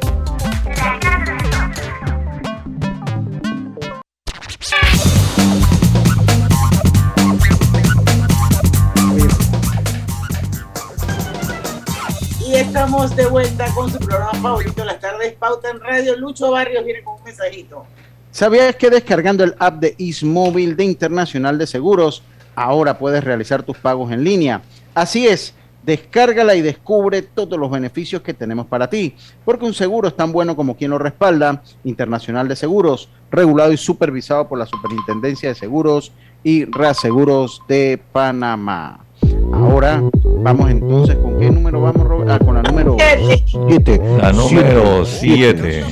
de 13.09 13.25
vuelta 13.25 13.65
con 13.73 13.89
su 13.89 13.97
programa 13.97 14.31
favorito 14.33 14.85
las 14.85 14.99
tardes, 14.99 15.33
Pauta 15.33 15.71
en 15.71 15.79
Radio. 15.79 16.15
Lucho 16.17 16.51
Barrios 16.51 16.85
viene 16.85 17.01
con 17.01 17.15
un 17.15 17.23
mensajito. 17.23 17.83
¿Sabías 18.29 18.75
que 18.75 18.91
descargando 18.91 19.43
el 19.43 19.55
app 19.57 19.79
de 19.79 19.95
Ismóvil 19.97 20.75
de 20.75 20.83
Internacional 20.83 21.57
de 21.57 21.65
Seguros, 21.65 22.21
ahora 22.53 22.99
puedes 22.99 23.23
realizar 23.23 23.63
tus 23.63 23.75
pagos 23.77 24.11
en 24.11 24.23
línea? 24.23 24.61
Así 24.93 25.27
es, 25.27 25.55
descárgala 25.81 26.53
y 26.53 26.61
descubre 26.61 27.23
todos 27.23 27.57
los 27.57 27.71
beneficios 27.71 28.21
que 28.21 28.35
tenemos 28.35 28.67
para 28.67 28.87
ti, 28.87 29.15
porque 29.43 29.65
un 29.65 29.73
seguro 29.73 30.07
es 30.07 30.15
tan 30.15 30.31
bueno 30.31 30.55
como 30.55 30.77
quien 30.77 30.91
lo 30.91 30.99
respalda, 30.99 31.63
Internacional 31.83 32.47
de 32.47 32.55
Seguros, 32.55 33.09
regulado 33.31 33.71
y 33.71 33.77
supervisado 33.77 34.47
por 34.47 34.59
la 34.59 34.67
Superintendencia 34.67 35.49
de 35.49 35.55
Seguros 35.55 36.11
y 36.43 36.65
Reaseguros 36.65 37.63
de 37.67 37.99
Panamá. 38.11 39.05
Ahora 39.53 40.01
vamos 40.43 40.69
entonces, 40.69 41.15
¿con 41.17 41.39
qué 41.39 41.49
número 41.49 41.81
vamos, 41.81 42.07
Robert? 42.07 42.29
Ah, 42.31 42.39
con 42.39 42.55
la 42.55 42.61
número 42.61 42.97
7. 42.97 44.01
La 44.21 44.31
número 44.31 45.05
7. 45.05 45.85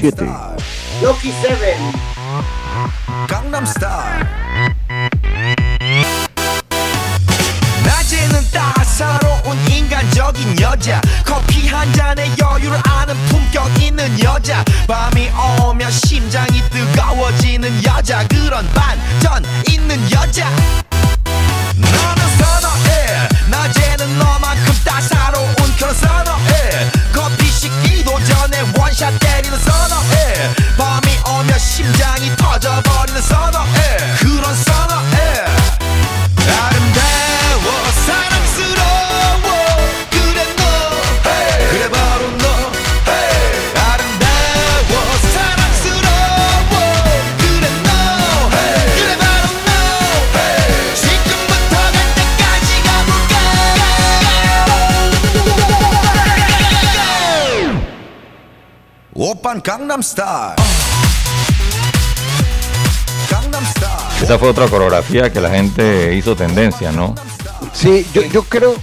Lucky 1.02 1.32
Seven. 1.42 1.78
Gangnam 3.28 3.66
Style 3.66 4.26
낮에는 7.86 8.40
따사로운 8.52 9.58
인간적인 9.70 10.60
여자 10.60 11.02
커피 11.26 11.68
한 11.68 11.92
잔에 11.94 12.30
여유를 12.42 12.78
아는 12.86 13.16
품격 13.30 13.82
있는 13.82 14.20
여자 14.24 14.64
밤이 14.88 15.30
오면 15.64 15.92
심장이 15.92 16.62
뜨거워지는 16.72 17.84
여자 17.84 18.28
그런 18.28 18.66
반전 18.74 19.44
있는 19.70 19.98
여자 20.12 20.48
너는 21.80 22.38
선어해. 22.38 23.28
낮에는 23.50 24.20
너만큼 24.20 24.74
따사로운 24.84 25.56
그런 25.78 25.94
선어해. 25.96 26.92
커피 27.14 27.46
식기도 27.50 28.12
전에 28.24 28.62
원샷 28.78 29.18
때리는 29.20 29.58
선어해. 29.60 30.54
밤이 30.78 31.20
오면 31.26 31.58
심장이 31.60 32.36
터져버리는 32.36 33.22
선어해. 33.22 33.98
그런 34.20 34.56
선어해 34.56 35.59
Japan 59.50 59.62
Gangnam 59.64 60.02
Esa 64.22 64.38
fue 64.38 64.48
otra 64.50 64.68
coreografía 64.68 65.34
que 65.34 65.42
la 65.42 65.50
gente 65.50 66.14
hizo 66.14 66.36
tendencia, 66.36 66.92
¿no? 66.92 67.16
Sí, 67.74 68.06
yo, 68.14 68.44
creo, 68.44 68.76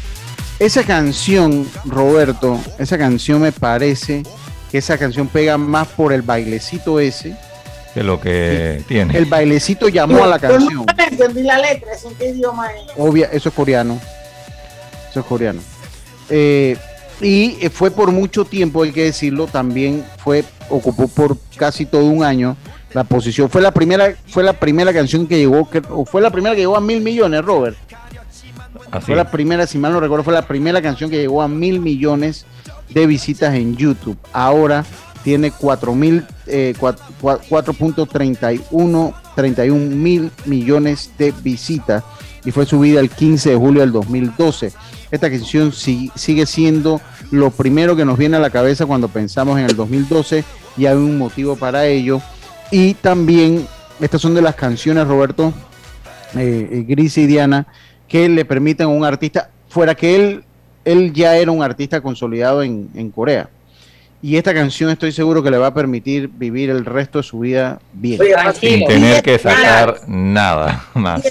esa 0.58 0.82
canción, 0.82 1.68
Roberto, 1.84 2.60
esa 2.80 2.98
canción 2.98 3.42
me 3.42 3.52
parece 3.52 4.24
que 4.68 4.78
esa 4.78 4.98
canción 4.98 5.28
pega 5.28 5.56
más 5.56 5.86
por 5.86 6.12
el 6.12 6.22
bailecito 6.22 6.98
ese. 6.98 7.36
Que 7.94 8.02
lo 8.02 8.20
que 8.20 8.82
tiene. 8.88 9.16
El 9.16 9.26
bailecito 9.26 9.88
llamó 9.88 10.24
a 10.24 10.26
la 10.26 10.40
canción. 10.40 10.84
No 10.84 11.04
entendí 11.04 11.44
la 11.44 11.58
letra, 11.58 11.92
¿eso 11.92 12.12
qué 12.18 12.30
idioma 12.30 12.66
es? 12.72 12.90
Obvia, 12.96 13.28
eso 13.32 13.50
es 13.50 13.54
coreano. 13.54 14.00
Eso 15.10 15.20
es 15.20 15.26
coreano. 15.26 15.60
Eh, 16.28 16.76
y 17.20 17.56
fue 17.72 17.92
por 17.92 18.10
mucho 18.10 18.44
tiempo, 18.44 18.82
hay 18.82 18.90
que 18.90 19.04
decirlo, 19.04 19.46
también 19.46 20.04
fue 20.18 20.44
ocupó 20.70 21.08
por 21.08 21.36
casi 21.56 21.86
todo 21.86 22.04
un 22.04 22.22
año 22.24 22.56
la 22.92 23.04
posición. 23.04 23.48
Fue 23.50 23.60
la 23.60 23.72
primera, 23.72 24.14
fue 24.28 24.42
la 24.42 24.52
primera 24.54 24.92
canción 24.92 25.26
que 25.26 25.38
llegó, 25.38 25.68
que, 25.70 25.82
o 25.90 26.04
fue 26.04 26.20
la 26.22 26.30
primera 26.30 26.54
que 26.54 26.62
llegó 26.62 26.76
a 26.76 26.80
mil 26.80 27.00
millones, 27.00 27.44
Robert. 27.44 27.76
Así. 28.90 29.06
Fue 29.06 29.16
la 29.16 29.30
primera, 29.30 29.66
si 29.66 29.78
mal 29.78 29.92
no 29.92 30.00
recuerdo, 30.00 30.22
fue 30.24 30.32
la 30.32 30.46
primera 30.46 30.80
canción 30.80 31.10
que 31.10 31.16
llegó 31.18 31.42
a 31.42 31.48
mil 31.48 31.80
millones 31.80 32.46
de 32.90 33.06
visitas 33.06 33.54
en 33.54 33.76
YouTube. 33.76 34.16
Ahora 34.32 34.84
tiene 35.24 35.50
4 35.50 35.94
mil, 35.94 36.24
eh, 36.46 36.72
cua- 36.78 36.96
cua- 37.20 37.40
4.31 37.48 39.14
31 39.34 39.94
mil 39.96 40.30
millones 40.46 41.10
de 41.18 41.32
visitas 41.42 42.02
y 42.44 42.50
fue 42.52 42.64
subida 42.64 43.00
el 43.00 43.10
15 43.10 43.50
de 43.50 43.56
julio 43.56 43.80
del 43.82 43.92
2012. 43.92 44.72
Esta 45.10 45.30
canción 45.30 45.72
si- 45.72 46.10
sigue 46.14 46.46
siendo 46.46 47.00
lo 47.30 47.50
primero 47.50 47.94
que 47.96 48.04
nos 48.04 48.18
viene 48.18 48.36
a 48.36 48.40
la 48.40 48.50
cabeza 48.50 48.86
cuando 48.86 49.08
pensamos 49.08 49.58
en 49.58 49.66
el 49.66 49.76
2012 49.76 50.44
y 50.76 50.86
hay 50.86 50.94
un 50.96 51.16
motivo 51.18 51.56
para 51.56 51.86
ello. 51.86 52.20
Y 52.70 52.94
también, 52.94 53.66
estas 54.00 54.20
son 54.20 54.34
de 54.34 54.42
las 54.42 54.54
canciones, 54.56 55.06
Roberto, 55.06 55.52
eh, 56.36 56.68
eh, 56.72 56.84
Gris 56.88 57.16
y 57.18 57.26
Diana, 57.26 57.66
que 58.08 58.28
le 58.28 58.44
permiten 58.44 58.86
a 58.86 58.88
un 58.88 59.04
artista, 59.04 59.50
fuera 59.68 59.94
que 59.94 60.16
él, 60.16 60.44
él 60.84 61.12
ya 61.12 61.36
era 61.36 61.50
un 61.52 61.62
artista 61.62 62.00
consolidado 62.00 62.62
en, 62.62 62.88
en 62.94 63.10
Corea. 63.10 63.48
Y 64.22 64.36
esta 64.36 64.52
canción 64.54 64.90
estoy 64.90 65.12
seguro 65.12 65.42
que 65.42 65.50
le 65.50 65.58
va 65.58 65.68
a 65.68 65.74
permitir 65.74 66.28
vivir 66.28 66.70
el 66.70 66.84
resto 66.84 67.18
de 67.18 67.22
su 67.22 67.38
vida 67.38 67.78
bien. 67.92 68.18
Sin 68.54 68.86
tener 68.86 69.22
que 69.22 69.38
sacar 69.38 70.00
nada 70.08 70.84
más. 70.94 71.22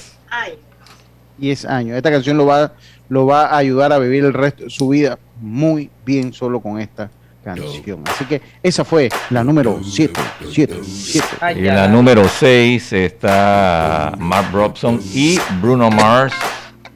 10 1.38 1.66
años. 1.66 1.98
Esta 1.98 2.12
canción 2.12 2.38
lo 2.38 2.46
va, 2.46 2.72
lo 3.10 3.26
va 3.26 3.48
a 3.48 3.58
ayudar 3.58 3.94
a 3.94 4.00
vivir 4.00 4.26
el 4.26 4.34
resto 4.34 4.66
de 4.66 4.70
su 4.70 4.90
vida 4.90 5.18
muy 5.40 5.90
bien 6.06 6.34
solo 6.34 6.60
con 6.60 6.80
esta 6.80 7.10
canción. 7.44 8.04
Así 8.06 8.26
que 8.26 8.42
esa 8.64 8.84
fue 8.84 9.10
la 9.30 9.44
número 9.44 9.80
7, 9.84 10.20
7, 10.52 10.80
7. 10.84 11.28
Y 11.56 11.68
en 11.68 11.76
la 11.76 11.88
número 11.88 12.28
6 12.28 12.94
está 12.94 14.14
Mark 14.18 14.50
Robson 14.52 15.00
y 15.14 15.40
Bruno 15.62 15.90
Mars, 15.92 16.34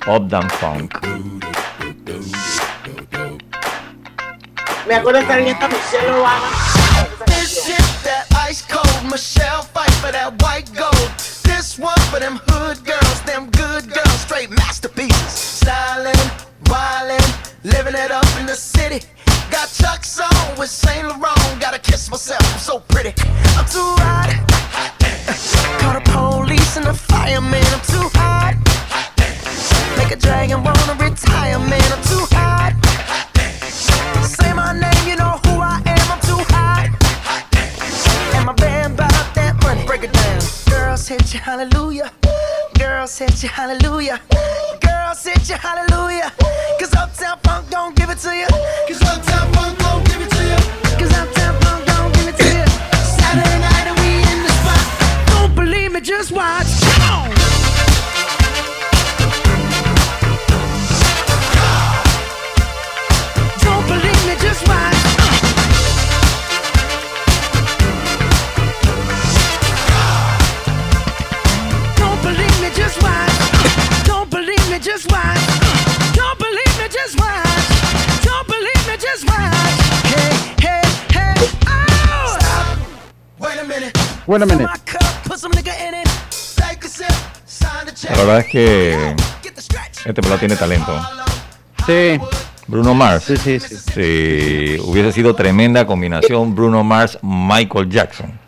Uptown 0.07 0.49
Funk. 0.49 0.93
Me 4.87 4.95
acuerdo 4.95 5.19
estar 5.19 5.39
viendo 5.43 5.65
a 5.65 5.67
Michelle 5.67 6.11
Obama. 6.11 6.78
Girls 43.39 43.51
hit 43.51 43.51
you, 43.51 43.55
hallelujah. 43.55 44.21
Girls 44.81 45.23
hit 45.23 45.47
you, 45.49 45.55
hallelujah. 45.55 45.88
La 88.09 88.15
verdad 88.17 88.39
es 88.39 88.45
que 88.47 89.15
este 90.05 90.13
pelado 90.21 90.39
tiene 90.39 90.55
talento. 90.55 90.99
Sí. 91.85 92.19
Bruno 92.67 92.93
Mars. 92.93 93.23
Sí, 93.25 93.35
sí, 93.37 93.59
sí. 93.59 93.75
Sí, 93.77 94.77
hubiese 94.85 95.11
sido 95.11 95.33
tremenda 95.35 95.87
combinación 95.87 96.53
Bruno 96.53 96.83
Mars 96.83 97.17
Michael 97.23 97.89
Jackson 97.89 98.39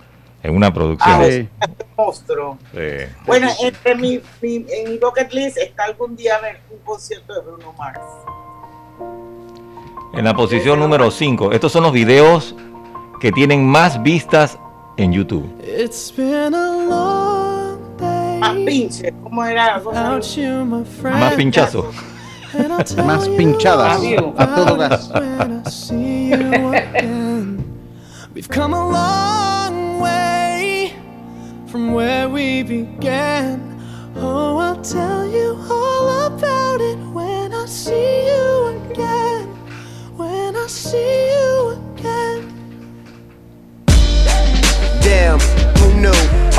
en 0.43 0.55
una 0.55 0.71
producción. 0.73 1.21
Ah, 1.21 1.25
es 1.25 1.39
un 1.39 1.49
monstruo. 1.97 2.57
Sí. 2.71 3.05
Bueno, 3.25 3.49
entre 3.61 3.95
mi, 3.95 4.21
mi- 4.41 4.65
en 4.69 4.91
mi 4.91 4.97
bucket 4.99 5.31
list 5.33 5.57
está 5.57 5.85
algún 5.85 6.15
día 6.15 6.39
ver 6.39 6.61
un 6.69 6.77
concierto 6.79 7.33
de 7.33 7.41
Bruno 7.41 7.73
Mars. 7.77 7.99
En 10.13 10.23
la 10.25 10.35
posición 10.35 10.79
número 10.79 11.09
5, 11.09 11.51
estos 11.51 11.71
son 11.71 11.83
los 11.83 11.91
videos 11.93 12.55
que 13.19 13.31
tienen 13.31 13.65
más 13.65 14.01
vistas 14.03 14.57
en 14.97 15.11
YouTube. 15.13 15.45
It's 15.63 16.11
been 16.11 16.53
a 16.53 16.71
long 16.87 17.97
day. 17.97 18.39
Más 18.39 18.55
pinche, 18.65 19.13
¿cómo 19.23 19.43
era? 19.45 19.81
Without 19.83 20.23
you, 20.35 20.65
my 20.65 20.83
friend. 20.83 21.19
Más 21.19 21.33
pinchazo. 21.35 21.91
And 22.53 22.71
I'll 22.73 22.83
tell 22.83 23.05
Más 23.05 23.27
pinchadas. 23.29 24.01
A 24.37 24.55
todo 24.55 24.77
gas. 24.77 25.09
it 25.09 25.13
when 25.13 25.63
I 25.65 25.69
see 25.69 26.29
you 26.31 26.73
again. 26.73 27.63
We've 28.33 28.49
come 28.49 28.73
a 28.73 28.89
long 28.89 29.99
way 30.01 30.93
from 31.67 31.93
where 31.93 32.27
we 32.29 32.63
began. 32.63 33.59
Oh, 34.17 34.57
I'll 34.57 34.81
tell 34.81 35.25
you 35.27 35.55
all 35.69 36.25
about 36.27 36.81
it 36.81 36.97
when 37.13 37.53
I 37.53 37.65
see 37.65 38.25
you 38.27 38.81
again. 38.91 39.47
When 40.17 40.55
I 40.55 40.67
see 40.67 41.27
you 41.29 41.30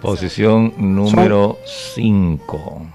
Posición 0.00 0.72
número 0.76 1.58
5. 1.96 2.86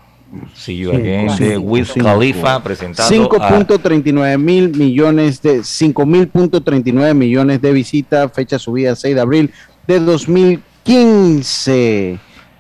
See 0.55 0.77
you 0.77 0.91
Sí, 0.91 0.95
again 0.97 1.29
cinco, 1.31 1.43
de 1.43 1.57
Wiz. 1.57 1.91
Khalifa 1.93 2.63
presentando 2.63 3.29
a 3.41 3.49
5.39 3.49 4.37
mil 4.37 4.69
millones 4.77 5.41
de 5.41 5.59
5.039 5.59 7.13
millones 7.13 7.61
de 7.61 7.73
visitas, 7.73 8.31
fecha 8.33 8.57
subida 8.57 8.95
6 8.95 9.13
de 9.15 9.21
abril 9.21 9.51
de 9.87 9.99
2015. 9.99 12.17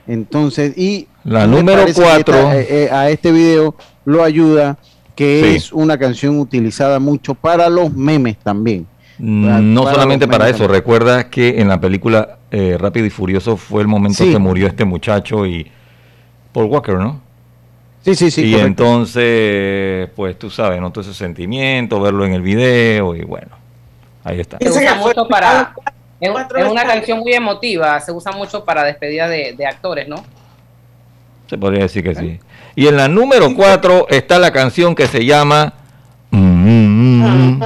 Entonces, 0.07 0.77
y 0.77 1.07
La 1.23 1.47
me 1.47 1.55
número 1.57 1.79
parece 1.83 2.01
que 2.01 2.07
cuatro. 2.07 2.35
esta- 2.35 2.59
eh, 2.59 2.67
eh, 2.85 2.89
a 2.91 3.09
este 3.09 3.31
video 3.31 3.75
lo 4.03 4.21
ayuda 4.23 4.77
que 5.15 5.41
Sí. 5.43 5.55
es 5.55 5.71
una 5.71 5.97
canción 5.97 6.37
utilizada 6.39 6.99
mucho 6.99 7.35
para 7.35 7.69
los 7.69 7.93
memes 7.93 8.35
también. 8.37 8.85
No 9.17 9.83
Para 9.83 9.95
solamente 9.95 10.27
para 10.27 10.49
eso, 10.49 10.57
también. 10.59 10.79
recuerda 10.81 11.29
que 11.29 11.61
en 11.61 11.69
la 11.69 11.79
película 11.79 12.39
eh, 12.51 12.77
Rápido 12.79 13.05
y 13.05 13.09
Furioso 13.09 13.57
fue 13.57 13.81
el 13.81 13.87
momento 13.87 14.23
Sí. 14.23 14.31
que 14.31 14.39
murió 14.39 14.67
este 14.67 14.85
muchacho 14.85 15.45
y 15.45 15.69
Paul 16.53 16.65
Walker, 16.67 16.95
¿no? 16.95 17.21
Sí, 18.03 18.15
sí, 18.15 18.31
sí. 18.31 18.41
y 18.41 18.51
correcto. 18.51 18.67
entonces, 18.67 20.09
pues 20.15 20.37
tú 20.37 20.49
sabes, 20.49 20.81
¿no? 20.81 20.91
Todo 20.91 21.03
ese 21.03 21.13
sentimiento, 21.13 22.01
verlo 22.01 22.25
en 22.25 22.33
el 22.33 22.41
video 22.41 23.15
y 23.15 23.21
bueno, 23.21 23.49
ahí 24.23 24.39
está. 24.39 24.57
Se 24.59 24.69
usa 24.69 24.95
mucho 24.95 25.27
para. 25.27 25.73
Es, 26.19 26.29
una 26.69 26.85
canción 26.85 27.19
muy 27.19 27.33
emotiva, 27.33 27.99
se 27.99 28.11
usa 28.11 28.31
mucho 28.31 28.63
para 28.63 28.83
despedida 28.83 29.27
de, 29.27 29.53
de 29.57 29.65
actores, 29.65 30.07
¿no? 30.07 30.23
Se 31.47 31.57
podría 31.57 31.83
decir 31.83 32.03
que 32.03 32.15
sí. 32.15 32.39
Y 32.75 32.87
en 32.87 32.95
la 32.95 33.07
número 33.07 33.53
4 33.55 34.07
está 34.09 34.39
la 34.39 34.51
canción 34.51 34.95
que 34.95 35.07
se 35.07 35.25
llama... 35.25 35.73
Mm, 36.33 37.59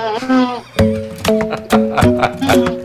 The 2.05 2.81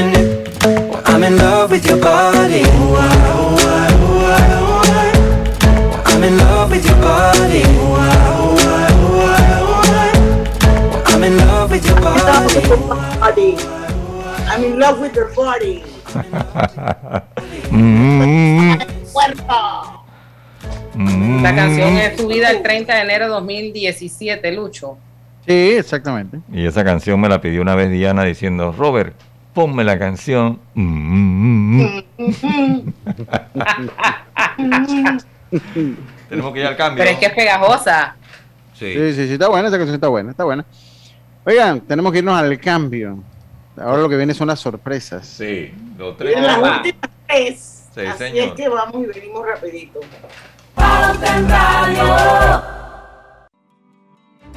I'm 1.21 1.33
in 1.33 1.37
love 1.37 1.69
with 1.69 1.85
your 1.85 1.97
body. 2.01 2.63
I, 2.63 2.65
I, 2.65 3.61
I, 3.61 3.85
I. 3.85 3.93
Well, 4.01 4.81
I'm 6.07 6.23
in 6.23 6.35
love 6.35 6.71
with 6.71 6.83
your 6.83 6.95
body. 6.97 7.61
I, 7.61 8.09
I, 8.49 8.65
I, 8.65 8.89
I. 8.89 8.91
Well, 10.89 11.03
I'm 11.05 11.23
in 11.23 11.37
love 11.37 11.69
with 11.69 11.85
your 11.85 11.97
body. 12.01 13.55
I'm 14.49 14.63
in 14.63 14.79
love 14.79 14.99
with 14.99 15.15
your 15.15 15.29
body. 15.35 15.83
mm, 17.69 18.79
Cuerpo. 19.13 20.03
mm. 20.95 21.43
La 21.43 21.55
canción 21.55 21.97
es 21.97 22.19
subida 22.19 22.49
el 22.49 22.63
30 22.63 22.95
de 22.95 23.01
enero 23.01 23.25
de 23.25 23.31
2017, 23.31 24.51
Lucho. 24.53 24.97
Sí, 25.45 25.73
exactamente. 25.73 26.39
Y 26.51 26.65
esa 26.65 26.83
canción 26.83 27.21
me 27.21 27.29
la 27.29 27.39
pidió 27.41 27.61
una 27.61 27.75
vez 27.75 27.91
Diana 27.91 28.23
diciendo, 28.23 28.71
Robert, 28.71 29.13
ponme 29.53 29.83
la 29.83 29.97
canción. 29.99 30.59
Mm, 30.73 31.77
mm, 31.77 32.03
mm". 32.17 32.93
Tenemos 36.29 36.53
que 36.53 36.59
ir 36.59 36.65
al 36.65 36.77
cambio. 36.77 37.03
Pero 37.03 37.11
es 37.11 37.17
que 37.19 37.25
es 37.25 37.33
pegajosa. 37.33 38.15
Sí. 38.73 38.93
Sí, 38.93 39.13
sí, 39.13 39.27
sí, 39.27 39.33
está 39.33 39.49
buena, 39.49 39.67
esa 39.67 39.77
canción 39.77 39.95
está 39.95 40.07
buena, 40.07 40.31
está 40.31 40.43
buena. 40.43 40.65
Oigan, 41.45 41.81
tenemos 41.81 42.11
que 42.11 42.19
irnos 42.19 42.35
al 42.39 42.59
cambio. 42.59 43.17
Ahora 43.77 44.01
lo 44.01 44.09
que 44.09 44.17
viene 44.17 44.33
son 44.33 44.47
las 44.47 44.59
sorpresas. 44.59 45.25
Sí, 45.25 45.73
los 45.97 46.17
tres. 46.17 46.37
En 46.37 46.43
las 46.43 46.57
últimas 46.57 47.09
tres. 47.27 47.87
Sí, 47.93 48.01
Así 48.01 48.17
señor. 48.17 48.47
es 48.47 48.53
que 48.53 48.69
vamos 48.69 49.03
y 49.03 49.19
venimos 49.19 49.45
rapidito. 49.45 49.99
Pauta 50.75 51.37
en 51.37 51.49
Radio. 51.49 52.80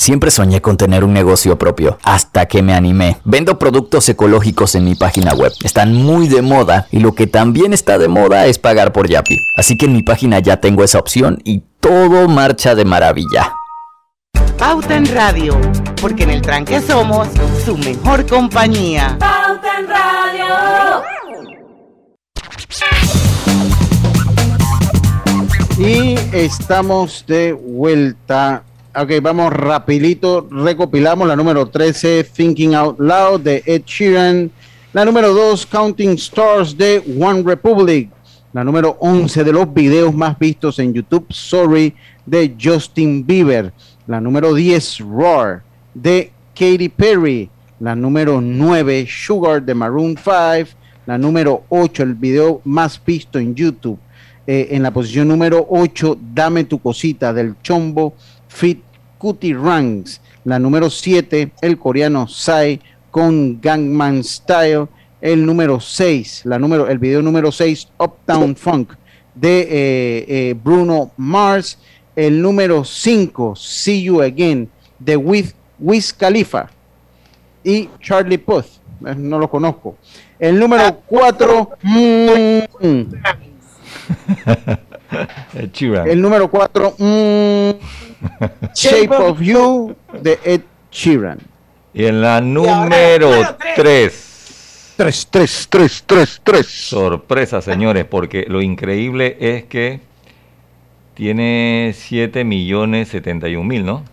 Siempre 0.00 0.30
soñé 0.30 0.62
con 0.62 0.78
tener 0.78 1.04
un 1.04 1.12
negocio 1.12 1.58
propio, 1.58 1.98
hasta 2.02 2.46
que 2.46 2.62
me 2.62 2.72
animé. 2.72 3.18
Vendo 3.24 3.58
productos 3.58 4.08
ecológicos 4.08 4.74
en 4.74 4.86
mi 4.86 4.94
página 4.94 5.34
web. 5.34 5.52
Están 5.62 5.92
muy 5.92 6.26
de 6.26 6.40
moda 6.40 6.86
y 6.90 7.00
lo 7.00 7.14
que 7.14 7.26
también 7.26 7.74
está 7.74 7.98
de 7.98 8.08
moda 8.08 8.46
es 8.46 8.58
pagar 8.58 8.94
por 8.94 9.10
Yapi. 9.10 9.36
Así 9.58 9.76
que 9.76 9.84
en 9.84 9.92
mi 9.92 10.02
página 10.02 10.38
ya 10.38 10.56
tengo 10.56 10.84
esa 10.84 10.98
opción 10.98 11.36
y 11.44 11.64
todo 11.80 12.28
marcha 12.28 12.74
de 12.74 12.86
maravilla. 12.86 13.52
Pauta 14.56 14.96
en 14.96 15.04
Radio, 15.14 15.60
porque 16.00 16.22
en 16.22 16.30
el 16.30 16.40
tranque 16.40 16.80
somos 16.80 17.28
su 17.62 17.76
mejor 17.76 18.26
compañía. 18.26 19.18
Pauta 19.18 19.80
en 19.80 19.86
Radio. 19.86 20.46
Y 25.76 26.14
estamos 26.32 27.22
de 27.26 27.52
vuelta. 27.52 28.64
Ok, 28.92 29.12
vamos 29.22 29.52
rapidito. 29.52 30.48
Recopilamos 30.50 31.28
la 31.28 31.36
número 31.36 31.66
13, 31.66 32.24
Thinking 32.24 32.74
Out 32.74 32.98
Loud 32.98 33.40
de 33.40 33.62
Ed 33.64 33.82
Sheeran. 33.86 34.50
La 34.92 35.04
número 35.04 35.32
2, 35.32 35.64
Counting 35.66 36.14
Stars 36.14 36.76
de 36.76 37.00
One 37.20 37.44
Republic. 37.44 38.10
La 38.52 38.64
número 38.64 38.96
11 38.98 39.44
de 39.44 39.52
los 39.52 39.72
videos 39.72 40.12
más 40.12 40.36
vistos 40.36 40.80
en 40.80 40.92
YouTube, 40.92 41.24
Sorry 41.30 41.94
de 42.26 42.56
Justin 42.60 43.24
Bieber. 43.24 43.72
La 44.08 44.20
número 44.20 44.52
10, 44.54 44.98
Roar 44.98 45.62
de 45.94 46.32
Katy 46.52 46.88
Perry. 46.88 47.48
La 47.78 47.94
número 47.94 48.40
9, 48.40 49.06
Sugar 49.08 49.62
de 49.62 49.72
Maroon 49.72 50.16
5. 50.16 50.76
La 51.06 51.16
número 51.16 51.62
8, 51.68 52.02
el 52.02 52.14
video 52.14 52.60
más 52.64 53.00
visto 53.06 53.38
en 53.38 53.54
YouTube. 53.54 54.00
Eh, 54.48 54.66
en 54.72 54.82
la 54.82 54.90
posición 54.90 55.28
número 55.28 55.64
8, 55.70 56.18
Dame 56.34 56.64
tu 56.64 56.80
cosita 56.80 57.32
del 57.32 57.54
Chombo 57.62 58.14
Fit 58.50 58.82
Cutie 59.18 59.54
Ranks. 59.54 60.20
La 60.44 60.58
número 60.58 60.90
7, 60.90 61.52
el 61.62 61.78
coreano 61.78 62.26
Psy 62.26 62.80
con 63.10 63.60
Gangman 63.60 64.22
Style. 64.22 64.88
El 65.20 65.44
número 65.46 65.80
6, 65.80 66.42
la 66.44 66.58
número, 66.58 66.88
el 66.88 66.98
video 66.98 67.20
número 67.20 67.52
6, 67.52 67.88
Uptown 67.98 68.56
Funk 68.56 68.94
de 69.34 69.60
eh, 69.60 70.24
eh, 70.28 70.56
Bruno 70.62 71.12
Mars. 71.16 71.78
El 72.16 72.40
número 72.42 72.84
5, 72.84 73.54
See 73.54 74.02
You 74.02 74.22
Again 74.22 74.68
de 74.98 75.16
Wiz, 75.16 75.54
Wiz 75.78 76.12
Khalifa 76.12 76.70
y 77.62 77.88
Charlie 78.00 78.38
Puth. 78.38 78.66
Eh, 79.06 79.14
No 79.14 79.38
lo 79.38 79.48
conozco. 79.48 79.96
El 80.38 80.58
número 80.58 81.00
4, 81.06 81.70
Ed 85.54 85.70
Sheeran. 85.72 86.08
el 86.08 86.22
número 86.22 86.50
4, 86.50 86.96
Shape 88.74 89.14
of 89.14 89.40
You 89.40 89.96
de 90.20 90.38
Ed 90.44 90.62
Sheeran. 90.90 91.38
Y 91.92 92.04
en 92.04 92.20
la 92.20 92.40
número 92.40 93.30
3. 93.76 94.94
3, 94.96 95.28
3, 95.30 95.66
3, 95.70 96.04
3, 96.06 96.40
3. 96.44 96.66
Sorpresa, 96.66 97.62
señores, 97.62 98.04
porque 98.04 98.44
lo 98.46 98.60
increíble 98.60 99.36
es 99.40 99.64
que 99.64 100.00
tiene 101.14 101.94
7 101.96 102.44
millones 102.44 103.08
71 103.08 103.64
mil, 103.64 103.84
¿no? 103.84 104.04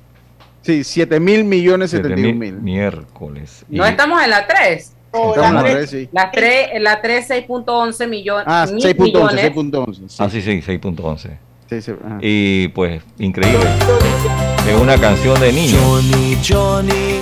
Sí, 0.61 0.83
7 0.83 1.19
mil 1.19 1.43
millones 1.43 1.91
7 1.91 2.07
71 2.07 2.39
mil. 2.39 2.53
Miércoles. 2.61 3.65
No 3.69 3.85
estamos 3.85 4.23
en 4.23 4.29
la 4.29 4.47
3. 4.47 4.93
Estamos 5.13 5.37
en 5.37 5.53
la 5.53 5.63
tres, 5.63 5.89
sí. 5.89 6.09
La 6.11 6.31
3, 6.31 6.81
la 6.81 7.01
3 7.01 7.29
6.11 7.29 8.07
millones. 8.07 8.45
Ah, 8.47 8.67
mil 8.71 8.83
6.11, 8.83 9.01
millones. 9.01 9.51
6.11. 9.53 10.15
Ah, 10.19 10.29
sí, 10.29 10.41
sí, 10.41 10.61
6.11. 10.61 11.37
Sí, 11.69 11.81
sí. 11.81 11.91
Y 12.21 12.67
pues, 12.69 13.01
increíble. 13.19 13.65
Es 14.67 14.79
una 14.79 14.97
canción 14.97 15.39
de 15.39 15.51
niños. 15.51 15.81
Johnny, 15.81 16.37
Johnny. 16.47 17.19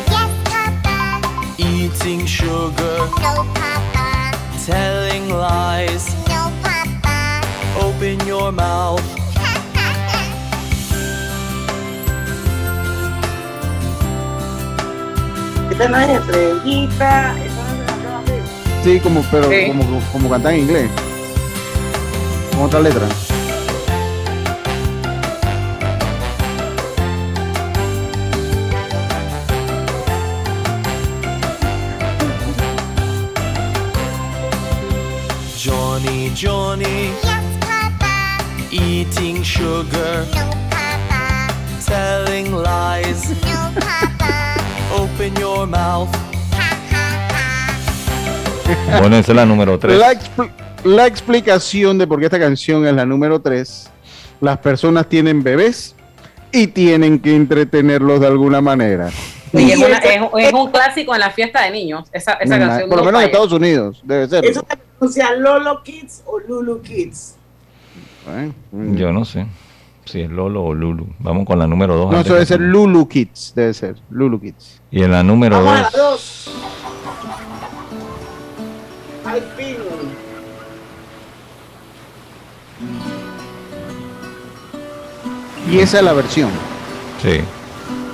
Eating 1.58 2.28
sugar. 2.28 3.10
No, 3.22 3.44
Papa. 3.54 4.32
Telling 4.66 5.30
lies. 5.30 6.16
No, 6.28 6.52
Papa. 6.62 7.42
Open 7.82 8.20
your 8.28 8.52
mouth. 8.52 9.02
Esta 15.72 15.90
no 15.90 15.98
es 16.00 16.10
estrellita. 16.10 17.36
Sí, 18.84 19.00
como, 19.00 19.22
pero 19.32 19.50
Sí. 19.50 19.68
como, 19.68 20.00
como 20.12 20.30
cantar 20.30 20.54
en 20.54 20.60
inglés. 20.62 20.90
Con 22.54 22.66
otra 22.66 22.80
letra. 22.82 23.08
Johnny, 36.76 37.10
Johnny. 37.24 38.68
Eating 38.72 39.44
sugar. 39.44 40.26
No, 40.36 40.52
Papa. 40.70 41.54
Telling 41.86 42.52
lies. 42.52 43.30
No, 43.46 43.72
Papa. 43.80 44.58
Open 44.94 45.34
your 45.36 45.66
mouth. 45.68 46.10
Bueno, 49.00 49.16
esa 49.18 49.32
es 49.32 49.36
la 49.36 49.46
número 49.46 49.80
3. 49.80 49.98
La, 49.98 50.12
expl- 50.12 50.50
la 50.84 51.08
explicación 51.08 51.98
de 51.98 52.08
por 52.08 52.20
qué 52.20 52.26
esta 52.26 52.40
canción 52.40 52.86
es 52.86 52.94
la 52.94 53.06
número 53.06 53.40
3. 53.40 53.90
Las 54.42 54.58
personas 54.58 55.08
tienen 55.08 55.44
bebés 55.44 55.96
y 56.52 56.68
tienen 56.68 57.20
que 57.20 57.36
entretenerlos 57.36 58.20
de 58.20 58.28
alguna 58.28 58.60
manera. 58.60 59.10
Y 59.54 59.72
es, 59.72 59.78
una- 59.78 59.98
es- 60.00 60.22
es 60.48 60.54
un 60.54 60.70
clásico 60.72 61.14
en 61.14 61.22
la 61.22 61.30
fiesta 61.32 61.62
de 61.64 61.72
niños. 61.72 62.10
Esa, 62.12 62.34
esa 62.34 62.58
Nena, 62.58 62.68
canción 62.68 62.90
por 62.90 62.98
lo 62.98 63.04
no 63.06 63.12
menos 63.12 63.22
en. 63.22 63.28
Estados 63.28 63.52
Unidos, 63.54 64.02
debe 64.04 64.28
ser. 64.28 64.44
¿Eso 64.46 64.66
Lolo 65.40 65.84
Kids 65.84 66.24
o 66.26 66.40
Lulu 66.40 66.82
Kids? 66.82 67.36
Yo 68.72 69.12
no 69.12 69.24
sé 69.26 69.46
si 70.06 70.22
es 70.22 70.30
Lolo 70.30 70.64
o 70.64 70.74
Lulu. 70.74 71.08
Vamos 71.20 71.46
con 71.46 71.58
la 71.60 71.68
número 71.68 71.96
2. 71.96 72.12
No, 72.12 72.20
eso 72.22 72.34
debe 72.34 72.46
ser 72.46 72.60
Lulu 72.62 73.08
Kids, 73.08 73.54
debe 73.56 73.74
ser 73.74 73.96
Lulu 74.10 74.40
Kids. 74.42 74.82
Y 74.92 75.04
en 75.04 75.12
la 75.12 75.24
número 75.24 75.58
Vamos 75.58 75.74
a 75.74 75.82
la 75.82 75.90
2. 75.90 75.94
dos. 75.98 76.52
Al 79.26 79.42
fin. 79.58 79.78
Y 85.72 85.80
esa 85.80 85.98
es 86.00 86.04
la 86.04 86.14
versión. 86.14 86.50
Sí. 87.22 87.40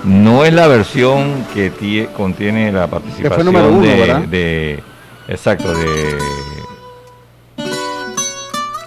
No 0.03 0.45
es 0.45 0.53
la 0.53 0.67
versión 0.67 1.45
que 1.53 1.71
tie- 1.71 2.11
contiene 2.13 2.71
la 2.71 2.87
participación 2.87 3.45
número 3.45 3.69
uno, 3.69 3.81
de, 3.85 3.95
¿verdad? 3.99 4.19
de- 4.21 4.83
exacto 5.27 5.73
de 5.73 6.17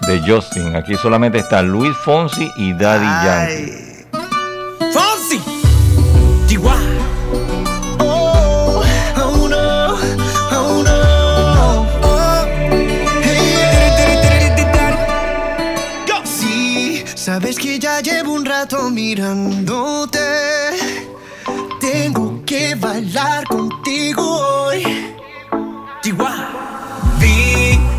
de 0.07 0.21
Justin. 0.25 0.75
Aquí 0.75 0.95
solamente 0.95 1.39
está 1.39 1.61
Luis 1.61 1.95
Fonsi 1.97 2.51
y 2.57 2.73
Daddy 2.73 3.05
Yankee. 3.25 4.05
Fonsi. 4.93 5.41
Chihuahua. 6.47 6.79
Oh, 7.99 8.83
oh 9.17 9.47
no, 9.47 9.97
oh 10.51 10.83
no. 10.83 11.87
Oh, 12.03 12.45
hey, 13.23 14.51
Go. 16.07 16.21
Sí, 16.23 17.03
sabes 17.15 17.57
que 17.57 17.79
ya 17.79 18.01
llevo 18.01 18.33
un 18.33 18.45
rato 18.45 18.89
mirándote. 18.89 20.19
Tengo 21.79 22.41
que 22.45 22.75
bailar 22.75 23.45
contigo 23.45 24.64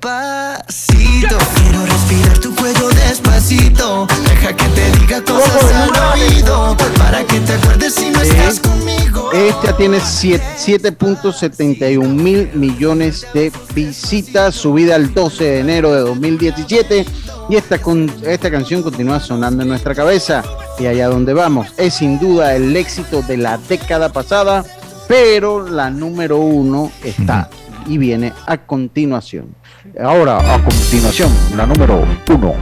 Despacito, 0.00 1.36
quiero 1.56 1.84
respirar 1.84 2.38
tu 2.38 2.54
cuello 2.54 2.88
despacito. 2.90 4.06
Deja 4.28 4.54
que 4.54 4.64
te 4.68 4.98
diga 5.00 5.22
cosas 5.24 5.72
al 5.74 5.90
oído. 6.20 6.76
Para 6.98 7.24
que 7.24 7.40
te 7.40 7.52
acuerdes 7.54 7.94
si 7.96 8.08
no 8.10 8.20
estás 8.20 8.60
conmigo. 8.60 9.32
Esta 9.32 9.76
tiene 9.76 9.98
siete- 10.00 10.44
7.71 10.56 12.06
mil 12.14 12.48
millones 12.54 13.26
de 13.34 13.50
visitas, 13.74 14.54
subida 14.54 14.94
el 14.94 15.12
12 15.12 15.42
de 15.44 15.58
enero 15.60 15.92
de 15.92 16.00
2017. 16.02 17.04
Y 17.50 17.56
esta, 17.56 17.78
con, 17.80 18.08
esta 18.24 18.52
canción 18.52 18.82
continúa 18.84 19.18
sonando 19.18 19.64
en 19.64 19.68
nuestra 19.68 19.96
cabeza. 19.96 20.44
Y 20.78 20.86
allá 20.86 21.08
donde 21.08 21.34
vamos, 21.34 21.72
es 21.76 21.94
sin 21.94 22.20
duda 22.20 22.54
el 22.54 22.76
éxito 22.76 23.22
de 23.22 23.36
la 23.36 23.58
década 23.68 24.12
pasada, 24.12 24.64
pero 25.08 25.68
la 25.68 25.90
número 25.90 26.38
uno 26.38 26.92
está 27.02 27.50
y 27.86 27.98
viene 27.98 28.32
a 28.46 28.58
continuación. 28.58 29.57
Ahora, 30.02 30.38
a 30.54 30.62
continuación, 30.62 31.28
la 31.56 31.66
número 31.66 32.04
uno. 32.28 32.54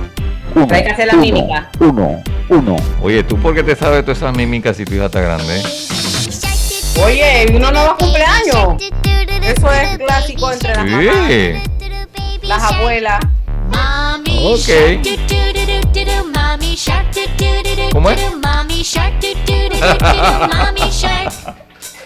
uno 0.54 0.66
Hay 0.70 0.84
que 0.84 0.90
hacer 0.90 1.06
la 1.06 1.12
uno, 1.12 1.22
mímica. 1.22 1.70
Uno, 1.80 2.22
uno. 2.48 2.76
Oye, 3.02 3.22
¿tú 3.24 3.36
por 3.36 3.54
qué 3.54 3.62
te 3.62 3.76
sabes 3.76 4.02
todas 4.06 4.16
esas 4.16 4.34
mímicas 4.34 4.74
si 4.78 4.86
tu 4.86 4.94
hija 4.94 5.04
está 5.04 5.20
grande? 5.20 5.62
Oye, 7.04 7.46
uno 7.54 7.70
no 7.70 7.84
va 7.84 7.90
a 7.90 7.96
cumpleaños. 7.96 8.82
Eso 9.42 9.70
es 9.70 9.98
clásico 9.98 10.50
entre 10.50 10.74
las 10.76 10.86
mamás, 10.86 11.14
Sí. 11.28 11.52
las 12.42 12.72
abuelas. 12.72 13.20
Ok. 14.42 14.70
¿Cómo 17.92 18.10
es? 18.10 18.20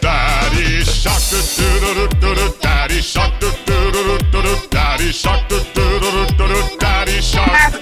Daddy 0.00 0.84
shark 0.84 1.22
do 1.30 1.38
do 1.60 1.94
do 1.94 2.08
do 2.08 2.08
do 2.20 2.34
do 2.34 2.54
Daddy 2.60 3.02
shark 3.02 3.32
do 3.40 3.50
do 3.66 3.92
do 3.92 4.02
do 4.02 4.18
do 4.30 4.42
do 4.42 4.68
Daddy 4.70 5.12
shark 5.12 5.48
do 5.48 5.58
do 5.74 6.00
do 6.00 6.10
do 6.10 6.26
do 6.36 6.48
do 6.48 6.76
Daddy 6.78 7.20
shark 7.22 7.80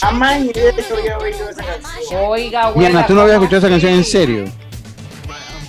Jamás 0.00 0.36
en 0.36 0.42
mi 0.42 0.52
vida 0.52 0.74
yo 0.88 0.96
había 0.96 1.18
oído 1.18 1.48
esa 1.48 1.62
canción. 1.62 2.20
Oiga, 2.26 2.62
abuela. 2.64 2.90
Diana, 2.90 3.06
¿tú 3.06 3.14
no 3.14 3.20
habías 3.22 3.36
escuchado 3.36 3.58
esa 3.58 3.68
canción 3.68 3.92
en 3.92 4.04
serio? 4.04 4.44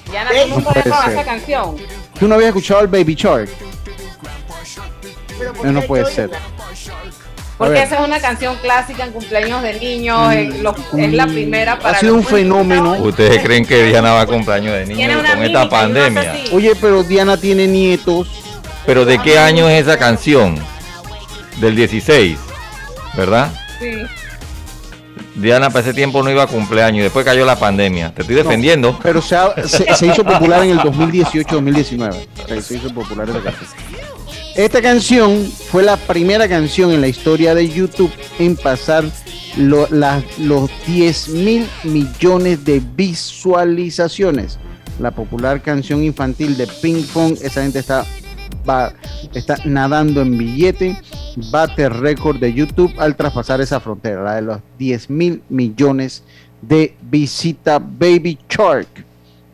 Diana 0.09 0.31
un 0.55 0.63
No 0.63 0.73
ser. 0.73 0.87
esa 0.87 1.23
canción. 1.23 1.77
¿Tú 2.19 2.27
no 2.27 2.35
habías 2.35 2.49
escuchado 2.49 2.81
el 2.81 2.87
Baby 2.87 3.15
Shark? 3.15 3.49
No, 5.63 5.71
no 5.71 5.81
puede 5.83 6.11
ser. 6.11 6.31
Porque 7.57 7.83
esa 7.83 7.95
es 7.99 8.07
una 8.07 8.19
canción 8.19 8.55
clásica 8.61 9.05
en 9.05 9.11
cumpleaños 9.11 9.61
de 9.61 9.79
niños. 9.79 10.33
eh, 10.33 10.59
los- 10.61 10.75
es 10.97 11.13
la 11.13 11.27
primera 11.27 11.77
para. 11.79 11.97
Ha 11.97 11.99
sido 11.99 12.15
un 12.15 12.23
fenómeno. 12.23 12.93
¿Ustedes 12.93 13.41
creen 13.43 13.65
que 13.65 13.83
Diana 13.85 14.11
va 14.13 14.21
a 14.21 14.25
cumpleaños 14.25 14.73
de 14.73 14.81
niños 14.85 14.97
Tiene 14.97 15.17
una 15.17 15.33
con 15.35 15.43
esta 15.43 15.69
pandemia? 15.69 16.35
Oye, 16.51 16.73
pero 16.81 17.03
Diana 17.03 17.37
tiene 17.37 17.67
nietos. 17.67 18.27
¿Pero 18.85 19.05
de 19.05 19.19
qué 19.19 19.37
año 19.39 19.69
es 19.69 19.81
esa 19.87 19.97
canción? 19.97 20.55
Del 21.61 21.75
16, 21.75 22.37
¿verdad? 23.15 23.53
Sí. 23.79 23.91
Diana 25.35 25.69
para 25.69 25.81
ese 25.81 25.93
tiempo 25.93 26.21
no 26.21 26.29
iba 26.29 26.43
a 26.43 26.47
cumpleaños 26.47 26.99
y 26.99 27.03
después 27.03 27.25
cayó 27.25 27.45
la 27.45 27.57
pandemia. 27.57 28.13
Te 28.13 28.21
estoy 28.21 28.35
defendiendo. 28.35 28.99
Pero 29.01 29.21
se, 29.21 29.35
ha- 29.35 29.53
se- 29.67 29.95
se 29.95 30.05
hizo 30.07 30.23
popular 30.23 30.63
en 30.63 30.71
el 30.71 30.79
2018-2019. 30.79 32.27
Se, 32.47 32.61
se 32.61 32.75
hizo 32.77 32.93
popular 32.93 33.29
esa 33.29 33.39
canción. 33.41 33.69
Esta 34.55 34.81
canción 34.81 35.45
fue 35.45 35.81
la 35.83 35.97
primera 35.97 36.47
canción 36.47 36.91
en 36.91 37.01
la 37.01 37.07
historia 37.07 37.55
de 37.55 37.67
YouTube 37.69 38.11
en 38.37 38.55
pasar 38.55 39.03
lo- 39.57 39.87
la- 39.89 40.23
los 40.39 40.69
10 40.85 41.29
mil 41.29 41.67
millones 41.83 42.63
de 42.63 42.81
visualizaciones. 42.95 44.59
La 44.99 45.09
popular 45.11 45.61
canción 45.63 46.03
infantil 46.03 46.55
de 46.55 46.67
Ping 46.67 47.03
Pong, 47.13 47.35
esa 47.41 47.63
gente 47.63 47.79
está, 47.79 48.05
va- 48.69 48.93
está 49.33 49.57
nadando 49.65 50.21
en 50.21 50.37
billete, 50.37 51.01
bate 51.49 51.89
récord 51.89 52.37
de 52.39 52.53
YouTube 52.53 52.93
al 52.99 53.15
traspasar 53.15 53.59
esa 53.59 53.79
frontera, 53.79 54.21
la 54.23 54.35
de 54.35 54.41
los 54.43 54.59
10 54.77 55.09
mil 55.09 55.41
millones 55.49 56.23
de 56.61 56.95
visita 57.01 57.79
Baby 57.79 58.37
Shark. 58.47 58.87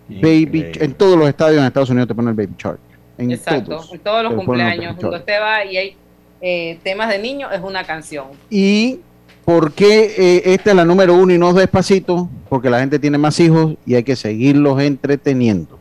Baby, 0.09 0.71
en 0.81 0.93
todos 0.93 1.17
los 1.17 1.29
estadios 1.29 1.59
en 1.61 1.67
Estados 1.67 1.89
Unidos 1.89 2.07
te 2.09 2.15
ponen 2.15 2.29
el 2.29 2.35
Baby 2.35 2.53
Shark. 2.57 2.79
En 3.19 3.31
Exacto. 3.31 3.71
todos. 3.75 3.93
En 3.93 3.99
todos 3.99 4.23
los 4.23 4.33
cumpleaños. 4.33 4.95
Cuando 4.97 5.17
usted 5.17 5.41
va 5.41 5.65
y 5.65 5.77
hay 5.77 5.95
eh, 6.41 6.79
temas 6.83 7.09
de 7.09 7.19
niños, 7.19 7.51
es 7.53 7.61
una 7.61 7.83
canción. 7.83 8.27
¿Y 8.49 9.01
por 9.45 9.73
qué 9.73 10.13
eh, 10.17 10.41
esta 10.53 10.69
es 10.71 10.75
la 10.75 10.85
número 10.85 11.13
uno 11.15 11.33
y 11.33 11.37
no 11.37 11.53
despacito? 11.53 12.29
Porque 12.47 12.69
la 12.69 12.79
gente 12.79 12.97
tiene 12.97 13.17
más 13.17 13.39
hijos 13.39 13.75
y 13.85 13.95
hay 13.95 14.03
que 14.03 14.15
seguirlos 14.15 14.81
entreteniendo. 14.81 15.77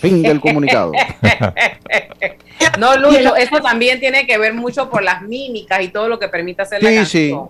Fin 0.00 0.22
del 0.22 0.40
comunicado. 0.42 0.92
No, 2.78 2.96
Lucho, 2.96 3.36
eso 3.36 3.60
también 3.60 4.00
tiene 4.00 4.26
que 4.26 4.36
ver 4.38 4.54
mucho 4.54 4.90
por 4.90 5.02
las 5.02 5.22
mímicas 5.22 5.80
y 5.82 5.88
todo 5.88 6.08
lo 6.08 6.18
que 6.18 6.28
permite 6.28 6.62
hacer 6.62 6.82
la 6.82 6.90
Sí, 6.90 6.96
canción. 6.96 7.48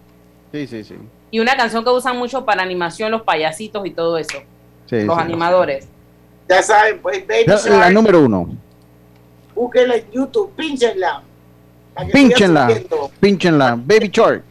Sí, 0.53 0.66
sí, 0.66 0.84
sí. 0.84 0.94
Y 1.30 1.40
una 1.40 1.57
canción 1.57 1.84
que 1.84 1.90
usan 1.90 2.16
mucho 2.18 2.44
para 2.44 2.62
animación 2.62 3.11
los 3.11 3.22
payasitos 3.22 3.86
y 3.86 3.90
todo 3.90 4.18
eso. 4.18 4.38
Sí, 4.86 5.03
los 5.03 5.16
sí. 5.16 5.22
animadores. 5.22 5.88
Ya 6.48 6.62
saben, 6.62 6.98
pues 7.01 7.24
Baby 7.26 7.44
La, 7.46 7.57
Shark, 7.57 7.78
la 7.78 7.90
número 7.90 8.20
uno. 8.24 8.48
Búsquenla 9.61 9.96
en 9.96 10.11
YouTube, 10.11 10.52
siga 10.56 11.22
subiendo. 12.66 13.11
Pínchenla. 13.20 13.76
Baby 13.76 14.08
Shark. 14.12 14.42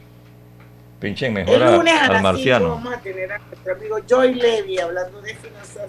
Pinchen 1.00 1.38
El 1.38 1.46
mejor 1.46 1.64
a- 1.64 1.72
lunes 1.78 1.94
a 1.94 2.02
al 2.06 2.08
las 2.10 2.18
5 2.18 2.24
marciano. 2.24 2.70
vamos 2.72 2.94
a 2.94 2.98
tener 3.00 3.32
a 3.32 3.40
nuestro 3.40 3.74
amigo 3.74 3.98
Joy 4.06 4.34
Levy 4.36 4.80
hablando 4.80 5.22
de 5.22 5.34
finanzas 5.36 5.88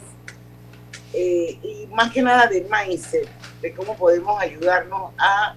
eh, 1.12 1.58
y 1.62 1.88
más 1.92 2.12
que 2.12 2.22
nada 2.22 2.46
de 2.46 2.66
mindset, 2.70 3.28
de 3.60 3.74
cómo 3.74 3.96
podemos 3.96 4.40
ayudarnos 4.40 5.10
a 5.18 5.56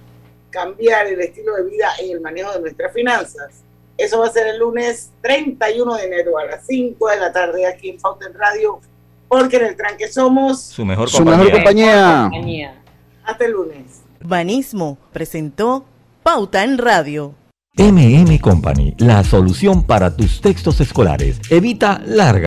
cambiar 0.50 1.06
el 1.06 1.20
estilo 1.20 1.54
de 1.54 1.70
vida 1.70 1.88
y 2.04 2.10
el 2.10 2.20
manejo 2.20 2.52
de 2.52 2.60
nuestras 2.60 2.92
finanzas. 2.92 3.62
Eso 3.96 4.18
va 4.18 4.26
a 4.26 4.30
ser 4.30 4.48
el 4.48 4.58
lunes 4.58 5.12
31 5.22 5.94
de 5.94 6.04
enero 6.04 6.36
a 6.36 6.44
las 6.46 6.66
5 6.66 7.08
de 7.10 7.16
la 7.16 7.32
tarde 7.32 7.64
aquí 7.64 7.90
en 7.90 8.00
Fountain 8.00 8.34
Radio, 8.34 8.80
porque 9.28 9.56
en 9.58 9.66
el 9.66 9.76
tranque 9.76 10.08
somos 10.08 10.60
Su 10.62 10.84
mejor 10.84 11.08
Su 11.08 11.24
mejor 11.24 11.48
compañía. 11.52 12.22
compañía. 12.24 12.74
Hasta 13.24 13.44
el 13.44 13.52
lunes. 13.52 14.02
Banismo 14.22 14.98
presentó 15.12 15.84
Pauta 16.22 16.64
en 16.64 16.78
Radio. 16.78 17.34
MM 17.76 18.38
Company, 18.38 18.94
la 18.98 19.24
solución 19.24 19.82
para 19.82 20.16
tus 20.16 20.40
textos 20.40 20.80
escolares. 20.80 21.40
Evita 21.50 22.00
larga 22.06 22.42